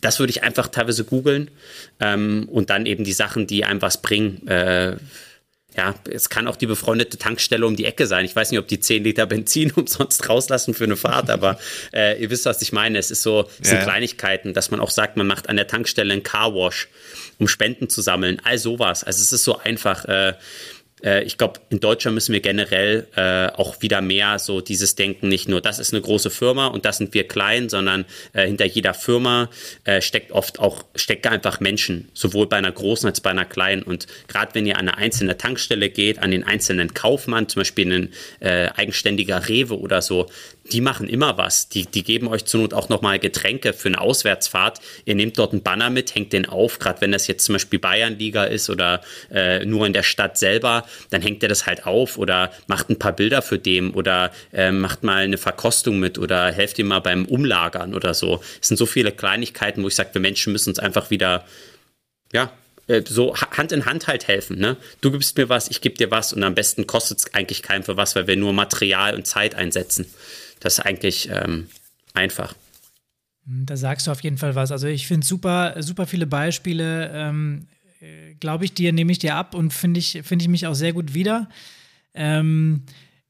das 0.00 0.18
würde 0.18 0.30
ich 0.30 0.42
einfach 0.42 0.68
teilweise 0.68 1.04
googeln 1.04 1.50
ähm, 2.00 2.48
und 2.50 2.70
dann 2.70 2.86
eben 2.86 3.04
die 3.04 3.12
Sachen, 3.12 3.46
die 3.46 3.64
einem 3.64 3.82
was 3.82 4.00
bringen. 4.00 4.46
Äh, 4.46 4.96
ja, 5.76 5.94
es 6.10 6.28
kann 6.28 6.48
auch 6.48 6.56
die 6.56 6.66
befreundete 6.66 7.16
Tankstelle 7.16 7.64
um 7.64 7.76
die 7.76 7.84
Ecke 7.84 8.06
sein. 8.06 8.24
Ich 8.24 8.34
weiß 8.34 8.50
nicht, 8.50 8.58
ob 8.58 8.66
die 8.66 8.80
10 8.80 9.04
Liter 9.04 9.26
Benzin 9.26 9.70
umsonst 9.76 10.28
rauslassen 10.28 10.74
für 10.74 10.84
eine 10.84 10.96
Fahrt, 10.96 11.30
aber 11.30 11.58
äh, 11.92 12.20
ihr 12.20 12.30
wisst, 12.30 12.46
was 12.46 12.60
ich 12.62 12.72
meine. 12.72 12.98
Es 12.98 13.10
ist 13.10 13.22
so, 13.22 13.48
es 13.60 13.68
sind 13.68 13.78
ja. 13.78 13.84
Kleinigkeiten, 13.84 14.52
dass 14.52 14.70
man 14.70 14.80
auch 14.80 14.90
sagt, 14.90 15.16
man 15.16 15.26
macht 15.26 15.48
an 15.48 15.56
der 15.56 15.68
Tankstelle 15.68 16.12
einen 16.12 16.22
Carwash, 16.22 16.88
um 17.38 17.46
Spenden 17.46 17.88
zu 17.88 18.02
sammeln. 18.02 18.40
All 18.42 18.58
sowas. 18.58 19.04
Also 19.04 19.22
es 19.22 19.32
ist 19.32 19.44
so 19.44 19.58
einfach. 19.58 20.04
Äh, 20.06 20.34
äh, 21.02 21.22
ich 21.24 21.38
glaube, 21.38 21.60
in 21.70 21.80
Deutschland 21.80 22.14
müssen 22.14 22.32
wir 22.32 22.40
generell 22.40 23.06
äh, 23.16 23.48
auch 23.48 23.82
wieder 23.82 24.00
mehr 24.00 24.38
so 24.38 24.60
dieses 24.60 24.94
Denken, 24.94 25.28
nicht 25.28 25.48
nur, 25.48 25.60
das 25.60 25.78
ist 25.78 25.92
eine 25.92 26.02
große 26.02 26.30
Firma 26.30 26.66
und 26.66 26.84
das 26.84 26.98
sind 26.98 27.14
wir 27.14 27.26
klein, 27.26 27.68
sondern 27.68 28.04
äh, 28.32 28.46
hinter 28.46 28.66
jeder 28.66 28.94
Firma 28.94 29.50
äh, 29.84 30.00
steckt 30.00 30.32
oft 30.32 30.58
auch, 30.58 30.84
steckt 30.94 31.26
einfach 31.26 31.60
Menschen, 31.60 32.08
sowohl 32.14 32.46
bei 32.46 32.56
einer 32.56 32.72
großen 32.72 33.08
als 33.08 33.20
bei 33.20 33.30
einer 33.30 33.44
kleinen. 33.44 33.82
Und 33.82 34.06
gerade 34.28 34.54
wenn 34.54 34.66
ihr 34.66 34.78
an 34.78 34.88
eine 34.88 34.98
einzelne 34.98 35.36
Tankstelle 35.36 35.90
geht, 35.90 36.18
an 36.18 36.30
den 36.30 36.44
einzelnen 36.44 36.94
Kaufmann, 36.94 37.48
zum 37.48 37.60
Beispiel 37.60 37.92
ein 37.92 38.12
äh, 38.40 38.68
eigenständiger 38.74 39.48
Rewe 39.48 39.78
oder 39.78 40.02
so, 40.02 40.28
die 40.72 40.80
machen 40.80 41.08
immer 41.08 41.36
was. 41.36 41.68
Die, 41.68 41.86
die 41.86 42.02
geben 42.02 42.28
euch 42.28 42.44
zur 42.44 42.60
Not 42.60 42.74
auch 42.74 42.88
nochmal 42.88 43.18
Getränke 43.18 43.72
für 43.72 43.88
eine 43.88 44.00
Auswärtsfahrt. 44.00 44.80
Ihr 45.04 45.14
nehmt 45.14 45.38
dort 45.38 45.52
einen 45.52 45.62
Banner 45.62 45.90
mit, 45.90 46.14
hängt 46.14 46.32
den 46.32 46.46
auf, 46.46 46.78
gerade 46.78 47.00
wenn 47.00 47.12
das 47.12 47.26
jetzt 47.26 47.44
zum 47.44 47.54
Beispiel 47.54 47.78
Bayernliga 47.78 48.44
ist 48.44 48.70
oder 48.70 49.00
äh, 49.32 49.64
nur 49.64 49.86
in 49.86 49.92
der 49.92 50.02
Stadt 50.02 50.38
selber, 50.38 50.86
dann 51.10 51.22
hängt 51.22 51.42
ihr 51.42 51.48
das 51.48 51.66
halt 51.66 51.86
auf 51.86 52.18
oder 52.18 52.52
macht 52.66 52.90
ein 52.90 52.98
paar 52.98 53.12
Bilder 53.12 53.42
für 53.42 53.58
dem 53.58 53.94
oder 53.94 54.32
äh, 54.52 54.70
macht 54.70 55.02
mal 55.02 55.24
eine 55.24 55.38
Verkostung 55.38 55.98
mit 55.98 56.18
oder 56.18 56.52
helft 56.52 56.78
ihm 56.78 56.88
mal 56.88 57.00
beim 57.00 57.24
Umlagern 57.24 57.94
oder 57.94 58.14
so. 58.14 58.42
Es 58.60 58.68
sind 58.68 58.76
so 58.76 58.86
viele 58.86 59.12
Kleinigkeiten, 59.12 59.82
wo 59.82 59.88
ich 59.88 59.94
sage, 59.94 60.10
wir 60.12 60.20
Menschen 60.20 60.52
müssen 60.52 60.70
uns 60.70 60.78
einfach 60.78 61.10
wieder, 61.10 61.44
ja, 62.32 62.52
äh, 62.86 63.02
so 63.06 63.36
Hand 63.36 63.72
in 63.72 63.86
Hand 63.86 64.08
halt 64.08 64.26
helfen. 64.26 64.58
Ne? 64.58 64.76
Du 65.00 65.10
gibst 65.10 65.36
mir 65.36 65.48
was, 65.48 65.70
ich 65.70 65.80
gebe 65.80 65.96
dir 65.96 66.10
was 66.10 66.32
und 66.32 66.42
am 66.42 66.54
besten 66.54 66.86
kostet 66.86 67.18
es 67.18 67.34
eigentlich 67.34 67.62
keinem 67.62 67.84
für 67.84 67.96
was, 67.96 68.16
weil 68.16 68.26
wir 68.26 68.36
nur 68.36 68.52
Material 68.52 69.14
und 69.14 69.26
Zeit 69.26 69.54
einsetzen. 69.54 70.06
Das 70.58 70.78
ist 70.78 70.80
eigentlich 70.80 71.30
ähm, 71.30 71.68
einfach. 72.14 72.54
Da 73.46 73.76
sagst 73.76 74.06
du 74.06 74.10
auf 74.10 74.20
jeden 74.20 74.38
Fall 74.38 74.54
was. 74.54 74.70
Also 74.70 74.86
ich 74.86 75.06
finde 75.06 75.26
super, 75.26 75.74
super 75.78 76.06
viele 76.06 76.26
Beispiele. 76.26 77.10
Ähm, 77.14 77.66
äh, 77.70 77.79
Glaube 78.40 78.64
ich 78.64 78.72
dir, 78.72 78.92
nehme 78.92 79.12
ich 79.12 79.18
dir 79.18 79.36
ab 79.36 79.54
und 79.54 79.72
finde 79.72 80.00
ich, 80.00 80.20
find 80.22 80.40
ich 80.40 80.48
mich 80.48 80.66
auch 80.66 80.74
sehr 80.74 80.92
gut 80.92 81.12
wieder. 81.12 81.48
Ähm, 82.14 82.84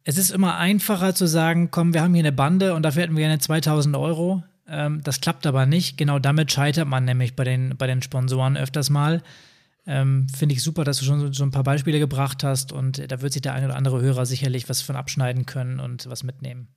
es 0.05 0.17
ist 0.17 0.31
immer 0.31 0.57
einfacher 0.57 1.15
zu 1.15 1.27
sagen, 1.27 1.71
komm, 1.71 1.93
wir 1.93 2.03
haben 2.03 2.15
hier 2.15 2.23
eine 2.23 2.33
Bande 2.33 2.75
und 2.75 2.83
dafür 2.83 3.03
hätten 3.03 3.17
wir 3.17 3.23
gerne 3.23 3.39
2000 3.39 3.97
Euro. 3.97 4.43
Ähm, 4.69 5.03
das 5.03 5.21
klappt 5.21 5.47
aber 5.47 5.67
nicht. 5.67 5.99
Genau 5.99 6.19
damit 6.19 6.53
scheitert 6.53 6.89
man 6.89 7.05
nämlich 7.05 7.37
bei 7.37 7.45
den, 7.45 7.77
bei 7.77 7.87
den 7.87 8.03
Sponsoren 8.03 8.57
öfters 8.57 8.91
mal. 8.91 9.23
Ähm, 9.87 10.29
Finde 10.29 10.55
ich 10.55 10.63
super, 10.63 10.85
dass 10.85 10.99
du 10.99 11.05
schon 11.05 11.33
so 11.33 11.43
ein 11.43 11.51
paar 11.51 11.65
Beispiele 11.65 11.99
gebracht 11.99 12.45
hast 12.45 12.73
und 12.73 13.11
da 13.11 13.21
wird 13.23 13.33
sich 13.33 13.43
der 13.43 13.55
ein 13.55 13.65
oder 13.65 13.77
andere 13.77 14.01
Hörer 14.01 14.25
sicherlich 14.27 14.69
was 14.69 14.83
von 14.83 14.97
abschneiden 14.97 15.47
können 15.47 15.81
und 15.81 16.09
was 16.09 16.23
mitnehmen. 16.23 16.69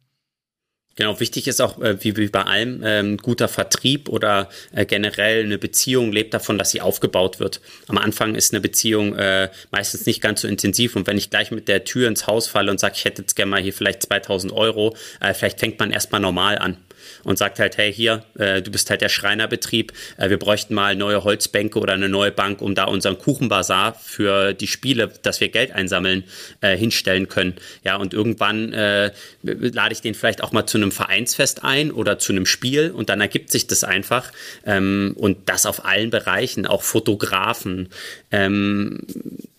Genau, 0.96 1.20
wichtig 1.20 1.48
ist 1.48 1.60
auch, 1.60 1.82
äh, 1.82 2.04
wie, 2.04 2.28
bei 2.28 2.44
allem, 2.44 2.82
ähm, 2.86 3.18
guter 3.18 3.48
Vertrieb 3.48 4.10
oder 4.10 4.50
äh, 4.76 4.86
generell 4.86 5.44
eine 5.44 5.58
Beziehung 5.58 6.12
lebt 6.12 6.36
davon, 6.36 6.60
dass 6.60 6.70
sie 6.70 6.82
aufgebaut 6.82 7.40
wird. 7.40 7.62
Am 7.88 7.98
Anfang 7.98 8.36
ist 8.36 8.54
eine 8.54 8.62
Beziehung 8.62 9.16
äh, 9.16 9.50
meistens 9.72 10.06
nicht 10.06 10.22
ganz 10.22 10.42
so 10.42 10.48
intensiv 10.48 10.96
und 10.96 11.08
wenn 11.08 11.18
ich 11.18 11.32
gleich 11.32 11.50
mit 11.50 11.68
der 11.68 11.84
Tür 11.84 12.08
ins 12.08 12.28
Haus 12.28 12.48
falle 12.48 12.70
und 12.70 12.80
sage, 12.80 12.94
ich 12.96 13.06
hätte 13.06 13.24
jetzt 13.24 13.36
gerne 13.36 13.50
mal 13.50 13.62
hier 13.62 13.74
vielleicht 13.74 14.04
2000 14.04 14.54
Euro, 14.54 14.96
vielleicht 15.34 15.60
fängt 15.60 15.80
man 15.80 15.92
erstmal 15.92 16.22
normal 16.22 16.58
an 16.58 16.78
und 17.24 17.38
sagt 17.38 17.60
halt, 17.60 17.78
hey, 17.78 17.94
hier, 17.94 18.24
äh, 18.38 18.62
du 18.62 18.72
bist 18.72 18.90
halt 18.90 19.02
der 19.02 19.10
Schreinerbetrieb, 19.10 19.94
äh, 20.18 20.30
wir 20.30 20.38
bräuchten 20.38 20.74
mal 20.74 20.96
neue 20.96 21.24
Holzbänke 21.24 21.80
oder 21.80 21.94
eine 21.94 22.10
neue 22.10 22.32
Bank, 22.32 22.62
um 22.62 22.76
da 22.76 22.86
unseren 22.86 23.18
Kuchenbazar 23.18 23.96
für 23.96 24.54
die 24.54 24.68
Spiele, 24.68 25.12
dass 25.22 25.40
wir 25.40 25.50
Geld 25.50 25.72
einsammeln, 25.72 26.24
äh, 26.62 26.78
hinstellen 26.78 27.28
können. 27.28 27.56
Ja, 27.84 27.98
und 27.98 28.14
irgendwann 28.14 28.74
äh, 28.74 29.12
lade 29.42 29.94
ich 29.94 30.02
den 30.02 30.16
vielleicht 30.16 30.44
auch 30.44 30.52
mal 30.52 30.66
zu 30.66 30.78
einem 30.78 30.92
Vereinsfest 30.92 31.64
ein 31.64 31.92
oder 31.92 32.20
zu 32.20 32.32
einem 32.32 32.46
Spiel 32.46 32.92
und 32.92 33.10
dann 33.10 33.22
ergibt 33.22 33.52
sich 33.52 33.68
das 33.68 33.84
einfach. 33.84 34.32
Ähm, 34.66 35.14
und 35.16 35.50
das 35.50 35.66
auf 35.66 35.86
allen 35.86 36.10
Bereichen, 36.10 36.66
auch 36.66 36.84
Fotografen, 36.84 37.90
ähm, 38.32 39.02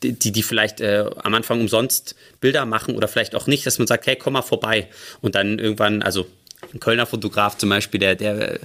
die, 0.02 0.32
die 0.32 0.42
vielleicht 0.42 0.80
äh, 0.80 1.04
am 1.16 1.34
Anfang 1.34 1.60
umsonst 1.60 2.14
Bilder 2.40 2.66
machen 2.66 2.94
oder 2.94 3.08
vielleicht 3.08 3.34
auch 3.34 3.46
nicht, 3.46 3.66
dass 3.66 3.78
man 3.78 3.86
sagt, 3.86 4.06
hey, 4.06 4.16
komm 4.16 4.34
mal 4.34 4.42
vorbei. 4.42 4.88
Und 5.20 5.34
dann 5.34 5.58
irgendwann, 5.58 6.02
also 6.02 6.26
ein 6.72 6.80
Kölner 6.80 7.06
Fotograf 7.06 7.56
zum 7.58 7.70
Beispiel, 7.70 8.00
der, 8.00 8.14
der 8.14 8.60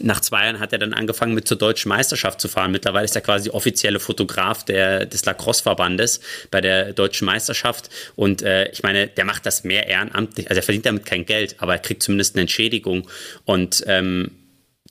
nach 0.00 0.20
zwei 0.20 0.44
Jahren 0.44 0.60
hat 0.60 0.72
er 0.72 0.78
dann 0.78 0.94
angefangen 0.94 1.34
mit 1.34 1.48
zur 1.48 1.58
deutschen 1.58 1.88
Meisterschaft 1.88 2.40
zu 2.40 2.48
fahren. 2.48 2.70
Mittlerweile 2.70 3.04
ist 3.04 3.16
er 3.16 3.22
quasi 3.22 3.50
offizielle 3.50 3.98
Fotograf 3.98 4.64
der, 4.64 5.06
des 5.06 5.24
Lacrosse-Verbandes 5.24 6.20
bei 6.50 6.60
der 6.60 6.92
deutschen 6.92 7.26
Meisterschaft. 7.26 7.90
Und 8.14 8.42
äh, 8.42 8.70
ich 8.70 8.82
meine, 8.82 9.08
der 9.08 9.24
macht 9.24 9.44
das 9.46 9.64
mehr 9.64 9.88
ehrenamtlich. 9.88 10.48
Also 10.48 10.60
er 10.60 10.62
verdient 10.62 10.86
damit 10.86 11.04
kein 11.04 11.26
Geld, 11.26 11.56
aber 11.58 11.74
er 11.74 11.78
kriegt 11.80 12.02
zumindest 12.02 12.36
eine 12.36 12.42
Entschädigung. 12.42 13.08
Und 13.44 13.82
ähm, 13.86 14.30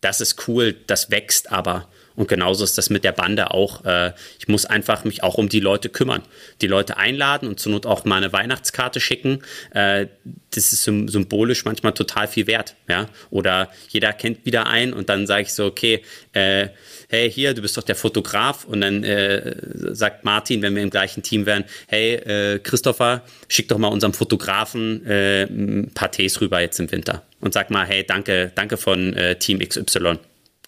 das 0.02 0.22
ist 0.22 0.48
cool, 0.48 0.76
das 0.88 1.10
wächst 1.10 1.52
aber. 1.52 1.88
Und 2.18 2.28
genauso 2.28 2.64
ist 2.64 2.80
das 2.80 2.90
mit 2.90 3.04
der 3.04 3.12
Bande 3.12 3.52
auch. 3.52 3.86
Äh, 3.86 4.12
ich 4.40 4.48
muss 4.48 4.66
einfach 4.66 5.06
mich 5.06 5.22
auch 5.22 5.36
um 5.36 5.50
die 5.50 5.60
Leute 5.60 5.88
kümmern. 5.88 6.24
Die 6.62 6.68
Leute 6.68 6.98
einladen 6.98 7.48
und 7.48 7.60
zur 7.60 7.72
Not 7.72 7.86
auch 7.86 8.06
mal 8.06 8.18
eine 8.18 8.34
Weihnachtskarte 8.34 9.00
schicken. 9.00 9.44
Äh, 9.70 10.08
das 10.50 10.74
ist 10.74 10.84
symbolisch 10.84 11.64
manchmal 11.64 11.94
total 11.94 12.28
viel 12.28 12.48
wert. 12.48 12.76
Ja? 12.90 13.08
Oder 13.30 13.70
jeder 13.90 14.14
kennt 14.14 14.48
wieder 14.48 14.66
einen 14.66 14.94
und 14.94 15.10
dann 15.10 15.28
sage 15.28 15.44
ich 15.44 15.54
so, 15.54 15.66
okay, 15.66 16.02
äh, 16.34 16.70
hey, 17.08 17.32
hier, 17.32 17.54
du 17.54 17.62
bist 17.62 17.78
doch 17.78 17.84
der 17.84 17.96
Fotograf. 17.96 18.66
Und 18.66 18.82
dann 18.82 19.04
äh, 19.04 19.56
sagt 19.94 20.26
Martin, 20.26 20.64
wenn 20.64 20.76
wir 20.76 20.82
im 20.82 20.90
gleichen 20.90 21.22
Team 21.22 21.46
wären, 21.46 21.66
hey, 21.86 22.16
äh, 22.16 22.58
Christopher, 22.58 23.22
schick 23.48 23.68
doch 23.68 23.78
mal 23.78 23.90
unserem 23.90 24.16
Fotografen 24.16 25.06
äh, 25.06 25.44
ein 25.44 25.92
paar 25.94 26.12
Tees 26.12 26.42
rüber 26.42 26.62
jetzt 26.62 26.80
im 26.80 26.92
Winter. 26.92 27.22
Und 27.42 27.54
sag 27.54 27.70
mal, 27.70 27.86
hey, 27.86 28.04
danke, 28.04 28.52
danke 28.56 28.78
von 28.78 29.16
Team 29.38 29.60
XY. 29.60 30.18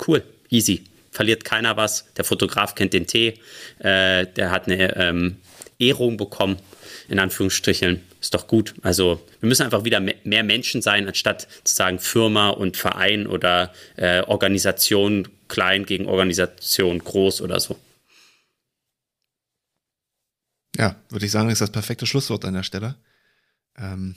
Cool, 0.06 0.22
easy 0.52 0.84
verliert 1.12 1.44
keiner 1.44 1.78
was. 1.78 2.06
Der 2.18 2.26
Fotograf 2.26 2.76
kennt 2.76 2.94
den 2.94 3.08
Tee, 3.08 3.36
äh, 3.80 4.26
der 4.26 4.52
hat 4.52 4.68
eine 4.68 4.96
ähm, 4.96 5.38
Ehrung 5.80 6.18
bekommen, 6.18 6.58
in 7.08 7.20
Anführungsstrichen. 7.20 8.02
Ist 8.22 8.34
doch 8.34 8.48
gut. 8.48 8.74
Also 8.82 9.22
wir 9.40 9.48
müssen 9.48 9.64
einfach 9.64 9.86
wieder 9.86 10.02
mehr 10.02 10.44
Menschen 10.44 10.82
sein, 10.82 11.08
anstatt 11.08 11.48
zu 11.64 11.74
sagen 11.74 12.00
Firma 12.00 12.50
und 12.50 12.76
Verein 12.76 13.28
oder 13.28 13.74
äh, 13.96 14.22
Organisation 14.24 15.30
klein 15.48 15.86
gegen 15.86 16.06
Organisation 16.06 17.00
groß 17.00 17.42
oder 17.42 17.60
so. 17.62 17.78
Ja, 20.76 20.96
würde 21.10 21.26
ich 21.26 21.32
sagen, 21.32 21.50
ist 21.50 21.62
das 21.62 21.72
perfekte 21.72 22.06
Schlusswort 22.06 22.46
an 22.46 22.54
der 22.54 22.64
Stelle. 22.64 22.96
Ähm, 23.78 24.16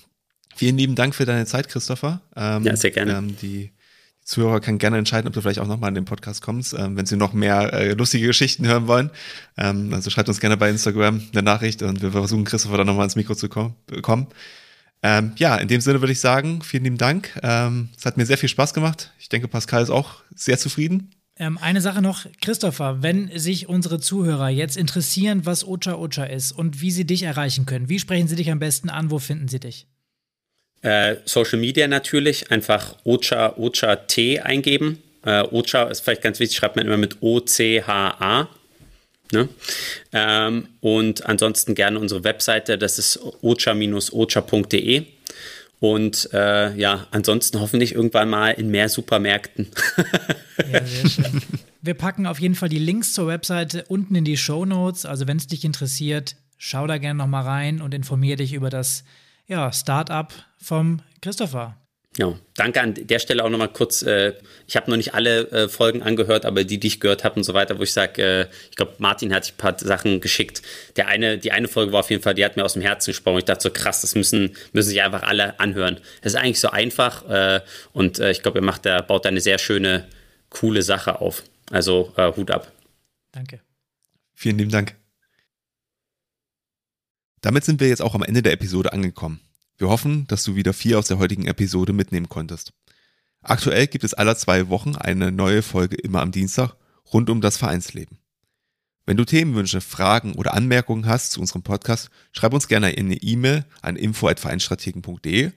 vielen 0.54 0.76
lieben 0.76 0.94
Dank 0.94 1.14
für 1.14 1.24
deine 1.24 1.46
Zeit, 1.46 1.68
Christopher. 1.68 2.20
Ähm, 2.36 2.64
ja, 2.64 2.76
sehr 2.76 2.90
gerne. 2.90 3.16
Ähm, 3.16 3.36
die, 3.40 3.70
Zuhörer 4.24 4.60
können 4.60 4.78
gerne 4.78 4.98
entscheiden, 4.98 5.26
ob 5.26 5.34
du 5.34 5.40
vielleicht 5.40 5.58
auch 5.58 5.66
nochmal 5.66 5.88
in 5.88 5.94
den 5.94 6.04
Podcast 6.04 6.42
kommst, 6.42 6.74
ähm, 6.74 6.96
wenn 6.96 7.06
sie 7.06 7.16
noch 7.16 7.32
mehr 7.32 7.72
äh, 7.72 7.92
lustige 7.94 8.26
Geschichten 8.26 8.66
hören 8.66 8.86
wollen. 8.86 9.10
Ähm, 9.56 9.92
also 9.92 10.10
schreibt 10.10 10.28
uns 10.28 10.40
gerne 10.40 10.56
bei 10.56 10.70
Instagram 10.70 11.22
eine 11.32 11.42
Nachricht 11.42 11.82
und 11.82 12.02
wir 12.02 12.12
versuchen, 12.12 12.44
Christopher 12.44 12.76
dann 12.76 12.86
nochmal 12.86 13.04
ins 13.04 13.16
Mikro 13.16 13.34
zu 13.34 13.48
kommen. 13.48 14.26
Ähm, 15.02 15.32
ja, 15.36 15.56
in 15.56 15.66
dem 15.66 15.80
Sinne 15.80 16.00
würde 16.00 16.12
ich 16.12 16.20
sagen, 16.20 16.62
vielen 16.62 16.84
lieben 16.84 16.98
Dank. 16.98 17.38
Ähm, 17.42 17.88
es 17.96 18.06
hat 18.06 18.16
mir 18.16 18.24
sehr 18.24 18.38
viel 18.38 18.48
Spaß 18.48 18.72
gemacht. 18.72 19.12
Ich 19.18 19.28
denke, 19.28 19.48
Pascal 19.48 19.82
ist 19.82 19.90
auch 19.90 20.22
sehr 20.34 20.58
zufrieden. 20.58 21.10
Ähm, 21.36 21.58
eine 21.58 21.80
Sache 21.80 22.02
noch, 22.02 22.26
Christopher, 22.40 23.02
wenn 23.02 23.36
sich 23.36 23.68
unsere 23.68 23.98
Zuhörer 23.98 24.48
jetzt 24.48 24.76
interessieren, 24.76 25.44
was 25.44 25.66
Ocha 25.66 25.94
Ocha 25.94 26.24
ist 26.24 26.52
und 26.52 26.80
wie 26.80 26.92
sie 26.92 27.04
dich 27.04 27.24
erreichen 27.24 27.66
können, 27.66 27.88
wie 27.88 27.98
sprechen 27.98 28.28
sie 28.28 28.36
dich 28.36 28.50
am 28.50 28.60
besten 28.60 28.90
an, 28.90 29.10
wo 29.10 29.18
finden 29.18 29.48
sie 29.48 29.58
dich? 29.58 29.88
Äh, 30.82 31.16
Social 31.24 31.58
Media 31.58 31.88
natürlich, 31.88 32.50
einfach 32.50 32.96
Ocha 33.04 33.54
Ocha 33.56 33.96
T 33.96 34.40
eingeben. 34.40 35.02
Äh, 35.24 35.42
Ocha 35.50 35.84
ist 35.84 36.00
vielleicht 36.00 36.22
ganz 36.22 36.40
wichtig, 36.40 36.56
schreibt 36.56 36.76
man 36.76 36.86
immer 36.86 36.96
mit 36.96 37.18
O-C-H-A. 37.20 38.48
Ne? 39.32 39.48
Ähm, 40.12 40.68
und 40.80 41.26
ansonsten 41.26 41.74
gerne 41.74 41.98
unsere 41.98 42.24
Webseite, 42.24 42.76
das 42.76 42.98
ist 42.98 43.18
ocha-ocha.de. 43.42 45.04
Und 45.80 46.28
äh, 46.32 46.76
ja, 46.76 47.08
ansonsten 47.10 47.60
hoffentlich 47.60 47.94
irgendwann 47.94 48.28
mal 48.28 48.50
in 48.50 48.70
mehr 48.70 48.88
Supermärkten. 48.88 49.68
ja, 50.72 50.84
sehr 50.84 51.08
schön. 51.08 51.42
Wir 51.80 51.94
packen 51.94 52.26
auf 52.26 52.38
jeden 52.38 52.54
Fall 52.54 52.68
die 52.68 52.78
Links 52.78 53.14
zur 53.14 53.26
Webseite 53.26 53.84
unten 53.88 54.14
in 54.14 54.24
die 54.24 54.36
Show 54.36 54.64
Notes. 54.64 55.04
Also 55.04 55.26
wenn 55.26 55.38
es 55.38 55.48
dich 55.48 55.64
interessiert, 55.64 56.36
schau 56.56 56.86
da 56.86 56.98
gerne 56.98 57.18
noch 57.18 57.26
mal 57.26 57.42
rein 57.42 57.82
und 57.82 57.94
informiere 57.94 58.36
dich 58.36 58.52
über 58.52 58.70
das 58.70 59.02
ja, 59.46 59.72
Startup 59.72 60.32
vom 60.58 61.00
Christopher. 61.20 61.76
Ja, 62.18 62.38
danke 62.56 62.82
an 62.82 62.94
der 62.94 63.18
Stelle 63.18 63.42
auch 63.42 63.48
nochmal 63.48 63.72
kurz. 63.72 64.02
Äh, 64.02 64.34
ich 64.66 64.76
habe 64.76 64.90
noch 64.90 64.98
nicht 64.98 65.14
alle 65.14 65.50
äh, 65.50 65.68
Folgen 65.68 66.02
angehört, 66.02 66.44
aber 66.44 66.62
die, 66.62 66.78
die 66.78 66.88
ich 66.88 67.00
gehört 67.00 67.24
habe 67.24 67.36
und 67.36 67.44
so 67.44 67.54
weiter, 67.54 67.78
wo 67.78 67.82
ich 67.82 67.92
sage, 67.92 68.22
äh, 68.22 68.46
ich 68.68 68.76
glaube, 68.76 68.92
Martin 68.98 69.32
hat 69.32 69.46
sich 69.46 69.54
ein 69.54 69.56
paar 69.56 69.78
Sachen 69.78 70.20
geschickt. 70.20 70.60
Der 70.96 71.08
eine, 71.08 71.38
die 71.38 71.52
eine 71.52 71.68
Folge 71.68 71.92
war 71.92 72.00
auf 72.00 72.10
jeden 72.10 72.22
Fall, 72.22 72.34
die 72.34 72.44
hat 72.44 72.56
mir 72.56 72.64
aus 72.64 72.74
dem 72.74 72.82
Herzen 72.82 73.12
gesprochen. 73.12 73.38
Ich 73.38 73.46
dachte 73.46 73.62
so, 73.62 73.70
krass, 73.70 74.02
das 74.02 74.14
müssen, 74.14 74.54
müssen 74.74 74.90
sich 74.90 75.00
einfach 75.00 75.22
alle 75.22 75.58
anhören. 75.58 76.00
Es 76.20 76.34
ist 76.34 76.38
eigentlich 76.38 76.60
so 76.60 76.68
einfach 76.68 77.26
äh, 77.30 77.60
und 77.94 78.18
äh, 78.18 78.30
ich 78.30 78.42
glaube, 78.42 78.58
er 78.58 78.64
macht 78.64 78.84
da, 78.84 79.00
baut 79.00 79.24
da 79.24 79.30
eine 79.30 79.40
sehr 79.40 79.58
schöne, 79.58 80.06
coole 80.50 80.82
Sache 80.82 81.18
auf. 81.22 81.44
Also 81.70 82.12
äh, 82.18 82.30
Hut 82.36 82.50
ab. 82.50 82.70
Danke. 83.32 83.60
Vielen 84.34 84.58
lieben 84.58 84.70
Dank. 84.70 85.01
Damit 87.42 87.64
sind 87.64 87.80
wir 87.80 87.88
jetzt 87.88 88.02
auch 88.02 88.14
am 88.14 88.22
Ende 88.22 88.40
der 88.40 88.52
Episode 88.52 88.92
angekommen. 88.92 89.40
Wir 89.76 89.88
hoffen, 89.88 90.26
dass 90.28 90.44
du 90.44 90.54
wieder 90.54 90.72
viel 90.72 90.94
aus 90.94 91.08
der 91.08 91.18
heutigen 91.18 91.46
Episode 91.46 91.92
mitnehmen 91.92 92.28
konntest. 92.28 92.72
Aktuell 93.42 93.88
gibt 93.88 94.04
es 94.04 94.14
alle 94.14 94.36
zwei 94.36 94.68
Wochen 94.68 94.94
eine 94.94 95.32
neue 95.32 95.62
Folge 95.62 95.96
immer 95.96 96.22
am 96.22 96.30
Dienstag 96.30 96.76
rund 97.12 97.28
um 97.28 97.40
das 97.40 97.56
Vereinsleben. 97.56 98.18
Wenn 99.06 99.16
du 99.16 99.24
Themenwünsche, 99.24 99.80
Fragen 99.80 100.34
oder 100.34 100.54
Anmerkungen 100.54 101.06
hast 101.06 101.32
zu 101.32 101.40
unserem 101.40 101.64
Podcast, 101.64 102.10
schreib 102.30 102.54
uns 102.54 102.68
gerne 102.68 102.86
eine 102.86 103.16
E-Mail 103.16 103.64
an 103.80 103.96
info@vereinstrategen.de 103.96 105.50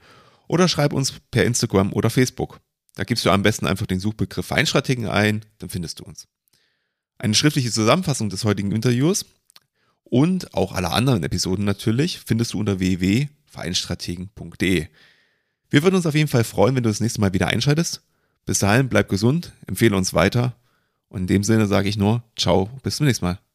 oder 0.48 0.66
schreib 0.66 0.92
uns 0.92 1.12
per 1.30 1.44
Instagram 1.44 1.92
oder 1.92 2.10
Facebook. 2.10 2.60
Da 2.96 3.04
gibst 3.04 3.24
du 3.24 3.30
am 3.30 3.44
besten 3.44 3.66
einfach 3.66 3.86
den 3.86 4.00
Suchbegriff 4.00 4.46
Vereinstrategen 4.46 5.06
ein, 5.06 5.44
dann 5.58 5.68
findest 5.68 6.00
du 6.00 6.04
uns. 6.04 6.26
Eine 7.18 7.34
schriftliche 7.34 7.70
Zusammenfassung 7.70 8.28
des 8.28 8.44
heutigen 8.44 8.72
Interviews 8.72 9.24
und 10.08 10.54
auch 10.54 10.72
aller 10.72 10.92
anderen 10.92 11.24
Episoden 11.24 11.64
natürlich 11.64 12.20
findest 12.20 12.54
du 12.54 12.60
unter 12.60 12.78
www.vereinstrategen.de. 12.78 14.86
Wir 15.68 15.82
würden 15.82 15.96
uns 15.96 16.06
auf 16.06 16.14
jeden 16.14 16.28
Fall 16.28 16.44
freuen, 16.44 16.76
wenn 16.76 16.84
du 16.84 16.90
das 16.90 17.00
nächste 17.00 17.20
Mal 17.20 17.32
wieder 17.32 17.48
einschaltest. 17.48 18.02
Bis 18.44 18.60
dahin, 18.60 18.88
bleib 18.88 19.08
gesund, 19.08 19.52
empfehle 19.66 19.96
uns 19.96 20.14
weiter 20.14 20.54
und 21.08 21.22
in 21.22 21.26
dem 21.26 21.42
Sinne 21.44 21.66
sage 21.66 21.88
ich 21.88 21.96
nur, 21.96 22.22
ciao, 22.36 22.70
bis 22.82 22.96
zum 22.96 23.06
nächsten 23.06 23.24
Mal. 23.24 23.45